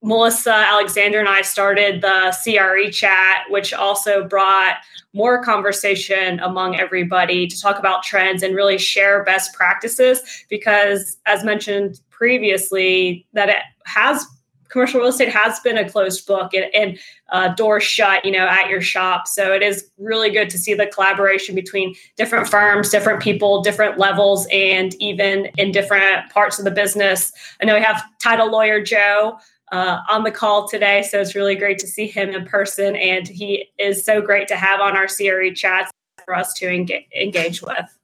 Melissa 0.04 0.54
Alexander 0.54 1.19
and 1.19 1.30
I 1.30 1.41
started 1.41 2.01
the 2.01 2.36
CRE 2.43 2.89
chat, 2.91 3.43
which 3.49 3.71
also 3.73 4.27
brought 4.27 4.77
more 5.13 5.43
conversation 5.43 6.39
among 6.39 6.80
everybody 6.80 7.45
to 7.47 7.62
talk 7.62 7.77
about 7.77 8.01
trends 8.04 8.41
and 8.41 8.56
really 8.56 8.77
share 8.77 9.23
best 9.23 9.54
practices. 9.54 10.45
Because, 10.49 11.17
as 11.25 11.43
mentioned 11.43 12.01
previously, 12.10 13.27
that 13.34 13.49
it 13.49 13.58
has 13.86 14.25
commercial 14.71 14.99
real 14.99 15.10
estate 15.10 15.29
has 15.29 15.60
been 15.60 15.77
a 15.77 15.88
closed 15.88 16.25
book 16.25 16.53
and, 16.53 16.65
and 16.73 16.99
uh, 17.29 17.49
doors 17.55 17.84
shut, 17.84 18.23
you 18.25 18.31
know, 18.31 18.47
at 18.47 18.69
your 18.69 18.81
shop. 18.81 19.27
So 19.27 19.53
it 19.53 19.62
is 19.62 19.91
really 19.97 20.29
good 20.29 20.49
to 20.49 20.57
see 20.57 20.73
the 20.73 20.88
collaboration 20.88 21.53
between 21.53 21.93
different 22.17 22.47
firms, 22.47 22.89
different 22.89 23.21
people, 23.21 23.62
different 23.62 23.99
levels, 23.99 24.47
and 24.51 24.95
even 24.95 25.47
in 25.57 25.71
different 25.71 26.29
parts 26.31 26.57
of 26.57 26.65
the 26.65 26.71
business. 26.71 27.31
I 27.62 27.65
know 27.65 27.75
we 27.75 27.81
have 27.81 28.03
title 28.19 28.49
lawyer 28.49 28.81
Joe 28.81 29.38
uh, 29.71 29.99
on 30.10 30.23
the 30.23 30.31
call 30.31 30.67
today. 30.67 31.03
So 31.03 31.19
it's 31.19 31.36
really 31.36 31.55
great 31.55 31.79
to 31.79 31.88
see 31.88 32.07
him 32.07 32.29
in 32.29 32.45
person. 32.45 32.95
And 32.95 33.27
he 33.27 33.69
is 33.77 34.05
so 34.05 34.21
great 34.21 34.47
to 34.49 34.55
have 34.55 34.79
on 34.79 34.95
our 34.95 35.07
CRE 35.07 35.53
chats 35.55 35.91
for 36.25 36.36
us 36.36 36.53
to 36.55 36.69
engage, 36.69 37.05
engage 37.15 37.62
with. 37.62 37.97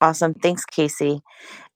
Awesome. 0.00 0.34
Thanks, 0.34 0.64
Casey. 0.64 1.22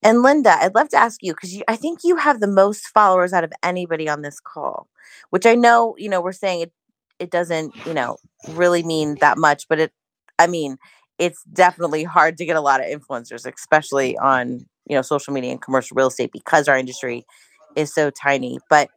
And 0.03 0.23
Linda, 0.23 0.51
I'd 0.51 0.75
love 0.75 0.89
to 0.91 0.97
ask 0.97 1.23
you 1.23 1.33
because 1.35 1.61
I 1.67 1.77
think 1.77 2.01
you 2.05 2.17
have 2.17 2.41
the 2.41 2.47
most 2.47 2.87
followers 2.89 3.33
out 3.33 3.45
of 3.45 3.53
anybody 3.63 4.09
on 4.09 4.23
this 4.23 4.39
call, 4.41 4.89
which 5.31 5.45
I 5.45 5.55
know, 5.55 5.95
you 5.99 6.09
know, 6.09 6.21
we're 6.21 6.33
saying 6.33 6.63
it, 6.63 6.73
it 7.19 7.31
doesn't, 7.31 7.75
you 7.85 7.95
know, 7.95 8.17
really 8.51 8.85
mean 8.85 9.17
that 9.21 9.39
much, 9.39 9.67
but 9.69 9.81
it, 9.81 9.93
I 10.39 10.47
mean, 10.47 10.77
it's 11.19 11.43
definitely 11.53 12.05
hard 12.05 12.39
to 12.39 12.47
get 12.47 12.57
a 12.57 12.61
lot 12.61 12.81
of 12.81 12.87
influencers, 12.87 13.45
especially 13.53 14.17
on, 14.19 14.67
you 14.87 14.95
know, 14.95 15.03
social 15.03 15.33
media 15.33 15.51
and 15.51 15.61
commercial 15.61 15.97
real 15.97 16.07
estate 16.07 16.31
because 16.33 16.69
our 16.69 16.79
industry 16.79 17.25
is 17.75 17.93
so 17.93 18.11
tiny. 18.11 18.61
But, 18.71 18.91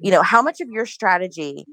you 0.00 0.10
know, 0.10 0.22
how 0.22 0.42
much 0.42 0.60
of 0.60 0.68
your 0.70 0.86
strategy 0.86 1.66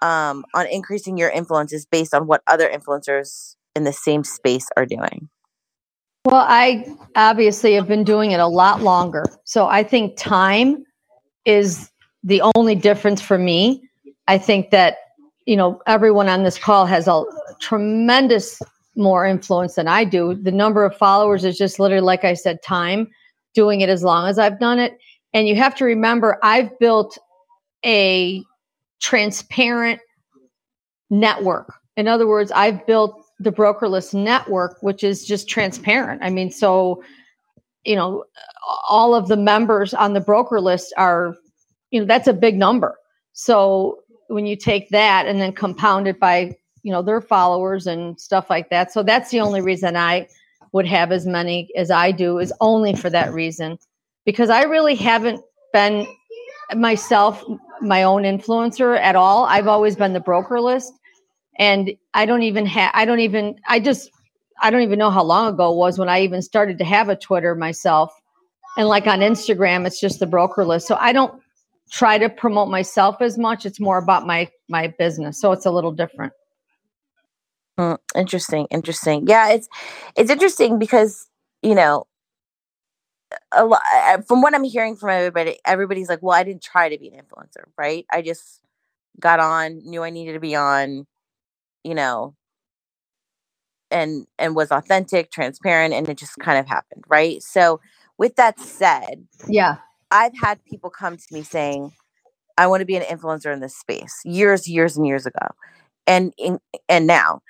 um, 0.00 0.44
on 0.54 0.66
increasing 0.66 1.18
your 1.18 1.28
influence 1.28 1.74
is 1.74 1.84
based 1.84 2.14
on 2.14 2.26
what 2.26 2.42
other 2.46 2.70
influencers 2.70 3.56
in 3.76 3.84
the 3.84 3.92
same 3.92 4.24
space 4.24 4.66
are 4.78 4.86
doing? 4.86 5.28
Well, 6.26 6.44
I 6.46 6.86
obviously 7.16 7.72
have 7.74 7.88
been 7.88 8.04
doing 8.04 8.32
it 8.32 8.40
a 8.40 8.46
lot 8.46 8.82
longer. 8.82 9.24
So 9.44 9.66
I 9.66 9.82
think 9.82 10.18
time 10.18 10.84
is 11.46 11.90
the 12.22 12.42
only 12.54 12.74
difference 12.74 13.22
for 13.22 13.38
me. 13.38 13.88
I 14.28 14.36
think 14.36 14.70
that, 14.70 14.98
you 15.46 15.56
know, 15.56 15.80
everyone 15.86 16.28
on 16.28 16.42
this 16.42 16.58
call 16.58 16.84
has 16.84 17.08
a 17.08 17.24
tremendous 17.58 18.60
more 18.96 19.24
influence 19.24 19.76
than 19.76 19.88
I 19.88 20.04
do. 20.04 20.34
The 20.34 20.52
number 20.52 20.84
of 20.84 20.94
followers 20.96 21.44
is 21.44 21.56
just 21.56 21.80
literally, 21.80 22.04
like 22.04 22.24
I 22.24 22.34
said, 22.34 22.62
time 22.62 23.08
doing 23.54 23.80
it 23.80 23.88
as 23.88 24.02
long 24.02 24.28
as 24.28 24.38
I've 24.38 24.60
done 24.60 24.78
it. 24.78 24.98
And 25.32 25.48
you 25.48 25.56
have 25.56 25.74
to 25.76 25.84
remember, 25.84 26.38
I've 26.42 26.78
built 26.78 27.16
a 27.84 28.44
transparent 29.00 30.00
network. 31.08 31.72
In 31.96 32.08
other 32.08 32.26
words, 32.26 32.52
I've 32.52 32.86
built 32.86 33.19
the 33.40 33.50
broker 33.50 33.88
list 33.88 34.14
network, 34.14 34.76
which 34.82 35.02
is 35.02 35.24
just 35.24 35.48
transparent. 35.48 36.22
I 36.22 36.30
mean, 36.30 36.50
so, 36.50 37.02
you 37.84 37.96
know, 37.96 38.24
all 38.88 39.14
of 39.14 39.28
the 39.28 39.36
members 39.36 39.94
on 39.94 40.12
the 40.12 40.20
broker 40.20 40.60
list 40.60 40.92
are, 40.98 41.34
you 41.90 42.00
know, 42.00 42.06
that's 42.06 42.28
a 42.28 42.34
big 42.34 42.56
number. 42.56 42.96
So 43.32 44.00
when 44.28 44.46
you 44.46 44.56
take 44.56 44.90
that 44.90 45.26
and 45.26 45.40
then 45.40 45.52
compound 45.52 46.06
it 46.06 46.20
by, 46.20 46.54
you 46.82 46.92
know, 46.92 47.02
their 47.02 47.22
followers 47.22 47.86
and 47.86 48.20
stuff 48.20 48.50
like 48.50 48.68
that. 48.70 48.92
So 48.92 49.02
that's 49.02 49.30
the 49.30 49.40
only 49.40 49.62
reason 49.62 49.96
I 49.96 50.28
would 50.72 50.86
have 50.86 51.10
as 51.10 51.26
many 51.26 51.70
as 51.76 51.90
I 51.90 52.12
do 52.12 52.38
is 52.38 52.52
only 52.60 52.94
for 52.94 53.10
that 53.10 53.32
reason 53.32 53.78
because 54.24 54.50
I 54.50 54.64
really 54.64 54.94
haven't 54.94 55.40
been 55.72 56.06
myself 56.76 57.42
my 57.80 58.02
own 58.02 58.22
influencer 58.22 58.98
at 59.00 59.16
all. 59.16 59.46
I've 59.46 59.66
always 59.66 59.96
been 59.96 60.12
the 60.12 60.20
broker 60.20 60.60
list 60.60 60.92
and 61.58 61.92
I 62.14 62.26
don't 62.26 62.42
even 62.42 62.66
have 62.66 62.90
I 62.94 63.04
don't 63.04 63.20
even 63.20 63.56
I 63.68 63.80
just 63.80 64.10
I 64.62 64.70
don't 64.70 64.82
even 64.82 64.98
know 64.98 65.10
how 65.10 65.22
long 65.22 65.54
ago 65.54 65.72
it 65.72 65.76
was 65.76 65.98
when 65.98 66.08
I 66.08 66.20
even 66.20 66.42
started 66.42 66.78
to 66.78 66.84
have 66.84 67.08
a 67.08 67.16
Twitter 67.16 67.54
myself. 67.54 68.12
And 68.76 68.88
like 68.88 69.06
on 69.06 69.20
Instagram, 69.20 69.86
it's 69.86 70.00
just 70.00 70.20
the 70.20 70.26
broker 70.26 70.64
list. 70.64 70.86
So 70.86 70.96
I 71.00 71.12
don't 71.12 71.40
try 71.90 72.18
to 72.18 72.28
promote 72.28 72.68
myself 72.68 73.20
as 73.20 73.36
much. 73.36 73.66
It's 73.66 73.80
more 73.80 73.98
about 73.98 74.26
my 74.26 74.48
my 74.68 74.88
business, 74.98 75.40
so 75.40 75.52
it's 75.52 75.66
a 75.66 75.70
little 75.70 75.92
different. 75.92 76.32
Mm, 77.78 77.98
interesting, 78.14 78.66
interesting. 78.70 79.26
Yeah, 79.26 79.50
it's 79.50 79.68
it's 80.16 80.30
interesting 80.30 80.78
because 80.78 81.26
you 81.62 81.74
know 81.74 82.06
a 83.52 83.64
lot 83.64 83.82
from 84.26 84.42
what 84.42 84.54
I'm 84.54 84.64
hearing 84.64 84.96
from 84.96 85.10
everybody. 85.10 85.58
Everybody's 85.64 86.08
like, 86.08 86.20
"Well, 86.22 86.36
I 86.36 86.44
didn't 86.44 86.62
try 86.62 86.88
to 86.88 86.98
be 86.98 87.08
an 87.08 87.20
influencer, 87.20 87.64
right? 87.76 88.06
I 88.10 88.22
just 88.22 88.60
got 89.18 89.40
on, 89.40 89.82
knew 89.84 90.02
I 90.02 90.10
needed 90.10 90.34
to 90.34 90.40
be 90.40 90.54
on, 90.54 91.06
you 91.84 91.94
know, 91.94 92.34
and 93.90 94.26
and 94.38 94.54
was 94.54 94.70
authentic, 94.70 95.30
transparent, 95.30 95.94
and 95.94 96.08
it 96.08 96.18
just 96.18 96.36
kind 96.38 96.58
of 96.58 96.66
happened, 96.66 97.04
right? 97.08 97.42
So, 97.42 97.80
with 98.18 98.36
that 98.36 98.58
said, 98.60 99.26
yeah, 99.48 99.76
I've 100.10 100.36
had 100.40 100.64
people 100.64 100.90
come 100.90 101.16
to 101.16 101.26
me 101.32 101.42
saying, 101.42 101.92
"I 102.56 102.66
want 102.66 102.80
to 102.80 102.86
be 102.86 102.96
an 102.96 103.02
influencer 103.02 103.52
in 103.52 103.60
this 103.60 103.76
space," 103.76 104.20
years, 104.24 104.68
years, 104.68 104.96
and 104.96 105.06
years 105.06 105.26
ago, 105.26 105.46
and 106.06 106.32
in, 106.38 106.58
and 106.88 107.06
now, 107.06 107.40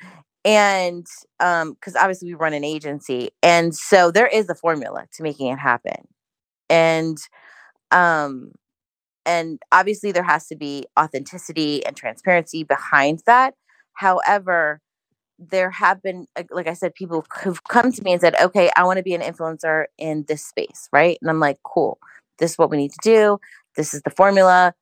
and 0.45 1.07
um, 1.41 1.75
because 1.75 1.97
obviously 1.97 2.29
we 2.29 2.35
run 2.35 2.55
an 2.55 2.65
agency, 2.65 3.31
and 3.43 3.75
so 3.75 4.11
there 4.11 4.29
is 4.29 4.49
a 4.49 4.55
formula 4.55 5.07
to 5.15 5.23
making 5.23 5.49
it 5.49 5.59
happen, 5.59 6.09
and 6.69 7.19
um, 7.91 8.53
and 9.27 9.61
obviously 9.73 10.13
there 10.13 10.23
has 10.23 10.47
to 10.49 10.57
be 10.57 10.87
authenticity 10.99 11.85
and 11.85 11.97
transparency 11.97 12.65
behind 12.65 13.23
that. 13.27 13.55
However, 14.01 14.81
there 15.39 15.71
have 15.71 16.03
been 16.03 16.27
like 16.51 16.67
i 16.67 16.75
said 16.75 16.95
people 16.95 17.25
who've 17.43 17.65
come 17.65 17.91
to 17.91 18.03
me 18.03 18.13
and 18.13 18.21
said 18.21 18.35
okay 18.43 18.71
i 18.77 18.85
want 18.85 18.99
to 18.99 19.03
be 19.03 19.15
an 19.15 19.23
influencer 19.23 19.87
in 19.97 20.25
this 20.29 20.45
space 20.45 20.89
right? 20.93 21.17
And 21.23 21.31
i'm 21.31 21.41
like 21.41 21.59
cool. 21.63 21.99
This 22.39 22.53
is 22.53 22.59
what 22.59 22.71
we 22.71 22.77
need 22.77 22.93
to 22.93 22.99
do. 23.03 23.39
This 23.77 23.93
is 23.95 24.03
the 24.03 24.11
formula. 24.11 24.75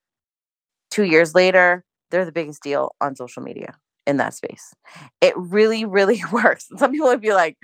Two 0.91 1.05
years 1.05 1.35
later 1.35 1.85
they're 2.11 2.25
the 2.25 2.33
biggest 2.33 2.63
deal 2.63 2.95
on 3.01 3.15
social 3.15 3.43
media 3.43 3.77
in 4.07 4.17
that 4.17 4.35
space. 4.35 4.75
It 5.21 5.35
really 5.37 5.85
really 5.85 6.23
works. 6.33 6.67
Some 6.77 6.91
people 6.91 7.09
would 7.09 7.21
be 7.21 7.33
like 7.33 7.57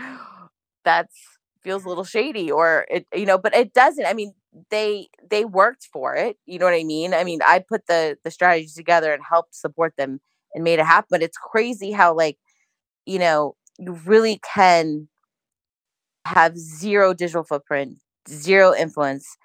that's 0.85 1.17
feels 1.63 1.85
a 1.85 1.89
little 1.89 2.05
shady 2.05 2.51
or 2.51 2.87
it 2.91 3.07
you 3.15 3.27
know 3.27 3.39
but 3.39 3.55
it 3.57 3.73
doesn't 3.73 4.05
i 4.05 4.13
mean 4.13 4.35
they 4.71 5.09
they 5.31 5.47
worked 5.47 5.89
for 5.91 6.15
it 6.15 6.37
you 6.45 6.59
know 6.59 6.67
what 6.67 6.75
i 6.75 6.85
mean? 6.85 7.15
I 7.15 7.25
mean 7.25 7.41
i 7.45 7.59
put 7.59 7.87
the 7.87 8.19
the 8.23 8.31
strategies 8.31 8.75
together 8.75 9.13
and 9.15 9.23
helped 9.25 9.55
support 9.55 9.95
them 9.97 10.21
and 10.55 10.65
made 10.65 10.79
it 10.79 10.87
happen 10.87 11.09
but 11.11 11.23
it's 11.23 11.37
crazy 11.37 11.91
how 11.91 12.15
like 12.15 12.39
you 13.07 13.19
know, 13.19 13.55
you 13.79 13.93
really 13.93 14.41
can 14.55 15.09
have 16.27 16.57
zero 16.57 17.13
digital 17.13 17.45
footprint, 17.45 17.99
zero 18.29 18.75
influence, 18.75 19.37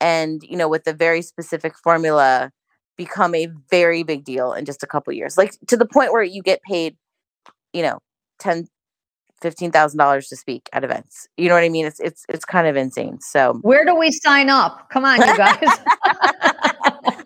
and 0.00 0.42
you 0.42 0.56
know, 0.56 0.68
with 0.68 0.86
a 0.86 0.92
very 0.92 1.22
specific 1.22 1.74
formula, 1.82 2.50
become 2.96 3.34
a 3.34 3.48
very 3.70 4.02
big 4.02 4.24
deal 4.24 4.52
in 4.52 4.64
just 4.64 4.82
a 4.82 4.86
couple 4.86 5.12
years. 5.12 5.38
Like 5.38 5.56
to 5.68 5.76
the 5.76 5.86
point 5.86 6.12
where 6.12 6.22
you 6.22 6.42
get 6.42 6.60
paid, 6.62 6.96
you 7.72 7.82
know, 7.82 7.98
ten, 8.38 8.66
fifteen 9.40 9.70
thousand 9.70 9.98
dollars 9.98 10.28
to 10.28 10.36
speak 10.36 10.68
at 10.72 10.82
events. 10.82 11.28
You 11.36 11.48
know 11.48 11.54
what 11.54 11.64
I 11.64 11.68
mean? 11.68 11.86
It's 11.86 12.00
it's 12.00 12.24
it's 12.28 12.44
kind 12.44 12.66
of 12.66 12.76
insane. 12.76 13.20
So 13.20 13.58
where 13.62 13.84
do 13.84 13.94
we 13.94 14.10
sign 14.10 14.50
up? 14.50 14.90
Come 14.90 15.04
on, 15.04 15.20
you 15.20 15.36
guys. 15.36 15.60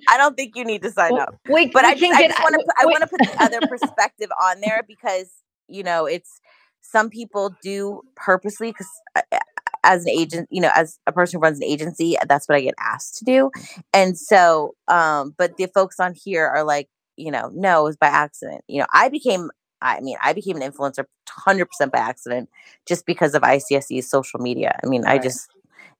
I 0.08 0.16
don't 0.16 0.36
think 0.36 0.56
you 0.56 0.64
need 0.64 0.82
to 0.82 0.90
sign 0.90 1.18
up. 1.18 1.34
We, 1.48 1.68
but 1.68 1.84
we 1.84 1.90
I, 1.90 1.94
can 1.94 2.14
I 2.14 2.28
just 2.28 2.40
want 2.40 2.54
to 2.54 2.74
I 2.78 2.86
want 2.86 3.00
to 3.02 3.06
put 3.06 3.20
the 3.20 3.42
other 3.42 3.60
perspective 3.66 4.28
on 4.42 4.60
there 4.60 4.84
because 4.86 5.30
you 5.68 5.82
know 5.82 6.06
it's 6.06 6.40
some 6.82 7.10
people 7.10 7.54
do 7.62 8.02
purposely 8.16 8.70
because 8.70 8.88
uh, 9.14 9.22
uh, 9.32 9.38
as 9.84 10.04
an 10.04 10.10
agent 10.10 10.48
you 10.50 10.60
know 10.60 10.70
as 10.74 10.98
a 11.06 11.12
person 11.12 11.38
who 11.38 11.42
runs 11.42 11.58
an 11.58 11.64
agency 11.64 12.16
that's 12.26 12.48
what 12.48 12.56
i 12.56 12.60
get 12.60 12.74
asked 12.78 13.16
to 13.16 13.24
do 13.24 13.50
and 13.92 14.18
so 14.18 14.74
um 14.88 15.34
but 15.38 15.56
the 15.56 15.66
folks 15.66 16.00
on 16.00 16.14
here 16.14 16.46
are 16.46 16.64
like 16.64 16.88
you 17.16 17.30
know 17.30 17.50
no 17.54 17.82
it 17.82 17.84
was 17.84 17.96
by 17.96 18.06
accident 18.06 18.62
you 18.66 18.80
know 18.80 18.86
i 18.92 19.08
became 19.08 19.50
i 19.80 20.00
mean 20.00 20.16
i 20.22 20.32
became 20.32 20.56
an 20.56 20.72
influencer 20.72 21.04
100% 21.46 21.66
by 21.92 21.98
accident 21.98 22.48
just 22.86 23.06
because 23.06 23.34
of 23.34 23.42
ICSC's 23.42 24.10
social 24.10 24.40
media 24.40 24.78
i 24.82 24.86
mean 24.86 25.02
right. 25.02 25.20
i 25.20 25.22
just 25.22 25.48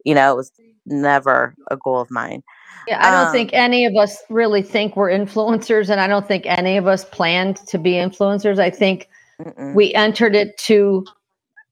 you 0.04 0.14
know 0.14 0.32
it 0.32 0.36
was 0.36 0.52
never 0.86 1.54
a 1.70 1.76
goal 1.76 2.00
of 2.00 2.10
mine 2.10 2.42
yeah, 2.86 3.06
I 3.06 3.10
don't 3.10 3.26
um, 3.26 3.32
think 3.32 3.50
any 3.52 3.84
of 3.84 3.94
us 3.96 4.22
really 4.30 4.62
think 4.62 4.96
we're 4.96 5.10
influencers, 5.10 5.90
and 5.90 6.00
I 6.00 6.06
don't 6.06 6.26
think 6.26 6.46
any 6.46 6.76
of 6.76 6.86
us 6.86 7.04
planned 7.04 7.56
to 7.66 7.78
be 7.78 7.92
influencers. 7.92 8.58
I 8.58 8.70
think 8.70 9.08
Mm-mm. 9.42 9.74
We 9.74 9.94
entered 9.94 10.34
it 10.34 10.58
to, 10.58 11.06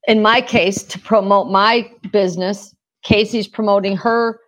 in 0.07 0.23
my 0.23 0.41
case, 0.41 0.83
to 0.85 0.99
promote 0.99 1.51
my 1.51 1.91
business. 2.13 2.75
Casey's 3.03 3.49
promoting 3.49 3.97
her 3.97 4.41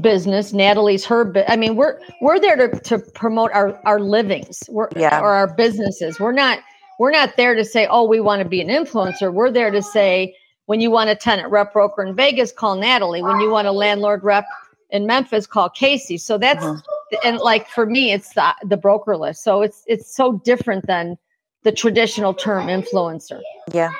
business. 0.00 0.52
Natalie's 0.52 1.04
her. 1.04 1.32
I 1.48 1.56
mean, 1.56 1.76
we're 1.76 1.98
we're 2.20 2.40
there 2.40 2.56
to 2.56 2.80
to 2.80 2.98
promote 2.98 3.50
our 3.52 3.78
our 3.84 4.00
livings. 4.00 4.62
We're 4.68 4.88
yeah. 4.96 5.20
or 5.20 5.32
our 5.32 5.54
businesses. 5.54 6.18
We're 6.18 6.32
not 6.32 6.60
we're 6.98 7.10
not 7.10 7.36
there 7.36 7.54
to 7.54 7.64
say, 7.64 7.86
oh, 7.90 8.04
we 8.04 8.20
want 8.20 8.42
to 8.42 8.48
be 8.48 8.60
an 8.60 8.68
influencer. 8.68 9.32
We're 9.32 9.50
there 9.50 9.70
to 9.70 9.82
say, 9.82 10.34
when 10.64 10.80
you 10.80 10.90
want 10.90 11.10
a 11.10 11.14
tenant 11.14 11.50
rep 11.50 11.74
broker 11.74 12.02
in 12.02 12.14
Vegas, 12.14 12.52
call 12.52 12.76
Natalie. 12.76 13.22
When 13.22 13.38
you 13.40 13.50
want 13.50 13.68
a 13.68 13.72
landlord 13.72 14.24
rep 14.24 14.46
in 14.90 15.06
Memphis, 15.06 15.46
called 15.46 15.74
Casey. 15.74 16.18
So 16.18 16.38
that's 16.38 16.64
mm-hmm. 16.64 17.16
and 17.24 17.38
like 17.38 17.68
for 17.68 17.86
me, 17.86 18.12
it's 18.12 18.34
the 18.34 18.54
the 18.62 18.76
broker 18.76 19.16
list. 19.16 19.42
So 19.42 19.62
it's 19.62 19.82
it's 19.86 20.14
so 20.14 20.40
different 20.44 20.86
than 20.86 21.18
the 21.62 21.72
traditional 21.72 22.32
term 22.32 22.68
influencer. 22.68 23.40
Yeah. 23.72 23.90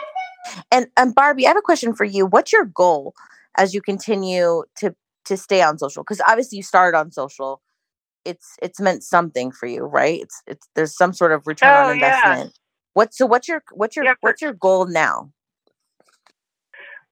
And 0.70 0.86
and 0.96 1.14
Barbi, 1.14 1.46
I 1.46 1.48
have 1.48 1.56
a 1.56 1.62
question 1.62 1.94
for 1.94 2.04
you. 2.04 2.26
What's 2.26 2.52
your 2.52 2.64
goal 2.64 3.14
as 3.56 3.74
you 3.74 3.82
continue 3.82 4.64
to 4.78 4.94
to 5.24 5.36
stay 5.36 5.62
on 5.62 5.78
social? 5.78 6.02
Because 6.02 6.20
obviously 6.26 6.56
you 6.56 6.62
started 6.62 6.96
on 6.96 7.10
social. 7.10 7.60
It's 8.24 8.56
it's 8.62 8.80
meant 8.80 9.02
something 9.02 9.50
for 9.50 9.66
you, 9.66 9.82
right? 9.82 10.20
It's 10.20 10.42
it's 10.46 10.68
there's 10.74 10.96
some 10.96 11.12
sort 11.12 11.32
of 11.32 11.46
return 11.46 11.70
oh, 11.70 11.88
on 11.88 11.94
investment. 11.94 12.52
Yeah. 12.54 12.60
What's 12.94 13.18
so 13.18 13.26
what's 13.26 13.48
your 13.48 13.62
what's 13.72 13.96
your 13.96 14.04
yeah, 14.04 14.14
what's 14.20 14.40
your 14.40 14.52
goal 14.52 14.86
now? 14.86 15.30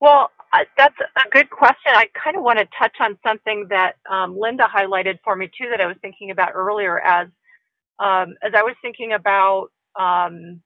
Well, 0.00 0.30
that's 0.76 0.96
a 1.16 1.28
good 1.30 1.50
question. 1.50 1.92
I 1.94 2.06
kind 2.22 2.36
of 2.36 2.42
want 2.42 2.58
to 2.58 2.68
touch 2.78 2.96
on 3.00 3.18
something 3.26 3.66
that 3.70 3.94
um, 4.10 4.38
Linda 4.38 4.68
highlighted 4.74 5.18
for 5.24 5.36
me 5.36 5.46
too 5.46 5.68
that 5.70 5.80
I 5.80 5.86
was 5.86 5.96
thinking 6.02 6.30
about 6.30 6.52
earlier 6.54 7.00
as 7.00 7.28
um, 7.98 8.34
as 8.42 8.52
I 8.56 8.62
was 8.62 8.74
thinking 8.82 9.12
about 9.12 9.68
um, 9.98 10.60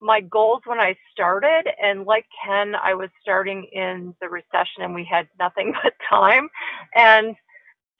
my 0.00 0.20
goals 0.20 0.62
when 0.66 0.78
I 0.80 0.96
started. 1.12 1.64
And 1.82 2.04
like 2.04 2.26
Ken, 2.44 2.74
I 2.74 2.94
was 2.94 3.10
starting 3.22 3.68
in 3.72 4.14
the 4.20 4.28
recession 4.28 4.82
and 4.82 4.94
we 4.94 5.08
had 5.10 5.28
nothing 5.38 5.72
but 5.82 5.94
time. 6.08 6.48
And 6.94 7.34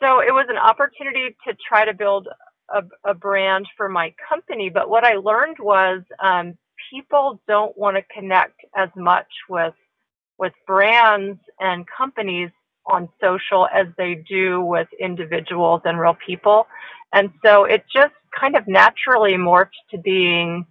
so 0.01 0.21
it 0.21 0.33
was 0.33 0.47
an 0.49 0.59
opportunity 0.59 1.37
to 1.47 1.57
try 1.67 1.85
to 1.85 1.95
build 1.95 2.29
a, 2.75 2.83
a 3.09 3.15
brand 3.15 3.67
for 3.77 3.89
my 3.89 4.15
company. 4.29 4.71
But 4.71 4.91
what 4.91 5.05
I 5.05 5.15
learned 5.15 5.57
was 5.61 6.03
um, 6.23 6.55
people 6.91 7.41
don't 7.49 7.77
want 7.77 7.97
to 7.97 8.03
connect 8.15 8.61
as 8.77 8.89
much 8.97 9.29
with 9.49 9.75
with 10.39 10.53
brands 10.66 11.39
and 11.61 11.85
companies 11.87 12.51
on 12.87 13.09
social 13.20 13.66
as 13.74 13.87
they 13.97 14.14
do 14.28 14.61
with 14.61 14.89
individuals 15.01 15.80
and 15.85 15.99
real 15.99 16.16
people. 16.26 16.66
And 17.12 17.30
so 17.45 17.64
it 17.64 17.85
just 17.95 18.12
kind 18.39 18.57
of 18.57 18.66
naturally 18.66 19.35
morphed 19.35 19.70
to 19.91 19.99
being 19.99 20.66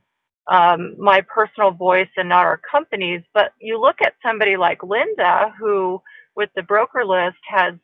um, 0.51 0.95
my 0.99 1.21
personal 1.21 1.71
voice 1.71 2.09
and 2.17 2.29
not 2.29 2.45
our 2.45 2.59
company's. 2.69 3.21
But 3.33 3.53
you 3.59 3.79
look 3.79 3.97
at 4.01 4.13
somebody 4.21 4.57
like 4.57 4.83
Linda, 4.83 5.53
who 5.57 6.01
with 6.35 6.49
the 6.55 6.63
broker 6.63 7.05
list 7.05 7.37
has 7.47 7.75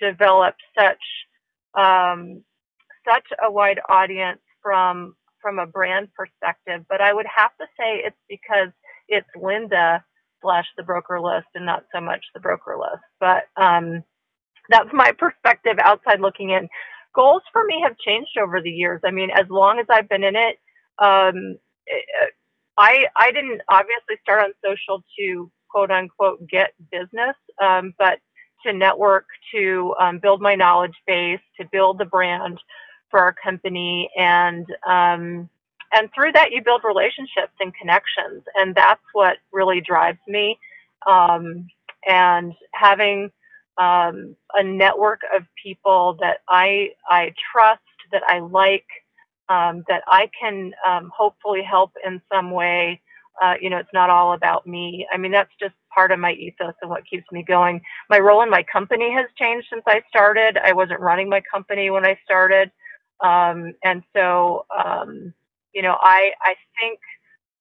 developed 0.00 0.62
such 0.78 1.02
um, 1.74 2.42
such 3.08 3.26
a 3.42 3.50
wide 3.50 3.80
audience 3.88 4.40
from 4.62 5.16
from 5.42 5.58
a 5.58 5.66
brand 5.66 6.08
perspective. 6.14 6.86
But 6.88 7.00
I 7.00 7.12
would 7.12 7.26
have 7.34 7.50
to 7.58 7.66
say 7.78 8.02
it's 8.04 8.16
because 8.28 8.70
it's 9.08 9.28
Linda 9.40 10.04
slash 10.44 10.66
the 10.76 10.84
broker 10.84 11.20
list 11.20 11.48
and 11.56 11.66
not 11.66 11.84
so 11.94 12.02
much 12.02 12.24
the 12.34 12.40
broker 12.40 12.76
list. 12.78 13.04
But 13.20 13.44
um, 13.56 14.04
that's 14.70 14.90
my 14.92 15.12
perspective 15.18 15.78
outside 15.82 16.20
looking 16.20 16.50
in. 16.50 16.68
Goals 17.16 17.42
for 17.52 17.64
me 17.64 17.82
have 17.84 17.98
changed 17.98 18.38
over 18.40 18.62
the 18.62 18.70
years. 18.70 19.00
I 19.04 19.12
mean, 19.12 19.30
as 19.30 19.46
long 19.50 19.80
as 19.80 19.86
I've 19.90 20.08
been 20.08 20.24
in 20.24 20.36
it, 20.36 20.58
um, 21.00 21.58
I 22.78 23.06
I 23.16 23.32
didn't 23.32 23.62
obviously 23.70 24.16
start 24.22 24.44
on 24.44 24.52
social 24.64 25.02
to 25.18 25.50
quote 25.70 25.90
unquote 25.90 26.46
get 26.48 26.72
business, 26.92 27.36
um, 27.62 27.94
but 27.98 28.18
to 28.66 28.72
network, 28.72 29.26
to 29.54 29.94
um, 30.00 30.18
build 30.18 30.40
my 30.40 30.54
knowledge 30.54 30.94
base, 31.06 31.40
to 31.60 31.66
build 31.72 31.98
the 31.98 32.04
brand 32.04 32.58
for 33.10 33.20
our 33.20 33.34
company, 33.34 34.10
and 34.16 34.66
um, 34.88 35.48
and 35.94 36.10
through 36.14 36.32
that 36.32 36.52
you 36.52 36.62
build 36.62 36.82
relationships 36.84 37.52
and 37.60 37.72
connections. 37.74 38.42
And 38.56 38.74
that's 38.74 39.02
what 39.12 39.38
really 39.52 39.80
drives 39.80 40.18
me. 40.26 40.58
Um, 41.06 41.68
and 42.06 42.52
having 42.72 43.30
um, 43.78 44.36
a 44.54 44.62
network 44.62 45.20
of 45.34 45.42
people 45.60 46.16
that 46.20 46.38
i 46.48 46.90
i 47.08 47.32
trust 47.52 47.80
that 48.12 48.22
i 48.28 48.38
like 48.38 48.86
um, 49.48 49.84
that 49.88 50.02
i 50.06 50.30
can 50.40 50.72
um, 50.86 51.10
hopefully 51.14 51.62
help 51.62 51.92
in 52.06 52.20
some 52.32 52.50
way. 52.50 53.00
Uh, 53.42 53.54
you 53.60 53.68
know 53.68 53.78
it's 53.78 53.92
not 53.92 54.10
all 54.10 54.32
about 54.34 54.64
me. 54.64 55.06
I 55.12 55.16
mean 55.16 55.32
that's 55.32 55.50
just 55.58 55.74
part 55.92 56.12
of 56.12 56.20
my 56.20 56.32
ethos 56.32 56.74
and 56.80 56.88
what 56.90 57.04
keeps 57.04 57.24
me 57.32 57.42
going. 57.42 57.80
My 58.08 58.20
role 58.20 58.42
in 58.42 58.50
my 58.50 58.62
company 58.62 59.12
has 59.12 59.26
changed 59.36 59.66
since 59.70 59.82
I 59.88 60.02
started. 60.08 60.56
I 60.56 60.72
wasn't 60.72 61.00
running 61.00 61.28
my 61.28 61.42
company 61.52 61.90
when 61.90 62.06
I 62.06 62.16
started, 62.24 62.70
um, 63.24 63.74
and 63.82 64.04
so 64.14 64.66
um, 64.72 65.34
you 65.74 65.82
know, 65.82 65.96
I 66.00 66.32
I 66.40 66.54
think 66.80 67.00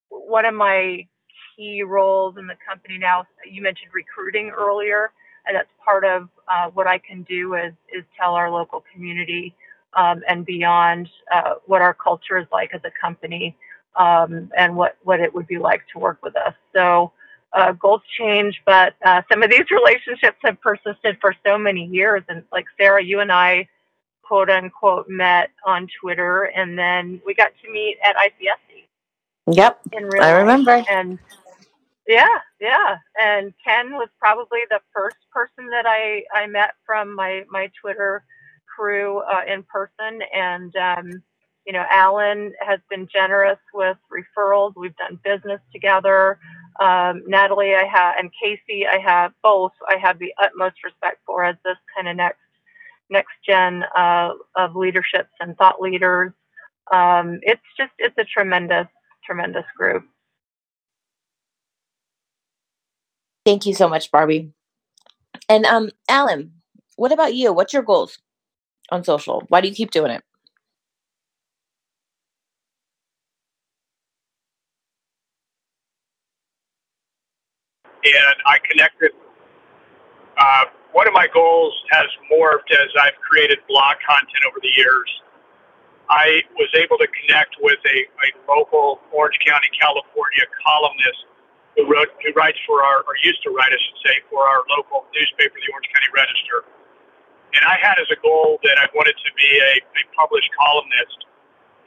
one 0.10 0.46
of 0.46 0.54
my 0.54 1.08
key 1.56 1.84
roles 1.84 2.38
in 2.38 2.48
the 2.48 2.56
company 2.68 2.98
now. 2.98 3.26
You 3.50 3.62
mentioned 3.62 3.92
recruiting 3.94 4.52
earlier, 4.52 5.12
and 5.46 5.56
that's 5.56 5.70
part 5.84 6.06
of 6.06 6.30
uh, 6.48 6.70
what 6.74 6.88
I 6.88 7.00
can 7.00 7.24
do 7.24 7.56
is 7.56 7.74
is 7.92 8.04
tell 8.20 8.36
our 8.36 8.50
local 8.50 8.84
community 8.94 9.56
um, 9.96 10.22
and 10.28 10.46
beyond 10.46 11.10
uh, 11.34 11.56
what 11.66 11.82
our 11.82 11.94
culture 11.94 12.38
is 12.38 12.48
like 12.52 12.74
as 12.74 12.82
a 12.86 12.92
company 13.02 13.56
um, 13.96 14.52
and 14.58 14.76
what 14.76 14.98
what 15.04 15.20
it 15.20 15.34
would 15.34 15.48
be 15.48 15.58
like 15.58 15.82
to 15.94 16.00
work 16.00 16.20
with 16.24 16.36
us. 16.36 16.54
So. 16.74 17.12
Uh, 17.56 17.72
goals 17.74 18.02
change, 18.18 18.60
but 18.66 18.96
uh, 19.06 19.22
some 19.32 19.44
of 19.44 19.52
these 19.52 19.66
relationships 19.70 20.38
have 20.42 20.60
persisted 20.60 21.16
for 21.22 21.36
so 21.46 21.56
many 21.56 21.86
years. 21.86 22.24
And 22.28 22.42
like 22.52 22.66
Sarah, 22.80 23.04
you 23.04 23.20
and 23.20 23.32
I, 23.32 23.68
quote 24.28 24.50
unquote, 24.50 25.08
met 25.10 25.52
on 25.66 25.88
Twitter, 26.02 26.44
and 26.56 26.78
then 26.78 27.22
we 27.26 27.34
got 27.34 27.52
to 27.64 27.72
meet 27.72 27.98
at 28.04 28.16
ICSC. 28.16 29.54
Yep, 29.56 29.80
I 30.22 30.32
remember. 30.32 30.84
And 30.90 31.20
yeah, 32.08 32.40
yeah. 32.60 32.98
And 33.20 33.54
Ken 33.66 33.92
was 33.92 34.10
probably 34.20 34.60
the 34.70 34.80
first 34.94 35.18
person 35.32 35.70
that 35.70 35.86
I, 35.86 36.24
I 36.34 36.48
met 36.48 36.72
from 36.86 37.16
my, 37.16 37.44
my 37.50 37.70
Twitter 37.80 38.24
crew 38.76 39.20
uh, 39.20 39.42
in 39.48 39.64
person. 39.64 40.20
And, 40.34 40.76
um, 40.76 41.24
you 41.66 41.72
know, 41.72 41.86
Allen 41.90 42.54
has 42.60 42.80
been 42.90 43.08
generous 43.12 43.60
with 43.74 43.98
referrals. 44.12 44.74
We've 44.76 44.96
done 44.98 45.20
business 45.24 45.62
together. 45.72 46.40
Um, 46.82 47.24
Natalie, 47.28 47.76
I 47.76 47.86
have, 47.86 48.16
and 48.20 48.32
Casey, 48.42 48.86
I 48.86 48.98
have 49.00 49.32
both. 49.42 49.72
I 49.88 49.98
have 49.98 50.20
the 50.20 50.34
utmost 50.42 50.84
respect 50.84 51.20
for 51.26 51.46
as 51.46 51.56
this 51.64 51.78
kind 51.96 52.10
of 52.10 52.18
next 52.18 52.40
next 53.14 53.34
gen 53.48 53.84
uh, 53.98 54.32
of 54.58 54.76
leaderships 54.76 55.32
and 55.40 55.58
thought 55.58 55.82
leaders. 55.82 56.34
Um, 56.94 57.40
it's 57.44 57.62
just 57.78 57.94
it's 58.00 58.18
a 58.20 58.26
tremendous 58.26 58.88
tremendous 59.26 59.66
group. 59.78 60.04
Thank 63.46 63.66
you 63.66 63.74
so 63.74 63.90
much, 63.90 64.12
Barbi. 64.12 64.54
And 65.50 65.66
um, 65.66 65.92
Allen, 66.10 66.54
what 66.96 67.12
about 67.12 67.36
you? 67.36 67.54
What's 67.54 67.74
your 67.74 67.84
goals 67.84 68.20
on 68.92 69.04
social? 69.04 69.44
Why 69.50 69.62
do 69.62 69.68
you 69.70 69.76
keep 69.76 69.92
doing 69.92 70.12
it? 70.12 70.24
And 78.06 78.36
I 78.46 78.58
connected. 78.70 79.12
Uh, 80.38 80.66
one 80.94 81.10
of 81.10 81.14
my 81.14 81.28
goals 81.34 81.74
has 81.90 82.06
morphed 82.30 82.70
as 82.70 82.90
I've 83.02 83.18
created 83.22 83.60
blog 83.68 83.98
content 84.06 84.46
over 84.48 84.62
the 84.62 84.74
years. 84.78 85.10
I 86.10 86.46
was 86.54 86.70
able 86.78 87.02
to 87.02 87.10
connect 87.10 87.58
with 87.62 87.82
a, 87.90 87.98
a 88.06 88.30
local 88.46 89.02
Orange 89.10 89.42
County, 89.42 89.70
California 89.74 90.46
columnist 90.62 91.26
who 91.74 91.90
wrote, 91.90 92.14
who 92.22 92.30
writes 92.38 92.62
for 92.70 92.86
our, 92.86 93.02
or 93.10 93.18
used 93.26 93.42
to 93.42 93.50
write, 93.50 93.74
I 93.74 93.80
should 93.82 94.00
say, 94.06 94.16
for 94.30 94.46
our 94.46 94.62
local 94.70 95.10
newspaper, 95.18 95.58
the 95.58 95.74
Orange 95.74 95.90
County 95.90 96.12
Register. 96.14 96.62
And 97.58 97.66
I 97.66 97.82
had 97.82 97.98
as 97.98 98.10
a 98.14 98.20
goal 98.22 98.62
that 98.62 98.78
I 98.78 98.86
wanted 98.94 99.18
to 99.18 99.30
be 99.34 99.50
a, 99.58 99.74
a 99.82 100.04
published 100.14 100.50
columnist. 100.54 101.26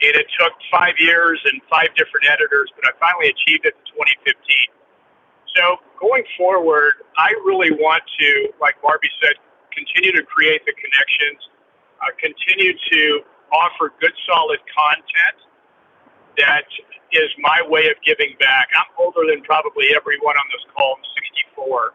And 0.02 0.12
it 0.18 0.26
took 0.34 0.52
five 0.68 0.98
years 0.98 1.40
and 1.46 1.62
five 1.70 1.94
different 1.94 2.26
editors, 2.26 2.68
but 2.74 2.84
I 2.84 2.92
finally 2.98 3.30
achieved 3.30 3.64
it 3.64 3.78
in 3.78 3.84
2015. 3.94 4.34
So 5.56 5.78
going 6.00 6.24
forward, 6.36 6.94
I 7.18 7.32
really 7.44 7.72
want 7.72 8.02
to, 8.20 8.52
like 8.60 8.80
Barbi 8.82 9.08
said, 9.22 9.34
continue 9.72 10.12
to 10.12 10.22
create 10.24 10.64
the 10.66 10.72
connections, 10.72 11.40
uh, 12.02 12.12
continue 12.20 12.74
to 12.92 13.20
offer 13.52 13.92
good, 14.00 14.12
solid 14.28 14.60
content 14.70 15.36
that 16.38 16.68
is 17.12 17.28
my 17.40 17.60
way 17.66 17.88
of 17.88 17.96
giving 18.04 18.36
back. 18.38 18.68
I'm 18.76 18.88
older 19.00 19.24
than 19.28 19.42
probably 19.42 19.96
everyone 19.96 20.36
on 20.36 20.46
this 20.52 20.64
call. 20.76 20.96
I'm 21.00 21.04
64. 21.56 21.92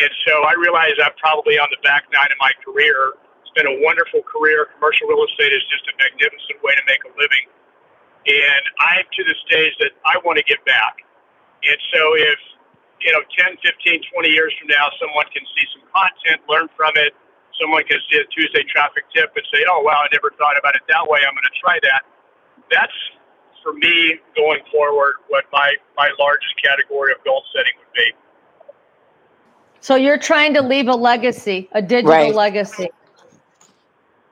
And 0.00 0.12
so 0.28 0.44
I 0.44 0.54
realize 0.56 0.96
I'm 1.00 1.16
probably 1.18 1.58
on 1.58 1.68
the 1.72 1.80
back 1.82 2.04
nine 2.12 2.28
of 2.28 2.38
my 2.40 2.52
career. 2.64 3.16
It's 3.42 3.52
been 3.56 3.68
a 3.68 3.78
wonderful 3.84 4.22
career. 4.24 4.68
Commercial 4.76 5.08
real 5.08 5.24
estate 5.24 5.52
is 5.52 5.64
just 5.72 5.84
a 5.88 5.94
magnificent 5.96 6.60
way 6.62 6.76
to 6.76 6.84
make 6.86 7.02
a 7.08 7.12
living. 7.16 7.46
And 8.28 8.64
I'm 8.80 9.04
to 9.04 9.22
the 9.24 9.36
stage 9.48 9.74
that 9.80 9.92
I 10.04 10.20
want 10.24 10.38
to 10.38 10.44
give 10.44 10.60
back. 10.64 11.04
And 11.64 11.78
so 11.92 12.00
if, 12.16 12.40
you 13.04 13.12
know, 13.12 13.20
10, 13.36 13.60
15, 13.60 14.00
20 14.12 14.28
years 14.28 14.52
from 14.58 14.68
now, 14.72 14.88
someone 14.98 15.28
can 15.28 15.44
see 15.52 15.64
some 15.76 15.84
content, 15.92 16.40
learn 16.48 16.72
from 16.72 16.96
it, 16.96 17.12
someone 17.60 17.84
can 17.84 18.00
see 18.10 18.16
a 18.16 18.24
Tuesday 18.32 18.64
traffic 18.64 19.04
tip 19.14 19.30
and 19.36 19.44
say, 19.52 19.60
oh, 19.68 19.84
wow, 19.84 20.00
I 20.02 20.08
never 20.10 20.32
thought 20.40 20.56
about 20.58 20.74
it 20.74 20.82
that 20.88 21.04
way. 21.04 21.20
I'm 21.20 21.36
going 21.36 21.44
to 21.44 21.58
try 21.60 21.76
that. 21.84 22.02
That's 22.72 22.98
for 23.62 23.74
me 23.74 24.16
going 24.34 24.60
forward 24.72 25.20
what 25.28 25.44
my, 25.52 25.76
my 25.96 26.10
largest 26.18 26.56
category 26.64 27.12
of 27.12 27.22
goal 27.24 27.44
setting 27.54 27.72
would 27.78 27.92
be. 27.92 28.08
So 29.80 29.96
you're 29.96 30.18
trying 30.18 30.54
to 30.54 30.62
leave 30.62 30.88
a 30.88 30.96
legacy, 30.96 31.68
a 31.72 31.82
digital 31.82 32.10
Right. 32.10 32.34
legacy. 32.34 32.88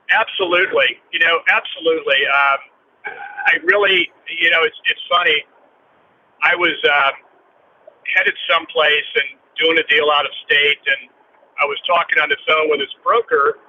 Absolutely. 0.09 0.97
You 1.11 1.19
know, 1.19 1.39
absolutely. 1.47 2.25
Um, 2.25 2.57
I 3.45 3.57
really, 3.63 4.11
you 4.39 4.49
know, 4.49 4.63
it's, 4.63 4.77
it's 4.85 5.01
funny. 5.09 5.43
I 6.41 6.55
was 6.55 6.73
um, 6.85 7.13
headed 8.11 8.35
someplace 8.49 9.09
and 9.15 9.39
doing 9.59 9.77
a 9.77 9.85
deal 9.87 10.09
out 10.11 10.25
of 10.25 10.33
state, 10.45 10.81
and 10.85 11.09
I 11.61 11.65
was 11.65 11.77
talking 11.85 12.19
on 12.19 12.29
the 12.29 12.39
phone 12.47 12.69
with 12.73 12.81
his 12.81 12.93
broker, 13.03 13.61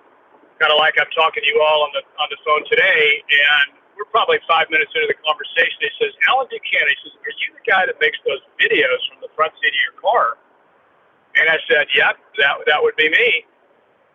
kind 0.58 0.72
of 0.72 0.78
like 0.78 0.96
I'm 0.98 1.10
talking 1.12 1.42
to 1.44 1.48
you 1.48 1.60
all 1.60 1.84
on 1.84 1.92
the 1.92 2.02
on 2.18 2.28
the 2.32 2.40
phone 2.42 2.62
today, 2.70 3.22
and 3.28 3.78
we're 3.96 4.10
probably 4.10 4.38
five 4.46 4.66
minutes 4.70 4.90
into 4.94 5.06
the 5.06 5.18
conversation. 5.22 5.78
He 5.78 5.90
says, 5.98 6.12
Allen 6.30 6.50
Buchanan, 6.50 6.90
he 6.90 6.98
says, 7.06 7.14
Are 7.22 7.34
you 7.38 7.48
the 7.54 7.64
guy 7.66 7.82
that 7.86 7.96
makes 8.02 8.18
those 8.26 8.42
videos 8.58 9.00
from 9.10 9.22
the 9.22 9.30
front 9.38 9.54
seat 9.62 9.70
of 9.70 9.82
your 9.86 9.96
car? 9.98 10.38
And 11.38 11.46
I 11.50 11.58
said, 11.66 11.86
Yep, 11.94 12.14
that, 12.42 12.54
that 12.66 12.78
would 12.82 12.96
be 12.98 13.10
me. 13.10 13.46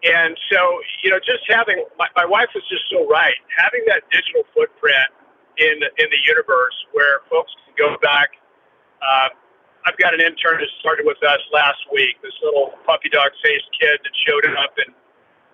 And 0.04 0.36
so, 0.52 0.60
you 1.04 1.12
know, 1.12 1.20
just 1.20 1.44
having 1.48 1.84
my, 2.00 2.08
my 2.16 2.24
wife 2.24 2.48
was 2.56 2.64
just 2.72 2.88
so 2.88 3.04
right. 3.08 3.36
Having 3.60 3.84
that 3.92 4.08
digital 4.12 4.48
footprint 4.56 5.12
in 5.60 5.76
in 6.00 6.08
the 6.08 6.22
universe 6.24 6.76
where 6.96 7.20
folks 7.30 7.52
can 7.68 7.76
go 7.76 8.00
back. 8.00 8.40
Uh, 9.04 9.30
I've 9.86 9.98
got 9.98 10.14
an 10.14 10.22
intern 10.22 10.60
that 10.60 10.70
started 10.80 11.06
with 11.06 11.22
us 11.24 11.40
last 11.54 11.80
week. 11.94 12.20
This 12.22 12.36
little 12.44 12.74
puppy 12.86 13.10
dog 13.10 13.32
faced 13.44 13.68
kid 13.80 14.00
that 14.04 14.14
showed 14.28 14.46
up 14.58 14.76
and 14.78 14.94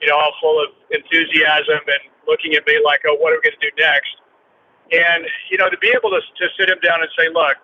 you 0.01 0.07
know, 0.07 0.17
all 0.17 0.33
full 0.41 0.61
of 0.61 0.69
enthusiasm 0.91 1.79
and 1.87 2.03
looking 2.27 2.53
at 2.55 2.65
me 2.67 2.79
like, 2.83 3.01
oh, 3.07 3.15
what 3.15 3.31
are 3.31 3.39
we 3.39 3.49
going 3.49 3.59
to 3.59 3.65
do 3.69 3.73
next? 3.79 4.13
And, 4.91 5.25
you 5.49 5.57
know, 5.57 5.69
to 5.69 5.77
be 5.77 5.89
able 5.89 6.11
to, 6.11 6.21
to 6.21 6.45
sit 6.59 6.69
him 6.69 6.77
down 6.83 7.01
and 7.01 7.09
say, 7.17 7.29
look, 7.33 7.57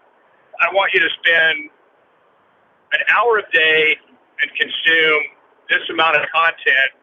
I 0.57 0.74
want 0.74 0.93
you 0.93 1.01
to 1.01 1.12
spend 1.22 1.70
an 2.93 3.01
hour 3.14 3.39
a 3.39 3.47
day 3.51 3.97
and 4.41 4.49
consume 4.57 5.22
this 5.70 5.86
amount 5.89 6.18
of 6.18 6.24
content 6.34 6.97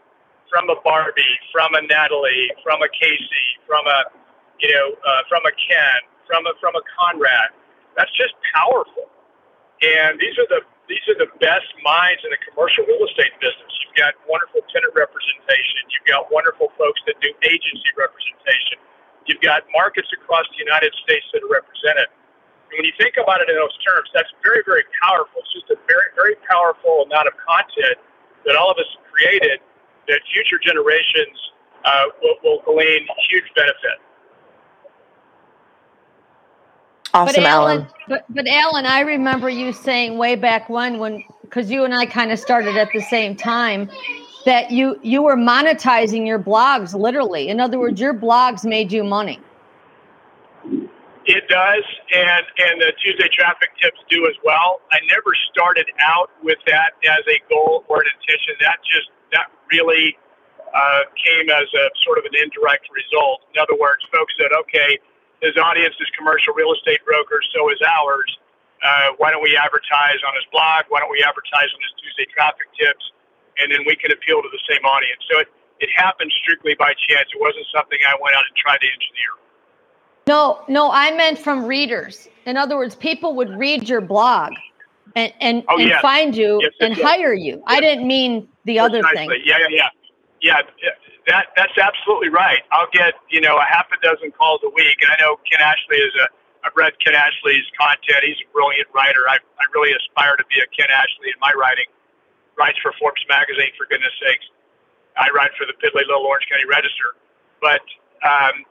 from 0.50 0.68
a 0.70 0.76
Barbi, 0.82 1.38
from 1.52 1.74
a 1.74 1.82
Natalie, 1.86 2.50
from 2.64 2.82
a 2.82 2.88
Casey, 2.90 3.46
from 3.66 3.86
a, 3.86 4.10
you 4.58 4.74
know, 4.74 4.96
uh, 5.06 5.22
from 5.28 5.44
a 5.46 5.52
Ken, 5.54 6.00
from 6.26 6.46
a, 6.46 6.52
from 6.60 6.74
a 6.74 6.82
Conrad. 6.98 7.54
That's 7.96 8.10
just 8.16 8.34
powerful. 8.54 9.06
And 9.82 10.18
these 10.18 10.34
are 10.38 10.48
the 10.50 10.62
these 10.88 11.04
are 11.06 11.18
the 11.20 11.28
best 11.38 11.68
minds 11.84 12.24
in 12.24 12.32
the 12.32 12.40
commercial 12.48 12.82
real 12.88 13.04
estate 13.04 13.36
business. 13.44 13.72
You've 13.84 13.94
got 14.00 14.16
wonderful 14.24 14.64
tenant 14.72 14.90
representation. 14.96 15.84
You've 15.92 16.08
got 16.08 16.32
wonderful 16.32 16.72
folks 16.80 16.98
that 17.04 17.20
do 17.20 17.28
agency 17.44 17.92
representation. 17.92 18.80
You've 19.28 19.44
got 19.44 19.68
markets 19.76 20.08
across 20.16 20.48
the 20.56 20.64
United 20.64 20.96
States 21.04 21.28
that 21.36 21.44
are 21.44 21.52
represented. 21.52 22.08
And 22.72 22.80
when 22.80 22.88
you 22.88 22.96
think 22.96 23.20
about 23.20 23.44
it 23.44 23.52
in 23.52 23.56
those 23.60 23.76
terms, 23.84 24.08
that's 24.16 24.32
very, 24.40 24.64
very 24.64 24.88
powerful. 25.04 25.44
It's 25.44 25.52
just 25.52 25.68
a 25.68 25.78
very, 25.84 26.08
very 26.16 26.40
powerful 26.48 27.04
amount 27.04 27.28
of 27.28 27.36
content 27.36 28.00
that 28.48 28.56
all 28.56 28.72
of 28.72 28.80
us 28.80 28.88
created 29.12 29.60
that 30.08 30.24
future 30.32 30.56
generations 30.56 31.36
uh, 31.84 32.08
will, 32.24 32.40
will 32.40 32.60
glean 32.64 33.04
huge 33.28 33.48
benefit. 33.52 34.00
Awesome, 37.18 37.42
but 37.42 37.50
Allen. 37.50 37.86
but 38.06 38.24
but 38.30 38.46
Allen, 38.46 38.86
I 38.86 39.00
remember 39.00 39.50
you 39.50 39.72
saying 39.72 40.18
way 40.18 40.36
back 40.36 40.68
when, 40.68 40.98
when 40.98 41.24
because 41.42 41.68
you 41.68 41.84
and 41.84 41.92
I 41.92 42.06
kind 42.06 42.30
of 42.30 42.38
started 42.38 42.76
at 42.76 42.92
the 42.92 43.00
same 43.00 43.34
time, 43.34 43.90
that 44.44 44.70
you 44.70 45.00
you 45.02 45.22
were 45.22 45.36
monetizing 45.36 46.26
your 46.26 46.38
blogs 46.38 46.94
literally. 46.94 47.48
In 47.48 47.58
other 47.58 47.78
words, 47.78 48.00
your 48.00 48.14
blogs 48.14 48.64
made 48.64 48.92
you 48.92 49.02
money. 49.02 49.40
It 51.26 51.48
does, 51.48 51.84
and 52.14 52.44
and 52.58 52.80
the 52.80 52.92
Tuesday 53.02 53.28
traffic 53.36 53.70
tips 53.82 53.98
do 54.08 54.26
as 54.26 54.34
well. 54.44 54.80
I 54.92 54.98
never 55.10 55.34
started 55.50 55.86
out 56.00 56.30
with 56.42 56.58
that 56.68 56.92
as 57.02 57.24
a 57.26 57.42
goal 57.50 57.84
or 57.88 58.00
an 58.00 58.06
intention. 58.14 58.54
That 58.60 58.78
just 58.86 59.10
that 59.32 59.50
really 59.72 60.16
uh, 60.72 61.02
came 61.18 61.50
as 61.50 61.66
a 61.74 61.90
sort 62.04 62.18
of 62.18 62.24
an 62.24 62.38
indirect 62.40 62.86
result. 62.94 63.40
In 63.54 63.60
other 63.60 63.76
words, 63.80 64.06
folks 64.12 64.34
said, 64.38 64.52
okay, 64.52 64.98
his 65.40 65.56
audience 65.56 65.94
is 66.00 66.08
commercial 66.16 66.54
real 66.54 66.72
estate 66.74 67.00
brokers, 67.04 67.46
so 67.54 67.70
is 67.70 67.78
ours. 67.86 68.30
uh, 68.82 69.10
why 69.18 69.30
don't 69.30 69.42
we 69.42 69.56
advertise 69.56 70.18
on 70.26 70.34
his 70.34 70.46
blog? 70.52 70.84
Why 70.88 71.00
don't 71.00 71.10
we 71.10 71.22
advertise 71.26 71.66
on 71.74 71.80
his 71.82 71.92
Tuesday 71.98 72.30
traffic 72.32 72.66
tips? 72.78 73.02
And 73.58 73.72
then 73.72 73.80
we 73.86 73.96
can 73.96 74.12
appeal 74.12 74.40
to 74.40 74.48
the 74.52 74.62
same 74.70 74.84
audience. 74.84 75.18
So 75.30 75.40
it, 75.40 75.48
it 75.80 75.88
happened 75.96 76.30
strictly 76.42 76.74
by 76.78 76.94
chance. 77.08 77.26
It 77.34 77.40
wasn't 77.40 77.66
something 77.74 77.98
I 78.06 78.14
went 78.22 78.36
out 78.36 78.44
and 78.46 78.54
tried 78.56 78.78
to 78.78 78.86
engineer. 78.86 79.32
No, 80.28 80.62
no, 80.68 80.90
I 80.92 81.10
meant 81.16 81.38
from 81.38 81.64
readers. 81.64 82.28
In 82.46 82.56
other 82.56 82.76
words, 82.76 82.94
people 82.94 83.34
would 83.34 83.50
read 83.58 83.88
your 83.88 84.00
blog 84.00 84.52
and 85.16 85.32
and, 85.40 85.64
Oh, 85.68 85.78
and 85.78 85.88
yes. 85.88 86.00
find 86.02 86.36
you 86.36 86.60
Yes, 86.62 86.72
and 86.80 86.96
yes. 86.96 87.04
hire 87.04 87.34
you. 87.34 87.62
I 87.66 87.80
didn't 87.80 88.06
mean 88.06 88.46
the 88.64 88.78
other 88.78 89.02
thing. 89.14 89.28
Yeah, 89.44 89.58
yeah, 89.58 89.66
yeah. 89.70 89.88
Yeah, 90.40 90.62
that 91.26 91.50
that's 91.56 91.76
absolutely 91.76 92.28
right. 92.30 92.62
I'll 92.70 92.90
get, 92.92 93.14
you 93.28 93.40
know, 93.40 93.58
a 93.58 93.66
half 93.66 93.86
a 93.90 93.98
dozen 94.00 94.30
calls 94.30 94.60
a 94.64 94.70
week. 94.70 95.02
And 95.02 95.10
I 95.10 95.16
know 95.20 95.36
Ken 95.50 95.60
Ashley 95.60 95.98
is 95.98 96.14
a 96.14 96.28
I've 96.64 96.74
read 96.74 96.94
Ken 96.98 97.14
Ashley's 97.14 97.66
content. 97.78 98.22
He's 98.26 98.38
a 98.42 98.48
brilliant 98.52 98.88
writer. 98.94 99.26
I 99.28 99.38
I 99.38 99.64
really 99.74 99.94
aspire 99.94 100.36
to 100.36 100.46
be 100.46 100.62
a 100.62 100.68
Ken 100.70 100.90
Ashley 100.90 101.34
in 101.34 101.38
my 101.40 101.52
writing. 101.58 101.86
Writes 102.58 102.78
for 102.82 102.94
Forbes 102.98 103.22
magazine 103.28 103.70
for 103.78 103.86
goodness 103.86 104.14
sakes. 104.22 104.46
I 105.18 105.30
write 105.34 105.50
for 105.58 105.66
the 105.66 105.74
Piddly 105.78 106.06
Little 106.06 106.26
Orange 106.26 106.46
County 106.50 106.66
Register. 106.66 107.18
But 107.60 107.82
um, 108.22 108.62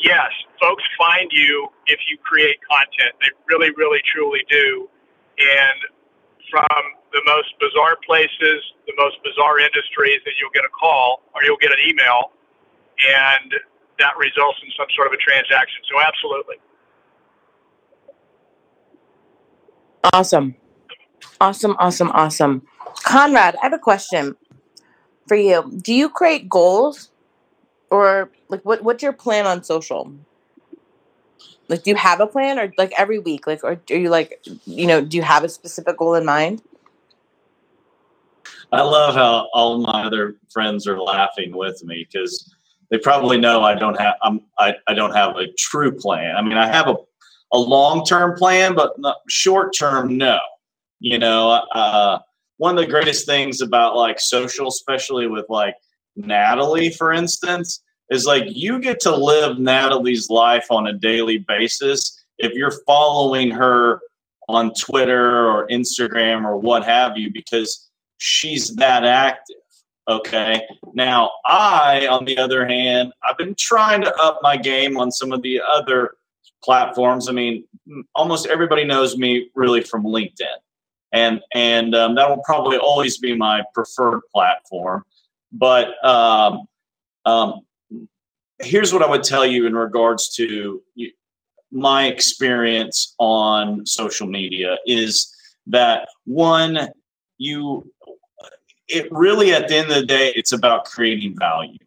yes, 0.00 0.32
folks 0.60 0.84
find 0.96 1.28
you 1.32 1.68
if 1.86 2.00
you 2.08 2.16
create 2.20 2.56
content. 2.64 3.16
They 3.20 3.32
really, 3.48 3.72
really, 3.76 4.00
truly 4.04 4.44
do. 4.48 4.88
And 5.40 5.80
from 6.50 6.95
the 7.16 7.24
most 7.24 7.48
bizarre 7.56 7.96
places, 8.04 8.60
the 8.84 8.92
most 9.00 9.16
bizarre 9.24 9.58
industries, 9.58 10.20
that 10.28 10.36
you'll 10.36 10.52
get 10.52 10.68
a 10.68 10.74
call 10.76 11.24
or 11.32 11.40
you'll 11.44 11.56
get 11.56 11.72
an 11.72 11.80
email, 11.88 12.36
and 13.00 13.56
that 13.98 14.12
results 14.20 14.60
in 14.60 14.68
some 14.76 14.86
sort 14.94 15.08
of 15.08 15.16
a 15.16 15.20
transaction. 15.24 15.80
So, 15.88 15.96
absolutely. 15.96 16.56
Awesome. 20.12 20.54
Awesome, 21.40 21.76
awesome, 21.78 22.10
awesome. 22.12 22.62
Conrad, 23.02 23.56
I 23.56 23.66
have 23.66 23.72
a 23.72 23.78
question 23.78 24.36
for 25.26 25.36
you. 25.36 25.80
Do 25.82 25.94
you 25.94 26.08
create 26.08 26.48
goals 26.48 27.10
or 27.90 28.30
like 28.48 28.62
what 28.64 28.82
what's 28.82 29.02
your 29.02 29.12
plan 29.12 29.46
on 29.46 29.64
social? 29.64 30.12
Like 31.68 31.82
do 31.82 31.90
you 31.90 31.96
have 31.96 32.20
a 32.20 32.26
plan 32.26 32.58
or 32.58 32.72
like 32.78 32.92
every 32.96 33.18
week? 33.18 33.46
Like 33.46 33.64
or 33.64 33.76
do 33.76 33.98
you 33.98 34.08
like 34.08 34.40
you 34.64 34.86
know, 34.86 35.00
do 35.00 35.16
you 35.16 35.22
have 35.22 35.44
a 35.44 35.48
specific 35.48 35.96
goal 35.98 36.14
in 36.14 36.24
mind? 36.24 36.62
I 38.72 38.82
love 38.82 39.14
how 39.14 39.48
all 39.54 39.78
my 39.78 40.04
other 40.04 40.36
friends 40.50 40.86
are 40.86 41.00
laughing 41.00 41.56
with 41.56 41.82
me 41.84 42.06
because 42.10 42.54
they 42.90 42.98
probably 42.98 43.38
know 43.38 43.62
I 43.62 43.74
don't 43.74 43.98
have 44.00 44.14
I'm, 44.22 44.40
I, 44.58 44.74
I 44.88 44.94
don't 44.94 45.14
have 45.14 45.36
a 45.36 45.52
true 45.58 45.92
plan. 45.92 46.36
I 46.36 46.42
mean, 46.42 46.58
I 46.58 46.66
have 46.66 46.88
a, 46.88 46.96
a 47.52 47.58
long 47.58 48.04
term 48.04 48.36
plan, 48.36 48.74
but 48.74 48.96
short 49.28 49.74
term, 49.76 50.16
no. 50.16 50.38
You 50.98 51.18
know, 51.18 51.50
uh, 51.74 52.18
one 52.56 52.76
of 52.76 52.84
the 52.84 52.90
greatest 52.90 53.26
things 53.26 53.60
about 53.60 53.96
like 53.96 54.18
social, 54.18 54.68
especially 54.68 55.26
with 55.26 55.44
like 55.48 55.76
Natalie, 56.16 56.90
for 56.90 57.12
instance, 57.12 57.82
is 58.10 58.24
like 58.24 58.44
you 58.46 58.80
get 58.80 59.00
to 59.00 59.14
live 59.14 59.58
Natalie's 59.58 60.30
life 60.30 60.66
on 60.70 60.86
a 60.86 60.92
daily 60.92 61.38
basis 61.38 62.24
if 62.38 62.52
you're 62.52 62.74
following 62.86 63.50
her 63.50 64.00
on 64.48 64.72
Twitter 64.74 65.48
or 65.48 65.66
Instagram 65.68 66.44
or 66.44 66.56
what 66.56 66.84
have 66.84 67.16
you, 67.16 67.32
because 67.32 67.85
she's 68.18 68.74
that 68.76 69.04
active. 69.04 69.56
Okay. 70.08 70.62
Now, 70.94 71.30
I, 71.44 72.06
on 72.06 72.24
the 72.24 72.38
other 72.38 72.66
hand, 72.66 73.12
I've 73.28 73.36
been 73.36 73.56
trying 73.56 74.02
to 74.02 74.14
up 74.16 74.38
my 74.42 74.56
game 74.56 74.96
on 74.96 75.10
some 75.10 75.32
of 75.32 75.42
the 75.42 75.60
other 75.60 76.14
platforms. 76.62 77.28
I 77.28 77.32
mean, 77.32 77.64
almost 78.14 78.46
everybody 78.46 78.84
knows 78.84 79.16
me 79.16 79.50
really 79.54 79.82
from 79.82 80.04
LinkedIn, 80.04 80.58
and 81.12 81.40
and 81.54 81.94
um, 81.94 82.14
that 82.14 82.28
will 82.28 82.42
probably 82.44 82.76
always 82.76 83.18
be 83.18 83.36
my 83.36 83.62
preferred 83.74 84.20
platform. 84.32 85.04
But 85.50 86.04
um, 86.04 86.68
um, 87.24 87.60
here's 88.60 88.92
what 88.92 89.02
I 89.02 89.10
would 89.10 89.24
tell 89.24 89.46
you 89.46 89.66
in 89.66 89.74
regards 89.74 90.34
to 90.36 90.82
my 91.72 92.06
experience 92.06 93.14
on 93.18 93.84
social 93.86 94.26
media 94.26 94.78
is 94.86 95.34
that 95.66 96.08
one, 96.24 96.88
you 97.38 97.90
it 98.88 99.08
really 99.10 99.52
at 99.52 99.68
the 99.68 99.76
end 99.76 99.90
of 99.90 99.96
the 99.96 100.06
day 100.06 100.32
it's 100.36 100.52
about 100.52 100.84
creating 100.84 101.36
value 101.38 101.78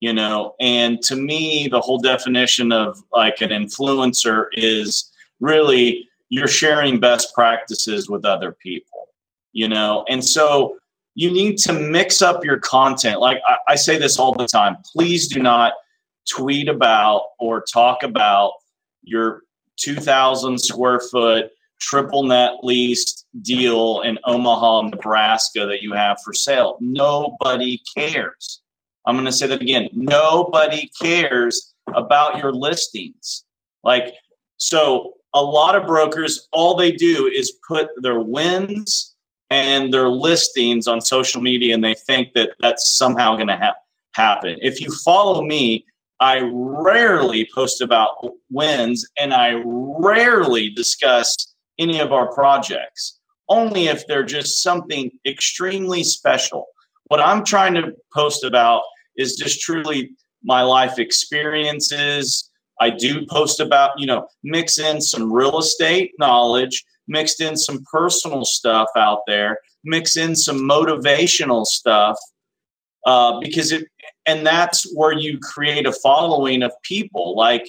you 0.00 0.12
know? 0.12 0.54
And 0.60 1.02
to 1.02 1.16
me 1.16 1.68
the 1.68 1.80
whole 1.80 1.98
definition 1.98 2.70
of 2.70 3.02
like 3.12 3.40
an 3.40 3.50
influencer 3.50 4.46
is 4.52 5.10
really 5.40 6.08
you're 6.28 6.46
sharing 6.46 7.00
best 7.00 7.34
practices 7.34 8.08
with 8.08 8.24
other 8.24 8.52
people 8.52 9.08
you 9.52 9.68
know? 9.68 10.04
And 10.08 10.24
so 10.24 10.76
you 11.14 11.32
need 11.32 11.58
to 11.58 11.72
mix 11.72 12.22
up 12.22 12.44
your 12.44 12.60
content. 12.60 13.18
Like 13.18 13.40
I, 13.48 13.56
I 13.70 13.74
say 13.74 13.98
this 13.98 14.18
all 14.18 14.34
the 14.34 14.46
time 14.46 14.76
please 14.92 15.28
do 15.28 15.40
not 15.40 15.72
tweet 16.28 16.68
about 16.68 17.22
or 17.40 17.62
talk 17.62 18.02
about 18.02 18.52
your 19.02 19.42
2000 19.78 20.58
square 20.58 21.00
foot 21.00 21.50
triple 21.78 22.24
net 22.24 22.52
lease 22.62 23.24
deal 23.42 24.02
in 24.02 24.18
Omaha, 24.24 24.82
Nebraska 24.82 25.66
that 25.66 25.82
you 25.82 25.92
have 25.92 26.18
for 26.24 26.32
sale. 26.32 26.76
Nobody 26.80 27.80
cares. 27.96 28.60
I'm 29.06 29.14
going 29.14 29.26
to 29.26 29.32
say 29.32 29.46
that 29.46 29.62
again. 29.62 29.88
Nobody 29.92 30.90
cares 31.00 31.74
about 31.94 32.38
your 32.38 32.52
listings. 32.52 33.44
Like, 33.82 34.14
so 34.56 35.14
a 35.34 35.42
lot 35.42 35.76
of 35.76 35.86
brokers, 35.86 36.48
all 36.52 36.76
they 36.76 36.92
do 36.92 37.26
is 37.26 37.52
put 37.66 37.88
their 38.02 38.20
wins 38.20 39.14
and 39.50 39.92
their 39.92 40.08
listings 40.08 40.86
on 40.86 41.00
social 41.00 41.40
media 41.40 41.74
and 41.74 41.82
they 41.82 41.94
think 41.94 42.34
that 42.34 42.50
that's 42.60 42.96
somehow 42.96 43.34
going 43.34 43.48
to 43.48 43.56
ha- 43.56 43.74
happen. 44.12 44.58
If 44.60 44.80
you 44.80 44.92
follow 45.04 45.42
me, 45.42 45.86
I 46.20 46.40
rarely 46.52 47.48
post 47.54 47.80
about 47.80 48.16
wins 48.50 49.06
and 49.18 49.32
I 49.32 49.62
rarely 49.64 50.68
discuss 50.70 51.54
any 51.78 52.00
of 52.00 52.12
our 52.12 52.32
projects, 52.32 53.18
only 53.48 53.88
if 53.88 54.06
they're 54.06 54.24
just 54.24 54.62
something 54.62 55.10
extremely 55.26 56.04
special. 56.04 56.66
What 57.04 57.20
I'm 57.20 57.44
trying 57.44 57.74
to 57.74 57.94
post 58.12 58.44
about 58.44 58.82
is 59.16 59.36
just 59.36 59.60
truly 59.60 60.10
my 60.42 60.62
life 60.62 60.98
experiences. 60.98 62.50
I 62.80 62.90
do 62.90 63.26
post 63.26 63.60
about, 63.60 63.98
you 63.98 64.06
know, 64.06 64.28
mix 64.44 64.78
in 64.78 65.00
some 65.00 65.32
real 65.32 65.58
estate 65.58 66.12
knowledge, 66.18 66.84
mixed 67.08 67.40
in 67.40 67.56
some 67.56 67.84
personal 67.90 68.44
stuff 68.44 68.88
out 68.96 69.20
there, 69.26 69.58
mix 69.84 70.16
in 70.16 70.36
some 70.36 70.58
motivational 70.58 71.66
stuff, 71.66 72.16
uh, 73.06 73.40
because 73.40 73.72
it, 73.72 73.86
and 74.26 74.46
that's 74.46 74.94
where 74.94 75.12
you 75.12 75.38
create 75.38 75.86
a 75.86 75.92
following 75.92 76.62
of 76.62 76.72
people. 76.82 77.34
Like, 77.34 77.68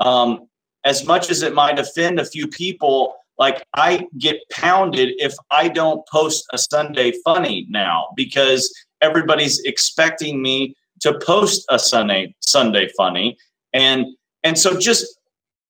um, 0.00 0.48
as 0.84 1.04
much 1.04 1.30
as 1.30 1.42
it 1.42 1.54
might 1.54 1.78
offend 1.78 2.20
a 2.20 2.24
few 2.24 2.46
people, 2.46 3.16
like 3.38 3.64
I 3.74 4.06
get 4.18 4.38
pounded 4.50 5.14
if 5.18 5.34
I 5.50 5.68
don't 5.68 6.06
post 6.08 6.46
a 6.52 6.58
Sunday 6.58 7.12
funny 7.24 7.66
now 7.68 8.08
because 8.16 8.72
everybody's 9.00 9.60
expecting 9.60 10.42
me 10.42 10.74
to 11.00 11.18
post 11.20 11.64
a 11.70 11.78
Sunday 11.78 12.34
Sunday 12.40 12.88
funny 12.96 13.36
and 13.72 14.06
and 14.42 14.58
so 14.58 14.78
just 14.78 15.18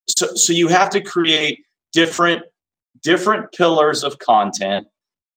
so 0.08 0.34
so 0.34 0.52
you 0.52 0.68
have 0.68 0.90
to 0.90 1.00
create 1.00 1.64
different 1.92 2.42
different 3.02 3.52
pillars 3.52 4.02
of 4.04 4.18
content 4.18 4.86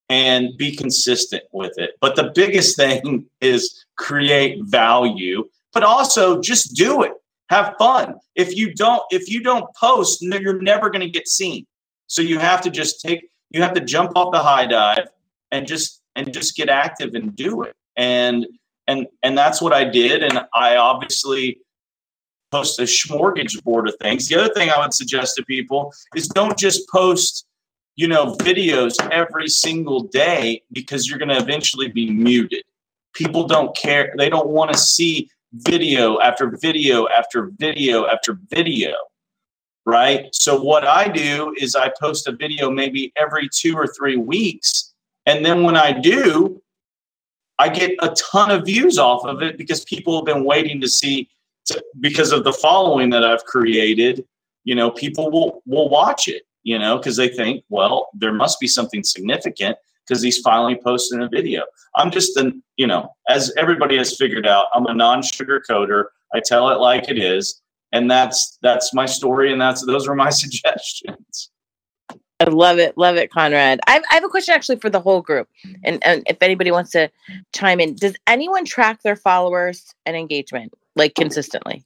and 0.09 0.57
be 0.57 0.75
consistent 0.75 1.43
with 1.53 1.71
it. 1.77 1.91
But 2.01 2.15
the 2.15 2.31
biggest 2.35 2.75
thing 2.83 3.25
is 3.39 3.85
create 3.97 4.59
value, 4.63 5.47
but 5.73 5.83
also 5.83 6.41
just 6.41 6.75
do 6.75 7.03
it. 7.03 7.13
Have 7.49 7.75
fun. 7.77 8.15
If 8.35 8.55
you 8.55 8.73
don't 8.73 9.03
if 9.11 9.29
you 9.29 9.41
don't 9.41 9.65
post, 9.75 10.21
you're 10.21 10.61
never 10.61 10.89
going 10.89 11.01
to 11.01 11.09
get 11.09 11.27
seen. 11.27 11.65
So 12.11 12.21
you 12.21 12.39
have 12.39 12.59
to 12.63 12.69
just 12.69 12.99
take 12.99 13.29
you 13.51 13.61
have 13.61 13.73
to 13.73 13.79
jump 13.79 14.17
off 14.17 14.33
the 14.33 14.39
high 14.39 14.65
dive 14.65 15.07
and 15.49 15.65
just 15.65 16.01
and 16.17 16.33
just 16.33 16.57
get 16.57 16.67
active 16.67 17.15
and 17.15 17.33
do 17.33 17.61
it. 17.61 17.73
And 17.95 18.45
and 18.85 19.07
and 19.23 19.37
that's 19.37 19.61
what 19.61 19.71
I 19.71 19.85
did. 19.85 20.21
And 20.21 20.41
I 20.53 20.75
obviously 20.75 21.59
post 22.51 22.77
a 22.79 22.83
smorgasbord 22.83 23.87
of 23.87 23.95
things. 24.01 24.27
The 24.27 24.35
other 24.35 24.53
thing 24.53 24.69
I 24.69 24.77
would 24.77 24.93
suggest 24.93 25.37
to 25.37 25.45
people 25.45 25.93
is 26.13 26.27
don't 26.27 26.57
just 26.57 26.89
post, 26.89 27.45
you 27.95 28.09
know, 28.09 28.35
videos 28.35 28.95
every 29.09 29.47
single 29.47 30.01
day 30.01 30.63
because 30.73 31.09
you're 31.09 31.17
going 31.17 31.29
to 31.29 31.37
eventually 31.37 31.87
be 31.87 32.11
muted. 32.11 32.63
People 33.13 33.47
don't 33.47 33.73
care. 33.77 34.13
They 34.17 34.27
don't 34.27 34.49
want 34.49 34.73
to 34.73 34.77
see 34.77 35.29
video 35.53 36.19
after 36.19 36.57
video 36.61 37.07
after 37.07 37.51
video 37.57 38.05
after 38.07 38.37
video 38.49 38.95
right? 39.85 40.27
So 40.33 40.61
what 40.61 40.85
I 40.85 41.07
do 41.07 41.53
is 41.59 41.75
I 41.75 41.91
post 41.99 42.27
a 42.27 42.31
video 42.31 42.69
maybe 42.69 43.11
every 43.17 43.49
two 43.51 43.75
or 43.75 43.87
three 43.87 44.17
weeks. 44.17 44.93
And 45.25 45.45
then 45.45 45.63
when 45.63 45.75
I 45.75 45.91
do, 45.91 46.61
I 47.59 47.69
get 47.69 47.91
a 47.99 48.15
ton 48.15 48.51
of 48.51 48.65
views 48.65 48.97
off 48.97 49.25
of 49.25 49.41
it 49.41 49.57
because 49.57 49.85
people 49.85 50.15
have 50.15 50.25
been 50.25 50.45
waiting 50.45 50.81
to 50.81 50.87
see 50.87 51.29
to, 51.65 51.83
because 51.99 52.31
of 52.31 52.43
the 52.43 52.53
following 52.53 53.11
that 53.11 53.23
I've 53.23 53.45
created, 53.45 54.25
you 54.63 54.75
know, 54.75 54.89
people 54.91 55.29
will 55.29 55.61
will 55.65 55.89
watch 55.89 56.27
it. 56.27 56.43
you 56.63 56.77
know, 56.77 56.97
because 56.97 57.15
they 57.17 57.27
think, 57.27 57.63
well, 57.69 58.09
there 58.13 58.33
must 58.33 58.59
be 58.59 58.67
something 58.67 59.03
significant 59.03 59.77
because 60.05 60.21
he's 60.21 60.39
finally 60.39 60.79
posting 60.83 61.21
a 61.21 61.29
video. 61.29 61.63
I'm 61.95 62.11
just 62.11 62.37
an, 62.37 62.63
you 62.77 62.87
know, 62.87 63.13
as 63.29 63.51
everybody 63.57 63.97
has 63.97 64.15
figured 64.15 64.47
out, 64.47 64.67
I'm 64.73 64.85
a 64.85 64.93
non-sugar 64.93 65.63
coder. 65.69 66.05
I 66.33 66.39
tell 66.39 66.69
it 66.69 66.79
like 66.79 67.09
it 67.09 67.17
is, 67.17 67.60
and 67.91 68.09
that's 68.09 68.57
that's 68.61 68.93
my 68.93 69.05
story, 69.05 69.51
and 69.51 69.61
that's 69.61 69.85
those 69.85 70.07
are 70.07 70.15
my 70.15 70.29
suggestions. 70.43 71.49
I 72.39 72.45
love 72.45 72.79
it, 72.79 72.97
love 72.97 73.17
it, 73.17 73.29
Conrad. 73.29 73.79
I 73.85 73.91
have, 73.91 74.03
I 74.09 74.15
have 74.15 74.23
a 74.23 74.29
question 74.29 74.55
actually 74.55 74.77
for 74.77 74.89
the 74.89 74.99
whole 74.99 75.21
group, 75.21 75.47
and 75.83 76.03
and 76.03 76.23
if 76.27 76.37
anybody 76.41 76.71
wants 76.71 76.91
to 76.91 77.11
chime 77.53 77.79
in, 77.79 77.95
does 77.95 78.15
anyone 78.27 78.65
track 78.65 79.03
their 79.03 79.15
followers 79.15 79.93
and 80.05 80.15
engagement 80.15 80.73
like 80.95 81.13
consistently? 81.15 81.85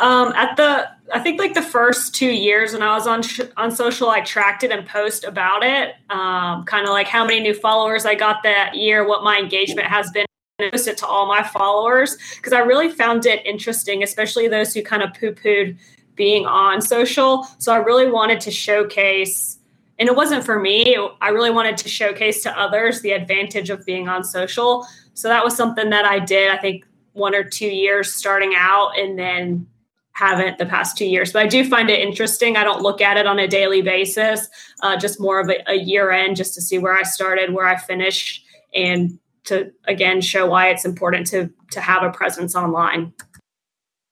Um, 0.00 0.32
at 0.36 0.56
the, 0.56 0.88
I 1.12 1.20
think 1.20 1.38
like 1.40 1.54
the 1.54 1.62
first 1.62 2.14
two 2.14 2.30
years 2.30 2.72
when 2.72 2.82
I 2.82 2.94
was 2.94 3.06
on 3.06 3.22
sh- 3.22 3.40
on 3.56 3.70
social, 3.70 4.10
I 4.10 4.20
tracked 4.20 4.62
it 4.64 4.70
and 4.70 4.86
post 4.86 5.24
about 5.24 5.62
it. 5.62 5.94
Um, 6.10 6.64
kind 6.64 6.86
of 6.86 6.90
like 6.90 7.08
how 7.08 7.24
many 7.24 7.40
new 7.40 7.54
followers 7.54 8.06
I 8.06 8.14
got 8.14 8.42
that 8.44 8.74
year, 8.74 9.06
what 9.06 9.24
my 9.24 9.38
engagement 9.38 9.88
has 9.88 10.10
been. 10.10 10.26
Post 10.70 10.88
it 10.88 10.98
to 10.98 11.06
all 11.06 11.26
my 11.26 11.42
followers 11.42 12.16
because 12.36 12.52
I 12.52 12.60
really 12.60 12.88
found 12.88 13.26
it 13.26 13.44
interesting, 13.44 14.02
especially 14.02 14.48
those 14.48 14.72
who 14.72 14.82
kind 14.82 15.02
of 15.02 15.12
poo 15.14 15.32
pooed 15.32 15.78
being 16.14 16.46
on 16.46 16.80
social. 16.80 17.44
So 17.58 17.72
I 17.72 17.78
really 17.78 18.10
wanted 18.10 18.40
to 18.42 18.50
showcase, 18.50 19.58
and 19.98 20.08
it 20.08 20.14
wasn't 20.14 20.44
for 20.44 20.60
me. 20.60 20.96
I 21.20 21.30
really 21.30 21.50
wanted 21.50 21.76
to 21.78 21.88
showcase 21.88 22.42
to 22.42 22.58
others 22.58 23.00
the 23.00 23.12
advantage 23.12 23.70
of 23.70 23.84
being 23.86 24.08
on 24.08 24.24
social. 24.24 24.86
So 25.14 25.28
that 25.28 25.44
was 25.44 25.56
something 25.56 25.90
that 25.90 26.04
I 26.04 26.18
did. 26.18 26.50
I 26.50 26.58
think 26.58 26.84
one 27.12 27.34
or 27.34 27.44
two 27.44 27.66
years 27.66 28.14
starting 28.14 28.54
out, 28.56 28.98
and 28.98 29.18
then 29.18 29.66
haven't 30.12 30.58
the 30.58 30.66
past 30.66 30.96
two 30.96 31.06
years. 31.06 31.32
But 31.32 31.42
I 31.42 31.48
do 31.48 31.68
find 31.68 31.88
it 31.90 32.00
interesting. 32.00 32.56
I 32.56 32.64
don't 32.64 32.82
look 32.82 33.00
at 33.00 33.16
it 33.16 33.26
on 33.26 33.38
a 33.38 33.48
daily 33.48 33.82
basis, 33.82 34.48
uh, 34.82 34.96
just 34.96 35.20
more 35.20 35.40
of 35.40 35.48
a, 35.48 35.70
a 35.70 35.74
year 35.74 36.10
end, 36.10 36.36
just 36.36 36.54
to 36.54 36.60
see 36.60 36.78
where 36.78 36.94
I 36.94 37.02
started, 37.02 37.52
where 37.52 37.66
I 37.66 37.76
finished, 37.78 38.44
and 38.74 39.18
to 39.44 39.72
again 39.86 40.20
show 40.20 40.46
why 40.46 40.68
it's 40.68 40.84
important 40.84 41.26
to 41.28 41.50
to 41.70 41.80
have 41.80 42.02
a 42.02 42.10
presence 42.10 42.54
online. 42.54 43.12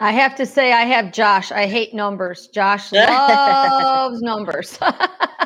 I 0.02 0.12
have 0.12 0.34
to 0.36 0.46
say, 0.46 0.72
I 0.72 0.84
have 0.84 1.12
Josh. 1.12 1.52
I 1.52 1.66
hate 1.66 1.92
numbers. 1.92 2.48
Josh 2.48 2.90
loves 2.92 4.22
numbers. 4.22 4.78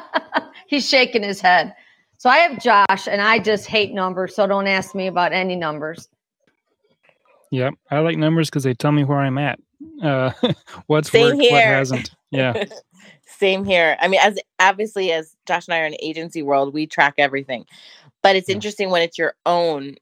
He's 0.68 0.89
shaking 0.89 1.24
his 1.24 1.41
head. 1.41 1.74
So 2.18 2.30
I 2.30 2.39
have 2.39 2.62
Josh, 2.62 3.09
and 3.09 3.20
I 3.20 3.41
just 3.41 3.66
hate 3.66 3.93
numbers. 3.93 4.35
So 4.35 4.47
don't 4.47 4.68
ask 4.68 4.95
me 4.95 5.09
about 5.09 5.32
any 5.32 5.57
numbers. 5.57 6.09
Yep, 7.51 7.74
I 7.91 7.99
like 7.99 8.16
numbers 8.16 8.49
because 8.49 8.62
they 8.62 8.74
tell 8.74 8.93
me 8.93 9.05
where 9.05 9.18
I'm 9.18 9.39
at. 9.39 9.59
Uh, 10.03 10.30
what's 10.87 11.11
Same 11.11 11.26
worked, 11.26 11.39
what 11.39 11.51
here. 11.51 11.74
hasn't. 11.74 12.11
Yeah. 12.30 12.64
Same 13.26 13.64
here. 13.64 13.97
I 14.01 14.09
mean, 14.09 14.20
as 14.22 14.39
obviously 14.61 15.12
as 15.12 15.37
Josh 15.47 15.66
and 15.68 15.74
I 15.74 15.80
are 15.80 15.87
in 15.87 15.97
agency 16.01 16.43
world, 16.43 16.72
we 16.72 16.87
track 16.87 17.14
everything. 17.18 17.66
But 18.25 18.37
it's 18.37 18.49
interesting 18.49 18.89
when 18.89 19.03
it's 19.03 19.18
your 19.18 19.35
own 19.45 19.97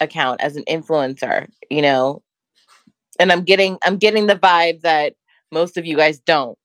account 0.00 0.40
as 0.40 0.56
an 0.56 0.64
influencer, 0.64 1.46
you 1.70 1.82
know. 1.82 2.20
And 3.20 3.30
I'm 3.30 3.44
getting 3.44 3.78
I'm 3.84 3.96
getting 3.96 4.26
the 4.26 4.34
vibe 4.34 4.80
that 4.80 5.14
most 5.52 5.76
of 5.76 5.86
you 5.86 5.96
guys 5.96 6.18
don't 6.18 6.58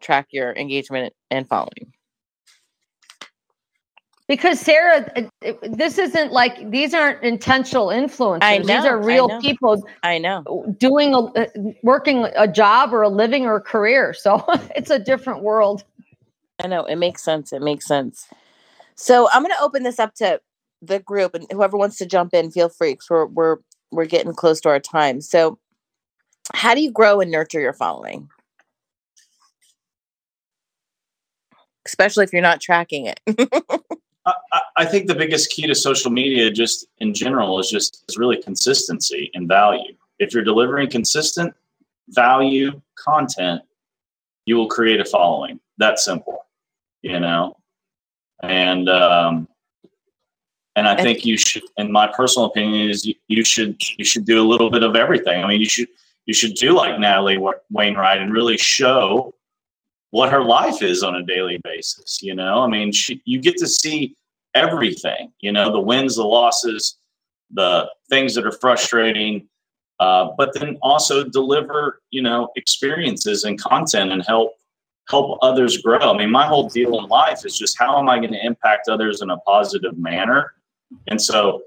track 0.00 0.28
your 0.30 0.54
engagement 0.54 1.12
and 1.30 1.46
following. 1.48 1.92
Because 4.28 4.60
Sarah, 4.60 5.10
it- 5.16 5.28
it- 5.42 5.76
this 5.76 5.98
isn't 5.98 6.30
like 6.30 6.70
these 6.70 6.94
aren't 6.94 7.24
intentional 7.24 7.88
influencers. 7.88 8.44
I 8.44 8.58
these 8.58 8.68
know, 8.68 8.86
are 8.86 9.02
I 9.02 9.04
real 9.04 9.26
know. 9.26 9.40
people 9.40 9.82
I 10.04 10.18
know. 10.18 10.44
doing 10.78 11.14
a, 11.14 11.18
uh, 11.18 11.46
working 11.82 12.26
a 12.36 12.46
job 12.46 12.94
or 12.94 13.02
a 13.02 13.08
living 13.08 13.44
or 13.44 13.56
a 13.56 13.60
career. 13.60 14.14
So 14.14 14.44
it's 14.76 14.90
a 14.90 15.00
different 15.00 15.42
world. 15.42 15.82
I 16.62 16.68
know 16.68 16.84
it 16.84 16.94
makes 16.94 17.24
sense. 17.24 17.52
It 17.52 17.60
makes 17.60 17.88
sense. 17.88 18.28
So 19.00 19.30
I'm 19.32 19.42
going 19.42 19.54
to 19.56 19.62
open 19.64 19.82
this 19.82 19.98
up 19.98 20.14
to 20.16 20.40
the 20.82 20.98
group, 20.98 21.34
and 21.34 21.46
whoever 21.50 21.78
wants 21.78 21.96
to 21.98 22.06
jump 22.06 22.34
in, 22.34 22.50
feel 22.50 22.68
free. 22.68 22.92
Because 22.92 23.08
we're 23.08 23.26
we're 23.26 23.56
we're 23.90 24.04
getting 24.04 24.34
close 24.34 24.60
to 24.60 24.68
our 24.68 24.78
time. 24.78 25.22
So, 25.22 25.58
how 26.52 26.74
do 26.74 26.82
you 26.82 26.92
grow 26.92 27.18
and 27.20 27.30
nurture 27.30 27.60
your 27.60 27.72
following, 27.72 28.28
especially 31.86 32.24
if 32.24 32.32
you're 32.32 32.42
not 32.42 32.60
tracking 32.60 33.06
it? 33.06 33.20
I, 34.26 34.32
I- 34.52 34.60
I 34.76 34.84
think 34.86 35.08
the 35.08 35.14
biggest 35.14 35.50
key 35.50 35.66
to 35.66 35.74
social 35.74 36.10
media, 36.10 36.50
just 36.50 36.86
in 36.98 37.12
general, 37.14 37.58
is 37.58 37.70
just 37.70 38.04
is 38.08 38.18
really 38.18 38.40
consistency 38.42 39.30
and 39.34 39.48
value. 39.48 39.94
If 40.18 40.34
you're 40.34 40.44
delivering 40.44 40.90
consistent 40.90 41.54
value 42.08 42.80
content, 42.96 43.62
you 44.44 44.56
will 44.56 44.68
create 44.68 45.00
a 45.00 45.04
following. 45.06 45.58
That 45.78 45.98
simple, 45.98 46.46
you 47.02 47.18
know. 47.18 47.56
And 48.42 48.88
um, 48.88 49.48
and 50.76 50.88
I 50.88 51.00
think 51.02 51.24
you 51.24 51.36
should. 51.36 51.62
In 51.76 51.92
my 51.92 52.06
personal 52.06 52.46
opinion, 52.46 52.88
is 52.88 53.04
you, 53.04 53.14
you 53.28 53.44
should 53.44 53.76
you 53.98 54.04
should 54.04 54.24
do 54.24 54.40
a 54.40 54.46
little 54.46 54.70
bit 54.70 54.82
of 54.82 54.96
everything. 54.96 55.42
I 55.42 55.46
mean, 55.46 55.60
you 55.60 55.68
should 55.68 55.88
you 56.26 56.34
should 56.34 56.54
do 56.54 56.74
like 56.74 56.98
Natalie 56.98 57.38
Wa- 57.38 57.54
Wainwright 57.70 58.20
and 58.20 58.32
really 58.32 58.56
show 58.56 59.34
what 60.10 60.30
her 60.30 60.42
life 60.42 60.82
is 60.82 61.02
on 61.02 61.16
a 61.16 61.22
daily 61.22 61.58
basis. 61.62 62.22
You 62.22 62.34
know, 62.34 62.60
I 62.60 62.66
mean, 62.66 62.92
she, 62.92 63.20
you 63.24 63.40
get 63.40 63.56
to 63.58 63.66
see 63.66 64.16
everything. 64.54 65.32
You 65.40 65.52
know, 65.52 65.72
the 65.72 65.80
wins, 65.80 66.16
the 66.16 66.24
losses, 66.24 66.98
the 67.50 67.88
things 68.08 68.34
that 68.34 68.46
are 68.46 68.52
frustrating, 68.52 69.48
uh, 69.98 70.30
but 70.36 70.54
then 70.54 70.78
also 70.82 71.24
deliver 71.24 72.00
you 72.10 72.22
know 72.22 72.50
experiences 72.56 73.44
and 73.44 73.60
content 73.60 74.12
and 74.12 74.24
help 74.24 74.54
help 75.10 75.38
others 75.42 75.78
grow. 75.78 75.98
I 75.98 76.16
mean, 76.16 76.30
my 76.30 76.46
whole 76.46 76.68
deal 76.68 76.98
in 76.98 77.06
life 77.06 77.44
is 77.44 77.58
just 77.58 77.78
how 77.78 77.98
am 77.98 78.08
I 78.08 78.18
going 78.18 78.32
to 78.32 78.46
impact 78.46 78.88
others 78.88 79.20
in 79.22 79.30
a 79.30 79.38
positive 79.38 79.98
manner? 79.98 80.54
And 81.08 81.20
so, 81.20 81.62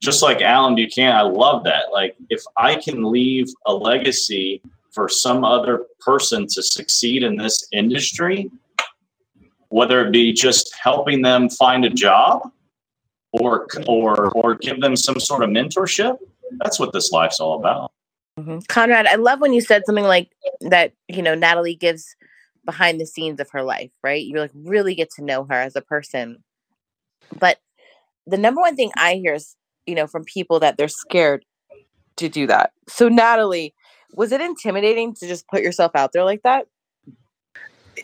just 0.00 0.22
like 0.22 0.42
Allen 0.42 0.74
Buchanan, 0.74 1.16
I 1.16 1.22
love 1.22 1.64
that. 1.64 1.92
Like, 1.92 2.16
if 2.28 2.42
I 2.56 2.76
can 2.76 3.04
leave 3.04 3.48
a 3.66 3.72
legacy 3.72 4.62
for 4.90 5.08
some 5.08 5.44
other 5.44 5.86
person 6.00 6.46
to 6.48 6.62
succeed 6.62 7.22
in 7.22 7.36
this 7.36 7.68
industry, 7.72 8.50
whether 9.68 10.04
it 10.04 10.12
be 10.12 10.32
just 10.32 10.74
helping 10.80 11.22
them 11.22 11.48
find 11.50 11.84
a 11.84 11.90
job 11.90 12.50
or 13.32 13.66
or 13.86 14.30
or 14.30 14.54
give 14.54 14.80
them 14.80 14.96
some 14.96 15.20
sort 15.20 15.42
of 15.44 15.50
mentorship, 15.50 16.16
that's 16.58 16.80
what 16.80 16.92
this 16.92 17.12
life's 17.12 17.40
all 17.40 17.58
about. 17.58 17.92
Mhm. 18.40 18.66
Conrad, 18.68 19.06
I 19.06 19.16
love 19.16 19.40
when 19.40 19.52
you 19.52 19.60
said 19.60 19.82
something 19.84 20.04
like 20.04 20.30
that, 20.60 20.92
you 21.08 21.22
know, 21.22 21.34
Natalie 21.34 21.74
gives 21.74 22.16
behind 22.68 23.00
the 23.00 23.06
scenes 23.06 23.40
of 23.40 23.48
her 23.48 23.62
life, 23.62 23.90
right? 24.02 24.22
You 24.22 24.38
like 24.38 24.50
really 24.52 24.94
get 24.94 25.10
to 25.12 25.24
know 25.24 25.44
her 25.44 25.54
as 25.54 25.74
a 25.74 25.80
person. 25.80 26.44
But 27.38 27.56
the 28.26 28.36
number 28.36 28.60
one 28.60 28.76
thing 28.76 28.90
I 28.94 29.14
hear 29.14 29.32
is, 29.32 29.56
you 29.86 29.94
know, 29.94 30.06
from 30.06 30.24
people 30.24 30.60
that 30.60 30.76
they're 30.76 30.86
scared 30.86 31.46
to 32.16 32.28
do 32.28 32.46
that. 32.46 32.72
So 32.86 33.08
Natalie, 33.08 33.74
was 34.12 34.32
it 34.32 34.42
intimidating 34.42 35.14
to 35.14 35.26
just 35.26 35.48
put 35.48 35.62
yourself 35.62 35.92
out 35.94 36.12
there 36.12 36.24
like 36.24 36.42
that? 36.42 36.66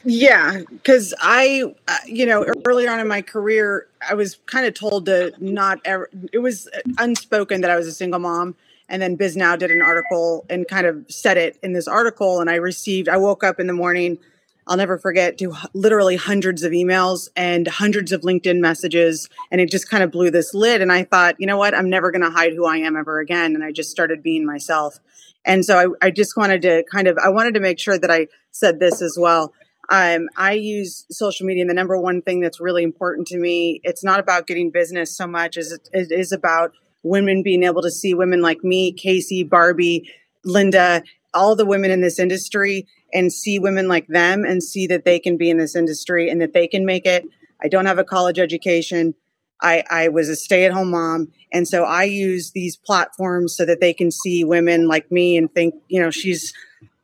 Yeah, 0.03 0.62
because 0.71 1.12
I, 1.21 1.75
uh, 1.89 1.97
you 2.07 2.25
know, 2.25 2.47
earlier 2.65 2.91
on 2.91 3.01
in 3.01 3.07
my 3.07 3.21
career, 3.21 3.87
I 4.09 4.15
was 4.15 4.39
kind 4.47 4.65
of 4.65 4.73
told 4.73 5.05
to 5.07 5.35
not 5.41 5.79
ever. 5.85 6.09
It 6.33 6.39
was 6.39 6.71
unspoken 6.97 7.61
that 7.61 7.71
I 7.71 7.77
was 7.77 7.87
a 7.87 7.93
single 7.93 8.19
mom, 8.19 8.57
and 8.89 9.03
then 9.03 9.19
Bisnow 9.19 9.59
did 9.59 9.71
an 9.71 9.83
article 9.83 10.47
and 10.49 10.67
kind 10.67 10.87
of 10.87 11.05
said 11.11 11.37
it 11.37 11.59
in 11.62 11.75
this 11.75 11.87
article, 11.87 12.41
and 12.41 12.49
I 12.49 12.55
received. 12.55 13.11
I 13.11 13.19
woke 13.19 13.45
up 13.45 13.61
in 13.61 13.67
the 13.67 13.75
morning. 13.75 14.19
I'll 14.67 14.77
never 14.77 14.99
forget 14.99 15.39
to 15.39 15.55
literally 15.75 16.17
hundreds 16.17 16.62
of 16.62 16.73
emails 16.73 17.29
and 17.37 17.67
hundreds 17.67 18.12
of 18.12 18.23
LinkedIn 18.23 18.61
messages, 18.61 19.29
and 19.51 19.61
it 19.61 19.71
just 19.71 19.89
kind 19.89 20.03
of 20.03 20.11
blew 20.11 20.31
this 20.31 20.55
lid. 20.55 20.81
And 20.81 20.93
I 20.93 21.05
thought, 21.05 21.37
you 21.39 21.47
know 21.47 21.59
what? 21.59 21.75
I'm 21.75 21.91
never 21.91 22.11
going 22.11 22.23
to 22.23 22.31
hide 22.31 22.53
who 22.53 22.67
I 22.67 22.79
am 22.79 22.97
ever 22.97 23.21
again, 23.21 23.55
and 23.55 23.62
I 23.62 23.73
just 23.73 23.91
started 23.91 24.23
being 24.23 24.47
myself. 24.47 24.99
And 25.45 25.65
so 25.65 25.97
I, 26.01 26.07
I 26.07 26.11
just 26.11 26.37
wanted 26.37 26.62
to 26.62 26.85
kind 26.91 27.07
of, 27.07 27.19
I 27.19 27.29
wanted 27.29 27.55
to 27.55 27.61
make 27.61 27.79
sure 27.79 27.99
that 27.99 28.11
I 28.11 28.29
said 28.51 28.81
this 28.81 29.03
as 29.03 29.19
well 29.21 29.53
um, 29.91 30.29
I 30.37 30.53
use 30.53 31.07
social 31.11 31.47
media, 31.47 31.62
and 31.62 31.71
the 31.71 31.75
number 31.75 31.99
one 31.99 32.23
thing 32.23 32.41
that's 32.41 32.61
really 32.61 32.83
important 32.83 33.27
to 33.29 33.39
me, 33.39 33.81
it's 33.85 34.05
not 34.05 34.21
about 34.21 34.47
getting 34.47 34.71
business 34.71 35.17
so 35.17 35.27
much 35.27 35.57
as 35.57 35.73
it, 35.73 35.89
it 35.93 36.12
is 36.12 36.33
about 36.33 36.73
women 37.03 37.43
being 37.43 37.62
able 37.65 37.83
to 37.83 37.91
see 37.91 38.15
women 38.15 38.41
like 38.41 38.65
me, 38.65 38.93
Casey, 38.93 39.45
Barbi, 39.45 40.11
Linda, 40.45 41.03
all 41.35 41.57
the 41.57 41.66
women 41.66 41.91
in 41.91 42.01
this 42.01 42.18
industry, 42.18 42.87
and 43.12 43.32
see 43.32 43.59
women 43.59 43.89
like 43.89 44.09
them 44.09 44.45
and 44.45 44.62
see 44.62 44.87
that 44.89 45.05
they 45.05 45.18
can 45.18 45.37
be 45.37 45.49
in 45.49 45.57
this 45.57 45.76
industry 45.76 46.28
and 46.28 46.41
that 46.41 46.53
they 46.53 46.66
can 46.66 46.85
make 46.85 47.07
it. 47.07 47.24
I 47.62 47.68
don't 47.68 47.87
have 47.87 47.99
a 47.99 48.05
college 48.05 48.39
education. 48.39 49.14
I, 49.62 49.85
I 49.89 50.09
was 50.09 50.28
a 50.28 50.37
stay 50.37 50.64
at 50.64 50.72
home 50.72 50.91
mom. 50.91 51.32
And 51.53 51.66
so 51.68 51.85
I 51.85 52.05
use 52.05 52.51
these 52.51 52.76
platforms 52.76 53.57
so 53.57 53.64
that 53.64 53.80
they 53.80 53.95
can 53.95 54.11
see 54.11 54.43
women 54.43 54.89
like 54.89 55.11
me 55.12 55.37
and 55.37 55.53
think, 55.55 55.74
you 55.89 56.01
know, 56.01 56.11
she's 56.11 56.53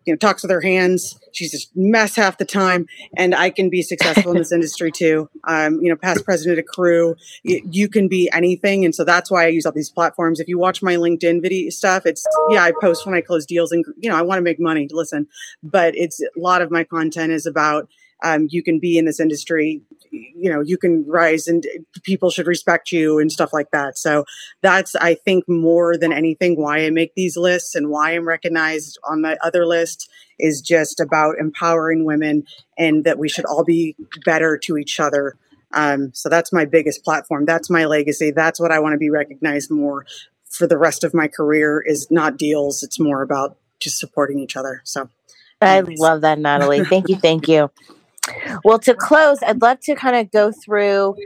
you 0.04 0.12
know 0.12 0.16
talks 0.16 0.42
with 0.42 0.50
her 0.50 0.60
hands. 0.60 1.18
She's 1.32 1.54
a 1.54 1.58
mess 1.74 2.16
half 2.16 2.38
the 2.38 2.44
time, 2.44 2.86
and 3.16 3.34
I 3.34 3.50
can 3.50 3.70
be 3.70 3.82
successful 3.82 4.32
in 4.32 4.38
this 4.38 4.52
industry 4.58 4.90
too. 4.90 5.28
Um, 5.46 5.80
you 5.80 5.90
know, 5.90 5.96
past 5.96 6.24
president 6.24 6.58
of 6.58 6.66
CREW, 6.66 7.16
you, 7.42 7.62
you 7.70 7.88
can 7.88 8.08
be 8.08 8.28
anything, 8.32 8.84
and 8.84 8.94
so 8.94 9.04
that's 9.04 9.30
why 9.30 9.44
I 9.44 9.48
use 9.48 9.66
all 9.66 9.72
these 9.72 9.90
platforms. 9.90 10.40
If 10.40 10.48
you 10.48 10.58
watch 10.58 10.82
my 10.82 10.96
LinkedIn 10.96 11.42
video 11.42 11.70
stuff, 11.70 12.06
it's 12.06 12.26
yeah, 12.50 12.62
I 12.62 12.72
post 12.80 13.06
when 13.06 13.14
I 13.14 13.20
close 13.20 13.46
deals, 13.46 13.72
and 13.72 13.84
you 13.98 14.10
know, 14.10 14.16
I 14.16 14.22
want 14.22 14.38
to 14.38 14.42
make 14.42 14.60
money. 14.60 14.88
Listen, 14.90 15.28
but 15.62 15.94
it's 15.96 16.20
a 16.20 16.28
lot 16.36 16.62
of 16.62 16.70
my 16.70 16.84
content 16.84 17.32
is 17.32 17.46
about 17.46 17.88
um, 18.22 18.48
you 18.50 18.62
can 18.62 18.78
be 18.78 18.98
in 18.98 19.04
this 19.04 19.20
industry 19.20 19.82
you 20.10 20.50
know 20.50 20.60
you 20.60 20.76
can 20.76 21.04
rise 21.06 21.46
and 21.46 21.66
people 22.02 22.30
should 22.30 22.46
respect 22.46 22.90
you 22.90 23.18
and 23.18 23.30
stuff 23.30 23.52
like 23.52 23.70
that 23.70 23.96
so 23.96 24.24
that's 24.60 24.94
i 24.96 25.14
think 25.14 25.48
more 25.48 25.96
than 25.96 26.12
anything 26.12 26.60
why 26.60 26.78
i 26.78 26.90
make 26.90 27.14
these 27.14 27.36
lists 27.36 27.74
and 27.74 27.90
why 27.90 28.10
i'm 28.10 28.26
recognized 28.26 28.98
on 29.08 29.22
the 29.22 29.38
other 29.44 29.66
list 29.66 30.10
is 30.38 30.60
just 30.60 31.00
about 31.00 31.36
empowering 31.38 32.04
women 32.04 32.44
and 32.76 33.04
that 33.04 33.18
we 33.18 33.28
should 33.28 33.44
all 33.44 33.64
be 33.64 33.94
better 34.24 34.58
to 34.58 34.76
each 34.76 34.98
other 34.98 35.36
um, 35.72 36.10
so 36.12 36.28
that's 36.28 36.52
my 36.52 36.64
biggest 36.64 37.04
platform 37.04 37.44
that's 37.44 37.70
my 37.70 37.84
legacy 37.84 38.30
that's 38.30 38.58
what 38.58 38.72
i 38.72 38.78
want 38.78 38.92
to 38.92 38.98
be 38.98 39.10
recognized 39.10 39.70
more 39.70 40.04
for 40.48 40.66
the 40.66 40.78
rest 40.78 41.04
of 41.04 41.14
my 41.14 41.28
career 41.28 41.80
is 41.80 42.08
not 42.10 42.36
deals 42.36 42.82
it's 42.82 42.98
more 42.98 43.22
about 43.22 43.56
just 43.78 43.98
supporting 43.98 44.38
each 44.38 44.56
other 44.56 44.82
so 44.84 45.08
I 45.62 45.80
love 45.80 46.22
that, 46.22 46.38
Natalie. 46.38 46.86
Thank 46.86 47.10
you. 47.10 47.16
Thank 47.16 47.46
you. 47.46 47.70
Well, 48.64 48.78
to 48.80 48.94
close, 48.94 49.38
I'd 49.42 49.62
love 49.62 49.80
to 49.80 49.94
kind 49.94 50.16
of 50.16 50.30
go 50.30 50.52
through 50.52 51.16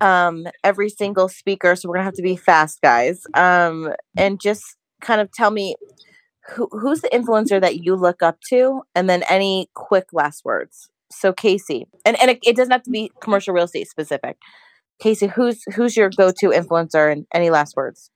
um, 0.00 0.46
every 0.64 0.88
single 0.88 1.28
speaker. 1.28 1.76
So 1.76 1.88
we're 1.88 1.96
gonna 1.96 2.04
have 2.04 2.14
to 2.14 2.22
be 2.22 2.36
fast, 2.36 2.80
guys, 2.82 3.24
um, 3.34 3.92
and 4.16 4.40
just 4.40 4.76
kind 5.00 5.20
of 5.20 5.30
tell 5.32 5.50
me 5.50 5.76
who, 6.54 6.68
who's 6.72 7.00
the 7.00 7.08
influencer 7.10 7.60
that 7.60 7.76
you 7.84 7.94
look 7.94 8.22
up 8.22 8.40
to, 8.48 8.82
and 8.94 9.08
then 9.08 9.22
any 9.28 9.68
quick 9.74 10.06
last 10.12 10.44
words. 10.44 10.88
So 11.10 11.32
Casey, 11.32 11.86
and 12.04 12.20
and 12.20 12.30
it, 12.30 12.38
it 12.44 12.56
doesn't 12.56 12.72
have 12.72 12.82
to 12.84 12.90
be 12.90 13.10
commercial 13.20 13.54
real 13.54 13.64
estate 13.64 13.88
specific. 13.88 14.36
Casey, 15.00 15.26
who's 15.28 15.62
who's 15.74 15.96
your 15.96 16.10
go 16.10 16.30
to 16.30 16.50
influencer, 16.50 17.10
and 17.10 17.26
any 17.34 17.50
last 17.50 17.76
words? 17.76 18.10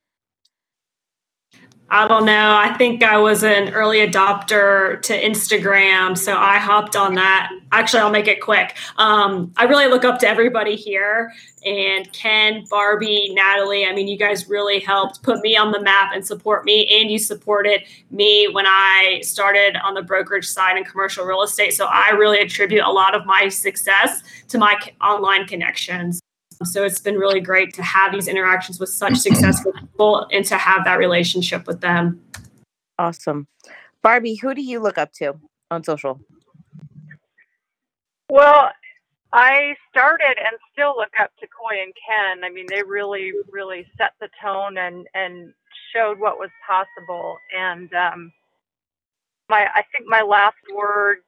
I 1.91 2.09
don't 2.09 2.25
know. 2.25 2.57
I 2.57 2.75
think 2.77 3.03
I 3.03 3.19
was 3.19 3.45
an 3.45 3.73
early 3.73 3.99
adopter 3.99 5.01
to 5.03 5.23
Instagram, 5.23 6.17
so 6.17 6.35
I 6.37 6.57
hopped 6.57 6.97
on 6.97 7.15
that. 7.15 7.53
Actually, 7.73 8.01
I'll 8.01 8.11
make 8.11 8.27
it 8.27 8.41
quick. 8.41 8.77
Um, 8.97 9.53
I 9.57 9.65
really 9.65 9.87
look 9.87 10.05
up 10.05 10.19
to 10.21 10.29
everybody 10.29 10.77
here 10.77 11.33
and 11.65 12.11
Ken, 12.13 12.65
Barbi, 12.71 13.33
Natalie. 13.35 13.85
I 13.87 13.93
mean, 13.93 14.09
you 14.09 14.17
guys 14.17 14.49
really 14.49 14.81
helped 14.81 15.23
put 15.23 15.41
me 15.43 15.57
on 15.57 15.73
the 15.73 15.81
map 15.81 16.13
and 16.15 16.27
support 16.27 16.65
me, 16.65 16.87
and 17.01 17.11
you 17.11 17.19
supported 17.19 17.83
me 18.11 18.49
when 18.51 18.65
I 18.67 19.21
started 19.23 19.77
on 19.77 19.95
the 19.95 20.03
brokerage 20.03 20.47
side 20.47 20.79
in 20.79 20.85
commercial 20.85 21.27
real 21.27 21.43
estate. 21.43 21.75
So 21.75 21.87
I 21.87 22.11
really 22.11 22.39
attribute 22.41 22.83
a 22.83 22.91
lot 22.91 23.15
of 23.15 23.27
my 23.27 23.49
success 23.49 24.23
to 24.49 24.59
my 24.59 24.75
online 25.03 25.47
connections. 25.47 26.21
So 26.63 26.83
it's 26.85 27.01
been 27.01 27.17
really 27.17 27.41
great 27.41 27.75
to 27.75 27.83
have 27.83 28.13
these 28.13 28.27
interactions 28.27 28.81
with 28.81 28.89
such 28.89 29.17
successful 29.17 29.73
people 29.95 30.27
and 30.33 30.45
to 30.47 30.57
have 30.57 30.85
that 30.85 30.99
relationship 30.99 31.67
with 31.67 31.81
them. 31.81 32.21
Awesome. 32.99 33.47
Barbi, 34.03 34.35
who 34.35 34.55
do 34.55 34.63
you 34.63 34.81
look 34.81 34.99
up 34.99 35.13
to 35.15 35.35
on 35.71 35.83
social? 35.85 36.21
Well, 38.29 38.71
I 39.33 39.75
started 39.91 40.37
and 40.39 40.57
still 40.73 40.95
look 40.97 41.13
up 41.21 41.31
to 41.41 41.47
Coy 41.47 41.83
and 41.83 41.93
Ken. 41.95 42.45
I 42.45 42.53
mean, 42.53 42.67
they 42.69 42.83
really, 42.83 43.33
really 43.51 43.87
set 43.99 44.13
the 44.21 44.29
tone 44.43 44.79
and 44.79 45.07
and 45.15 45.53
showed 45.95 46.19
what 46.19 46.39
was 46.39 46.51
possible. 46.67 47.37
And 47.57 47.93
um, 47.95 48.33
my, 49.49 49.67
I 49.75 49.83
think 49.93 50.09
my 50.09 50.23
last 50.23 50.57
word 50.75 51.19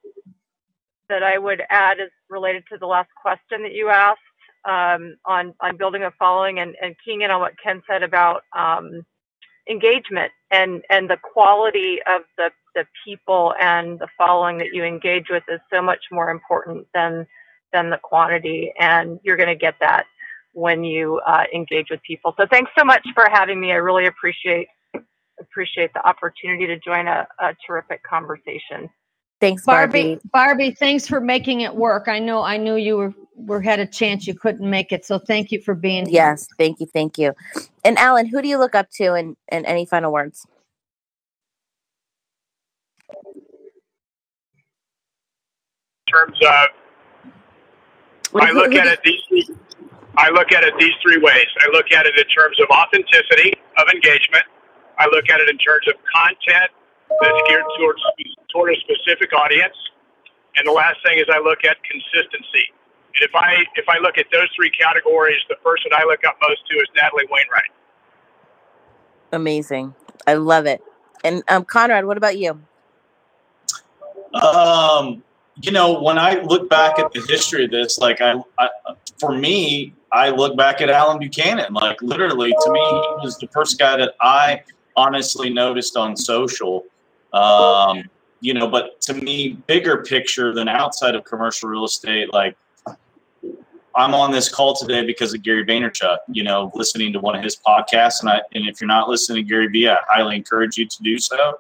that 1.09 1.23
I 1.23 1.39
would 1.39 1.63
add 1.71 1.99
is 2.01 2.11
related 2.29 2.65
to 2.73 2.79
the 2.79 2.87
last 2.87 3.11
question 3.21 3.63
that 3.63 3.73
you 3.73 3.89
asked 3.89 4.21
um, 4.67 5.17
on 5.25 5.55
on 5.61 5.77
building 5.77 6.03
a 6.03 6.11
following 6.19 6.59
and, 6.59 6.75
and 6.83 6.95
keying 7.05 7.23
in 7.23 7.31
on 7.31 7.41
what 7.41 7.55
Ken 7.63 7.83
said 7.89 8.03
about 8.03 8.43
um, 8.57 9.05
engagement 9.69 10.33
and 10.51 10.83
and 10.91 11.09
the 11.11 11.17
quality 11.17 11.99
of 12.07 12.23
the 12.37 12.51
the 12.75 12.87
people 13.05 13.55
and 13.61 13.99
the 13.99 14.09
following 14.19 14.59
that 14.59 14.69
you 14.73 14.85
engage 14.85 15.27
with 15.31 15.43
is 15.49 15.61
so 15.73 15.81
much 15.83 16.05
more 16.11 16.31
important 16.31 16.87
than 16.95 17.27
than 17.73 17.91
the 17.91 17.99
quantity, 17.99 18.73
and 18.79 19.19
you're 19.23 19.37
going 19.37 19.49
to 19.49 19.57
get 19.57 19.75
that 19.81 20.05
when 20.53 20.85
you 20.85 21.21
uh, 21.27 21.45
engage 21.55 21.89
with 21.91 22.01
people. 22.03 22.35
So 22.39 22.47
thanks 22.51 22.71
so 22.79 22.85
much 22.85 23.07
for 23.15 23.29
having 23.31 23.61
me. 23.61 23.73
I 23.73 23.77
really 23.77 24.07
appreciate 24.07 24.69
appreciate 25.41 25.93
the 25.93 26.07
opportunity 26.09 26.67
to 26.67 26.79
join 26.79 27.07
a, 27.09 27.27
a 27.41 27.55
terrific 27.67 28.03
conversation. 28.03 28.89
Thanks, 29.41 29.65
Barbi. 29.65 30.03
Barbi. 30.03 30.21
Barbi, 30.33 30.71
thanks 30.73 31.07
for 31.07 31.21
making 31.21 31.61
it 31.61 31.75
work. 31.75 32.09
I 32.09 32.19
know 32.19 32.43
I 32.43 32.57
knew 32.57 32.77
you 32.77 32.97
were, 32.97 33.15
were 33.37 33.61
had 33.61 33.81
a 33.81 33.87
chance 33.87 34.27
you 34.27 34.35
couldn't 34.35 34.69
make 34.69 34.93
it. 34.93 35.05
So 35.05 35.19
thank 35.19 35.53
you 35.53 35.61
for 35.61 35.75
being 35.75 36.07
here. 36.07 36.15
Yes, 36.15 36.49
thank 36.57 36.81
you, 36.81 36.87
thank 36.87 37.19
you. 37.19 37.35
And 37.85 37.99
Allen, 37.99 38.27
who 38.27 38.41
do 38.41 38.49
you 38.49 38.59
look 38.59 38.75
up 38.75 38.91
to 38.93 39.13
and, 39.13 39.37
and 39.49 39.67
any 39.67 39.85
final 39.85 40.11
words? 40.13 40.47
In 46.07 46.13
terms 46.13 46.39
of 46.43 46.69
I 48.41 48.53
look 48.53 48.75
at 48.75 48.87
it 48.87 49.01
these 49.05 49.51
I 50.17 50.31
look 50.31 50.53
at 50.53 50.65
it 50.65 50.73
these 50.79 50.95
three 51.03 51.19
ways. 51.19 51.47
I 51.61 51.69
look 51.73 51.93
at 51.93 52.07
it 52.07 52.19
in 52.19 52.25
terms 52.27 52.59
of 52.61 52.69
authenticity 52.71 53.53
of 53.77 53.89
engagement. 53.93 54.45
I 54.99 55.07
look 55.07 55.29
at 55.29 55.41
it 55.41 55.51
in 55.51 55.59
terms 55.59 55.87
of 55.89 55.95
content 56.15 56.71
that's 57.21 57.41
geared 57.49 57.65
towards 57.79 58.03
toward 58.53 58.73
a 58.73 58.77
specific 58.81 59.33
audience. 59.33 59.77
And 60.57 60.67
the 60.67 60.73
last 60.73 60.97
thing 61.05 61.19
is 61.19 61.27
I 61.31 61.39
look 61.39 61.65
at 61.65 61.77
consistency. 61.85 62.73
And 63.15 63.25
if 63.25 63.35
I 63.35 63.65
if 63.75 63.89
I 63.89 63.99
look 63.99 64.19
at 64.19 64.27
those 64.33 64.49
three 64.57 64.71
categories, 64.71 65.41
the 65.49 65.57
person 65.57 65.91
I 65.95 66.05
look 66.05 66.25
up 66.25 66.37
most 66.43 66.67
to 66.71 66.77
is 66.77 66.89
Natalie 66.97 67.27
Wainwright. 67.31 67.71
Amazing. 69.33 69.95
I 70.27 70.35
love 70.35 70.67
it. 70.67 70.83
And 71.25 71.43
um, 71.49 71.65
Conrad, 71.65 72.07
what 72.07 72.17
about 72.17 72.39
you? 72.39 72.61
Um, 74.35 75.23
you 75.63 75.73
know, 75.73 76.01
when 76.01 76.19
I 76.19 76.41
look 76.43 76.69
back 76.69 76.99
at 76.99 77.13
the 77.13 77.25
history 77.29 77.65
of 77.65 77.71
this, 77.71 77.99
like 77.99 78.21
I, 78.21 78.35
I, 78.59 78.69
for 79.19 79.33
me, 79.33 79.95
I 80.13 80.31
look 80.31 80.57
back 80.57 80.81
at 80.81 80.91
Allen 80.91 81.19
Buchanan. 81.19 81.73
Like 81.73 82.01
literally, 82.03 82.51
to 82.51 82.71
me, 82.71 82.81
he 82.81 83.25
was 83.25 83.39
the 83.39 83.49
first 83.49 83.79
guy 83.79 83.97
that 83.97 84.15
I 84.21 84.63
honestly 84.97 85.51
noticed 85.51 85.97
on 85.97 86.17
social. 86.17 86.85
Um, 87.33 88.05
you 88.41 88.55
know, 88.55 88.69
but 88.69 89.01
to 89.03 89.15
me, 89.15 89.55
bigger 89.67 90.03
picture 90.03 90.55
than 90.55 90.69
outside 90.69 91.15
of 91.15 91.25
commercial 91.25 91.69
real 91.69 91.85
estate, 91.85 92.33
like 92.33 92.57
I'm 93.95 94.15
on 94.15 94.31
this 94.31 94.49
call 94.49 94.75
today 94.75 95.05
because 95.05 95.33
of 95.35 95.43
Gary 95.43 95.65
Vaynerchuk. 95.65 96.19
You 96.29 96.45
know, 96.45 96.71
listening 96.75 97.13
to 97.15 97.21
one 97.21 97.35
of 97.35 97.43
his 97.43 97.57
podcasts, 97.57 98.21
and 98.21 98.29
I 98.29 98.41
and 98.55 98.69
if 98.69 98.81
you're 98.81 98.89
not 98.89 99.09
listening 99.09 99.45
to 99.45 99.49
Gary 99.49 99.69
Vee, 99.69 99.89
I 99.89 99.97
highly 100.09 100.37
encourage 100.37 100.77
you 100.77 100.87
to 100.87 101.03
do 101.03 101.19
so 101.19 101.57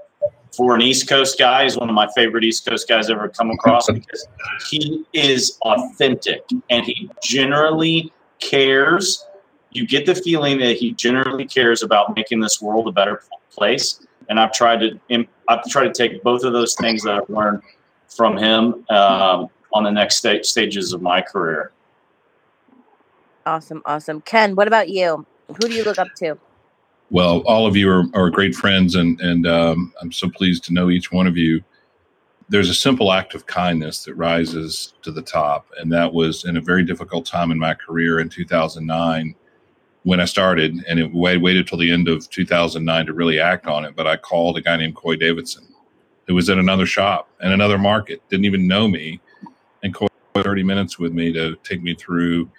for 0.56 0.74
an 0.74 0.80
East 0.80 1.08
Coast 1.08 1.38
guy, 1.38 1.64
he's 1.64 1.76
one 1.76 1.88
of 1.88 1.94
my 1.94 2.08
favorite 2.14 2.44
East 2.44 2.66
Coast 2.66 2.88
guys 2.88 3.10
I've 3.10 3.16
ever 3.16 3.28
come 3.28 3.50
across 3.50 3.86
because 3.92 4.26
he 4.68 5.04
is 5.12 5.58
authentic 5.62 6.44
and 6.70 6.84
he 6.84 7.10
generally 7.22 8.12
cares. 8.38 9.24
You 9.70 9.86
get 9.86 10.06
the 10.06 10.14
feeling 10.14 10.58
that 10.58 10.76
he 10.76 10.92
generally 10.92 11.44
cares 11.44 11.82
about 11.82 12.16
making 12.16 12.40
this 12.40 12.62
world 12.62 12.88
a 12.88 12.92
better 12.92 13.22
place. 13.50 14.05
And 14.28 14.40
I've 14.40 14.52
tried 14.52 14.80
to 14.80 15.26
I've 15.48 15.64
tried 15.64 15.92
to 15.92 15.92
take 15.92 16.22
both 16.22 16.42
of 16.42 16.52
those 16.52 16.74
things 16.74 17.02
that 17.02 17.14
I've 17.14 17.30
learned 17.30 17.62
from 18.08 18.36
him 18.36 18.84
um, 18.90 19.48
on 19.72 19.84
the 19.84 19.90
next 19.90 20.16
sta- 20.16 20.42
stages 20.42 20.92
of 20.92 21.02
my 21.02 21.20
career. 21.20 21.72
Awesome, 23.44 23.82
awesome. 23.84 24.20
Ken, 24.22 24.56
what 24.56 24.66
about 24.66 24.88
you? 24.88 25.24
Who 25.48 25.68
do 25.68 25.74
you 25.74 25.84
look 25.84 25.98
up 25.98 26.08
to? 26.16 26.36
Well, 27.10 27.42
all 27.46 27.66
of 27.66 27.76
you 27.76 27.88
are, 27.88 28.04
are 28.14 28.30
great 28.30 28.54
friends, 28.54 28.96
and 28.96 29.20
and 29.20 29.46
um, 29.46 29.94
I'm 30.00 30.10
so 30.10 30.28
pleased 30.28 30.64
to 30.64 30.72
know 30.72 30.90
each 30.90 31.12
one 31.12 31.28
of 31.28 31.36
you. 31.36 31.62
There's 32.48 32.68
a 32.68 32.74
simple 32.74 33.12
act 33.12 33.34
of 33.34 33.46
kindness 33.46 34.04
that 34.04 34.14
rises 34.14 34.94
to 35.02 35.12
the 35.12 35.22
top, 35.22 35.68
and 35.78 35.92
that 35.92 36.12
was 36.12 36.44
in 36.44 36.56
a 36.56 36.60
very 36.60 36.84
difficult 36.84 37.26
time 37.26 37.52
in 37.52 37.58
my 37.58 37.74
career 37.74 38.18
in 38.18 38.28
2009 38.28 39.34
when 40.06 40.20
I 40.20 40.26
started, 40.26 40.84
and 40.88 41.00
it 41.00 41.12
waited 41.12 41.66
till 41.66 41.78
the 41.78 41.92
end 41.92 42.08
of 42.08 42.30
2009 42.30 43.06
to 43.06 43.14
really 43.14 43.40
act 43.40 43.66
on 43.66 43.84
it. 43.84 43.96
But 43.96 44.06
I 44.06 44.16
called 44.16 44.56
a 44.56 44.62
guy 44.62 44.76
named 44.76 44.96
Coy 44.96 45.16
Davidson, 45.16 45.66
who 46.28 46.34
was 46.36 46.48
in 46.48 46.58
another 46.60 46.86
shop 46.86 47.28
in 47.42 47.52
another 47.52 47.78
market, 47.78 48.22
didn't 48.30 48.46
even 48.46 48.68
know 48.68 48.88
me, 48.88 49.20
and 49.82 49.94
Coy 49.94 50.06
30 50.34 50.62
minutes 50.62 50.98
with 50.98 51.12
me 51.12 51.32
to 51.32 51.56
take 51.64 51.82
me 51.82 51.94
through 51.94 52.50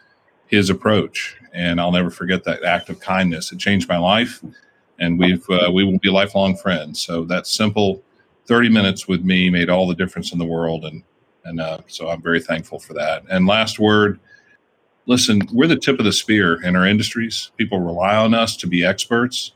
his 0.48 0.70
approach 0.70 1.38
and 1.54 1.82
I'll 1.82 1.92
never 1.92 2.12
forget 2.12 2.44
that 2.46 2.64
act 2.64 2.90
of 2.90 3.00
kindness. 3.00 3.52
It 3.52 3.60
changed 3.60 3.90
my 3.90 3.98
life, 3.98 4.44
and 5.00 5.20
we've 5.20 5.46
uh, 5.50 5.72
we 5.74 5.84
will 5.84 6.00
be 6.00 6.10
lifelong 6.10 6.58
friends. 6.58 7.02
So 7.02 7.26
that 7.26 7.48
simple 7.48 8.04
thirty 8.46 8.70
minutes 8.70 9.08
with 9.08 9.24
me 9.24 9.50
made 9.50 9.70
all 9.70 9.88
the 9.88 9.96
difference 9.96 10.34
in 10.34 10.40
the 10.40 10.46
world, 10.46 10.86
and 10.86 11.04
and 11.46 11.62
uh, 11.62 11.80
so 11.88 12.10
I'm 12.10 12.22
very 12.22 12.42
thankful 12.42 12.80
for 12.80 12.94
that. 12.94 13.24
And 13.30 13.48
last 13.48 13.80
word, 13.80 14.20
listen, 15.08 15.42
we're 15.54 15.68
the 15.68 15.78
tip 15.78 15.98
of 16.00 16.06
the 16.06 16.12
spear 16.12 16.62
in 16.62 16.76
our 16.76 16.86
industries. 16.86 17.52
People 17.58 17.80
rely 17.80 18.16
on 18.16 18.34
us 18.34 18.56
to 18.58 18.68
be 18.68 18.86
experts, 18.86 19.54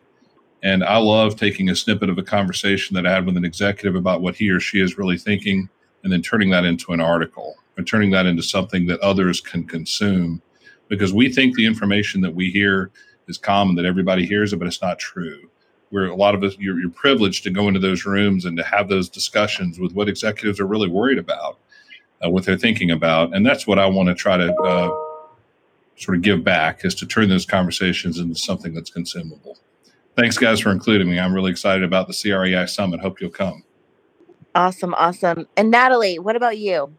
And 0.64 0.84
I 0.84 0.98
love 0.98 1.36
taking 1.36 1.70
a 1.70 1.76
snippet 1.76 2.10
of 2.10 2.18
a 2.18 2.24
conversation 2.24 2.96
that 2.96 3.06
I 3.06 3.12
had 3.12 3.26
with 3.26 3.36
an 3.36 3.46
executive 3.46 3.96
about 3.96 4.22
what 4.22 4.36
he 4.36 4.50
or 4.50 4.60
she 4.60 4.80
is 4.80 4.98
really 4.98 5.18
thinking 5.18 5.70
and 6.04 6.14
then 6.14 6.22
turning 6.22 6.52
that 6.52 6.66
into 6.66 6.94
an 6.94 7.02
article 7.02 7.56
and 7.78 7.86
turning 7.86 8.12
that 8.12 8.26
into 8.26 8.44
something 8.44 8.86
that 8.88 9.00
others 9.02 9.42
can 9.42 9.66
consume 9.66 10.42
because 10.88 11.14
we 11.14 11.32
think 11.32 11.56
the 11.56 11.66
information 11.66 12.22
that 12.22 12.34
we 12.34 12.52
hear 12.52 12.92
is 13.28 13.38
common 13.38 13.76
that 13.76 13.86
everybody 13.86 14.26
hears 14.26 14.54
it, 14.54 14.58
but 14.58 14.68
it's 14.68 14.82
not 14.82 15.00
true. 15.00 15.50
Where 15.90 16.06
a 16.06 16.16
lot 16.16 16.36
of 16.36 16.44
us, 16.44 16.56
you're, 16.60 16.80
you're 16.80 16.92
privileged 16.92 17.44
to 17.44 17.50
go 17.50 17.68
into 17.68 17.80
those 17.80 18.06
rooms 18.06 18.46
and 18.46 18.56
to 18.58 18.64
have 18.64 18.88
those 18.88 19.10
discussions 19.10 19.80
with 19.80 19.94
what 19.94 20.08
executives 20.08 20.60
are 20.60 20.68
really 20.68 20.90
worried 20.90 21.18
about, 21.18 21.60
uh, 22.24 22.30
what 22.30 22.46
they're 22.46 22.58
thinking 22.58 22.92
about, 22.92 23.36
and 23.36 23.46
that's 23.46 23.66
what 23.66 23.80
I 23.80 23.88
want 23.88 24.10
to 24.10 24.16
try 24.16 24.38
to 24.38 24.54
uh, 24.54 25.11
sort 26.02 26.18
of 26.18 26.24
give 26.24 26.44
back 26.44 26.84
is 26.84 26.96
to 26.96 27.06
turn 27.06 27.30
those 27.30 27.46
conversations 27.46 28.18
into 28.18 28.36
something 28.36 28.74
that's 28.74 28.90
consumable. 28.90 29.58
Thanks, 30.16 30.38
guys, 30.38 30.60
for 30.60 30.72
including 30.72 31.10
me. 31.10 31.20
I'm 31.20 31.34
really 31.34 31.52
excited 31.52 31.84
about 31.84 32.08
the 32.08 32.14
CREI 32.14 32.68
Summit. 32.68 33.00
Hope 33.00 33.22
you'll 33.22 33.30
come. 33.30 33.64
Awesome, 34.54 34.94
awesome. 34.96 35.48
And 35.56 35.72
Natalie, 35.72 36.20
what 36.20 36.36
about 36.36 36.58
you? 36.58 36.94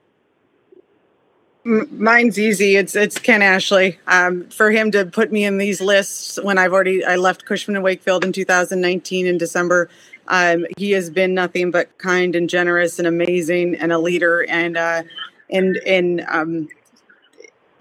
Mine's 1.64 2.40
easy. 2.40 2.74
It's 2.76 2.96
it's 2.96 3.18
Ken 3.18 3.40
Ashley. 3.40 3.98
Um, 4.08 4.48
for 4.48 4.72
him 4.72 4.90
to 4.92 5.06
put 5.06 5.30
me 5.30 5.44
in 5.44 5.58
these 5.58 5.80
lists 5.80 6.40
when 6.42 6.58
I've 6.58 6.72
already 6.72 7.04
I 7.04 7.16
left 7.16 7.44
Cushman 7.44 7.76
and 7.76 7.84
Wakefield 7.84 8.24
in 8.24 8.32
2019 8.32 9.26
in 9.26 9.38
December. 9.38 9.88
Um, 10.26 10.66
he 10.76 10.90
has 10.92 11.08
been 11.08 11.34
nothing 11.34 11.70
but 11.70 11.96
kind 11.98 12.34
and 12.34 12.48
generous 12.48 12.98
and 12.98 13.06
amazing 13.06 13.76
and 13.76 13.92
a 13.92 13.98
leader 13.98 14.44
and 14.48 14.76
uh, 14.76 15.02
and 15.50 15.76
in 15.76 16.24
um, 16.28 16.68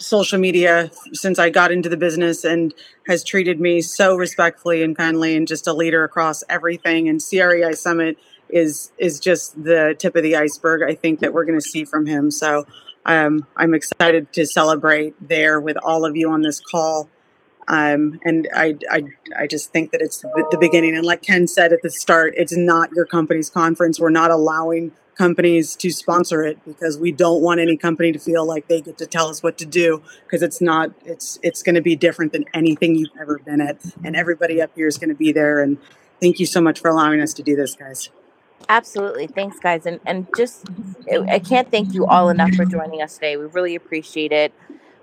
social 0.02 0.40
media 0.40 0.92
since 1.14 1.40
I 1.40 1.50
got 1.50 1.72
into 1.72 1.90
the 1.90 1.98
business 1.98 2.44
and 2.44 2.74
has 3.08 3.24
treated 3.24 3.60
me 3.60 3.82
so 3.82 4.16
respectfully 4.16 4.84
and 4.84 4.98
kindly 4.98 5.36
and 5.36 5.48
just 5.48 5.68
a 5.68 5.74
leader 5.74 6.04
across 6.04 6.44
everything. 6.50 7.08
And 7.08 7.20
CREI 7.20 7.76
Summit 7.76 8.18
is 8.50 8.92
is 8.98 9.20
just 9.20 9.64
the 9.64 9.96
tip 9.98 10.16
of 10.16 10.24
the 10.24 10.36
iceberg. 10.36 10.82
I 10.84 10.96
think 10.96 11.20
that 11.20 11.34
we're 11.34 11.46
going 11.46 11.60
to 11.60 11.66
see 11.66 11.86
from 11.86 12.06
him. 12.06 12.32
So 12.32 12.66
um, 13.06 13.48
I'm 13.56 13.74
excited 13.74 14.32
to 14.34 14.46
celebrate 14.46 15.16
there 15.26 15.60
with 15.60 15.78
all 15.84 16.06
of 16.06 16.16
you 16.16 16.30
on 16.30 16.42
this 16.42 16.60
call. 16.60 17.10
Um, 17.68 18.20
and 18.26 18.50
I, 18.54 18.78
I, 18.90 19.04
I 19.38 19.48
just 19.48 19.72
think 19.72 19.92
that 19.92 20.02
it's 20.02 20.20
the 20.20 20.58
beginning. 20.60 20.96
And 20.96 21.06
like 21.06 21.22
Ken 21.22 21.48
said 21.48 21.72
at 21.72 21.82
the 21.82 21.90
start, 21.90 22.34
it's 22.36 22.56
not 22.56 22.90
your 22.94 23.06
company's 23.06 23.50
conference. 23.50 24.00
We're 24.00 24.10
not 24.10 24.30
allowing 24.30 24.92
companies 25.22 25.76
to 25.76 25.92
sponsor 25.92 26.42
it 26.42 26.58
because 26.66 26.98
we 26.98 27.12
don't 27.12 27.44
want 27.44 27.60
any 27.60 27.78
company 27.78 28.12
to 28.12 28.18
feel 28.18 28.44
like 28.44 28.68
they 28.68 28.82
get 28.82 28.98
to 28.98 29.06
tell 29.06 29.28
us 29.28 29.44
what 29.44 29.56
to 29.56 29.68
do 29.68 30.02
because 30.24 30.42
it's 30.42 30.60
not 30.60 30.90
it's 31.06 31.38
it's 31.44 31.62
going 31.62 31.76
to 31.76 31.82
be 31.82 31.96
different 31.96 32.32
than 32.32 32.44
anything 32.56 32.96
you've 32.96 33.16
ever 33.20 33.38
been 33.38 33.62
at 33.62 33.78
and 34.04 34.16
everybody 34.16 34.60
up 34.60 34.72
here 34.74 34.88
is 34.88 34.98
going 34.98 35.10
to 35.10 35.16
be 35.16 35.32
there 35.32 35.62
and 35.62 35.78
thank 36.20 36.40
you 36.40 36.48
so 36.48 36.60
much 36.60 36.80
for 36.80 36.90
allowing 36.90 37.22
us 37.22 37.36
to 37.36 37.44
do 37.44 37.56
this 37.56 37.76
guys 37.76 38.10
Absolutely. 38.70 39.26
Thanks, 39.28 39.58
guys. 39.60 39.88
And 39.88 40.00
and 40.06 40.28
just, 40.38 40.70
I 41.30 41.40
can't 41.40 41.72
thank 41.72 41.96
you 41.96 42.06
all 42.06 42.30
enough 42.30 42.54
for 42.54 42.64
joining 42.64 43.02
us 43.02 43.16
today. 43.16 43.36
We 43.36 43.46
really 43.46 43.74
appreciate 43.76 44.32
it. 44.32 44.54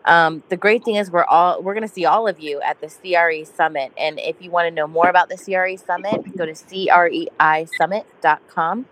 Um, 0.05 0.45
the 0.49 0.57
great 0.57 0.85
thing 0.85 0.95
is 0.95 1.11
we're 1.11 1.25
all 1.25 1.61
we're 1.63 1.75
going 1.75 1.87
to 1.87 1.93
see 1.93 2.07
all 2.07 2.27
of 2.29 2.41
you 2.41 2.63
at 2.63 2.81
the 2.81 2.87
CRE 2.87 3.45
Summit. 3.45 3.93
And 3.99 4.19
if 4.21 4.41
you 4.41 4.51
want 4.51 4.69
to 4.69 4.71
know 4.71 4.87
more 4.87 5.09
about 5.09 5.29
the 5.29 5.37
CRE 5.37 5.77
Summit, 5.85 6.37
go 6.37 6.47
to 6.47 6.53
creisummit.com. 6.53 8.87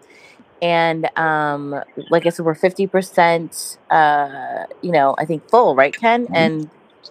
And 0.63 1.11
um, 1.19 1.83
like 2.11 2.27
I 2.27 2.31
said, 2.31 2.47
we're 2.47 2.55
fifty 2.55 2.87
percent, 2.87 3.79
uh, 3.91 4.65
you 4.83 4.91
know, 4.91 5.15
I 5.19 5.25
think 5.25 5.49
full, 5.51 5.75
right, 5.75 5.95
Ken? 5.95 6.27
And 6.33 6.71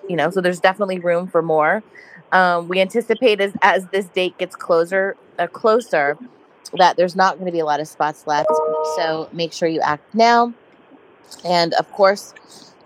you 0.10 0.16
know, 0.16 0.30
so 0.32 0.42
there's 0.42 0.60
definitely 0.60 1.00
room 1.00 1.28
for 1.28 1.42
more. 1.42 1.84
Um, 2.32 2.68
we 2.68 2.82
anticipate 2.82 3.40
as 3.40 3.54
as 3.62 3.86
this 3.88 4.06
date 4.06 4.38
gets 4.38 4.56
closer, 4.56 5.16
uh, 5.38 5.48
closer 5.48 6.18
that 6.78 6.98
there's 6.98 7.16
not 7.16 7.36
going 7.36 7.46
to 7.46 7.52
be 7.52 7.60
a 7.60 7.66
lot 7.66 7.80
of 7.80 7.88
spots 7.88 8.26
left. 8.28 8.50
So 8.96 9.30
make 9.32 9.54
sure 9.54 9.68
you 9.68 9.80
act 9.82 10.14
now. 10.14 10.54
And 11.44 11.74
of 11.76 11.92
course, 11.92 12.34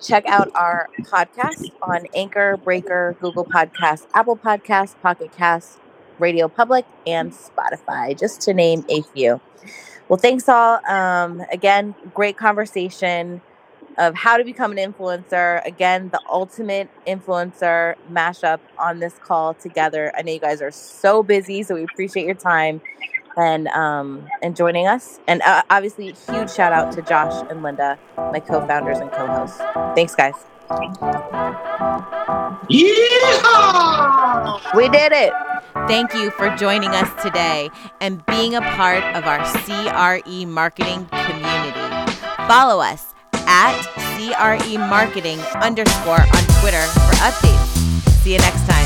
check 0.02 0.26
out 0.28 0.50
our 0.56 0.90
podcast 1.02 1.72
on 1.82 2.06
Anchor, 2.16 2.58
Breaker, 2.58 3.16
Google 3.22 3.46
Podcasts, 3.46 4.08
Apple 4.14 4.38
Podcasts, 4.38 5.00
Pocket 5.02 5.32
Casts, 5.32 5.78
Radio 6.20 6.48
Public, 6.48 6.86
and 7.08 7.32
Spotify, 7.32 8.18
just 8.18 8.42
to 8.42 8.54
name 8.54 8.86
a 8.90 9.02
few. 9.02 9.40
Well, 10.10 10.18
thanks 10.18 10.50
all. 10.50 10.84
Um, 10.88 11.44
again, 11.52 11.94
great 12.16 12.36
conversation 12.36 13.42
of 14.00 14.16
how 14.16 14.38
to 14.38 14.44
become 14.44 14.72
an 14.76 14.78
influencer. 14.78 15.64
Again, 15.68 16.10
the 16.10 16.20
ultimate 16.28 16.90
influencer 17.08 17.94
mashup 18.12 18.60
on 18.80 19.00
this 19.00 19.14
call 19.24 19.54
together. 19.54 20.12
I 20.18 20.24
know 20.24 20.32
you 20.32 20.40
guys 20.40 20.64
are 20.64 20.72
so 20.72 21.22
busy, 21.22 21.62
so 21.62 21.76
we 21.76 21.84
appreciate 21.84 22.26
your 22.26 22.34
time 22.34 22.82
and 23.38 23.68
um, 23.68 24.28
and 24.42 24.56
joining 24.56 24.88
us. 24.88 25.20
And 25.28 25.44
uh, 25.44 25.62
obviously, 25.70 26.16
huge 26.28 26.52
shout 26.52 26.74
out 26.74 26.92
to 26.94 27.04
Josh 27.04 27.46
and 27.52 27.62
Linda, 27.62 28.00
my 28.18 28.40
co-founders 28.40 28.98
and 28.98 29.12
co-hosts. 29.12 29.60
Thanks, 29.96 30.16
guys. 30.16 30.34
Yeah! 32.70 34.60
We 34.76 34.88
did 34.90 35.12
it. 35.12 35.34
Thank 35.88 36.14
you 36.14 36.30
for 36.32 36.56
joining 36.56 36.92
us 36.92 37.10
today 37.24 37.72
and 38.00 38.24
being 38.28 38.54
a 38.54 38.62
part 38.62 39.04
of 39.16 39.26
our 39.26 39.44
CRE 39.64 40.46
marketing 40.46 41.08
community. 41.08 42.14
Follow 42.48 42.82
us 42.82 43.16
at 43.34 43.82
CRE 44.14 44.78
marketing 44.78 45.40
underscore 45.56 46.22
on 46.22 46.44
Twitter 46.62 46.86
for 46.86 47.16
updates. 47.26 47.66
See 48.22 48.34
you 48.34 48.40
next 48.40 48.68
time. 48.68 48.79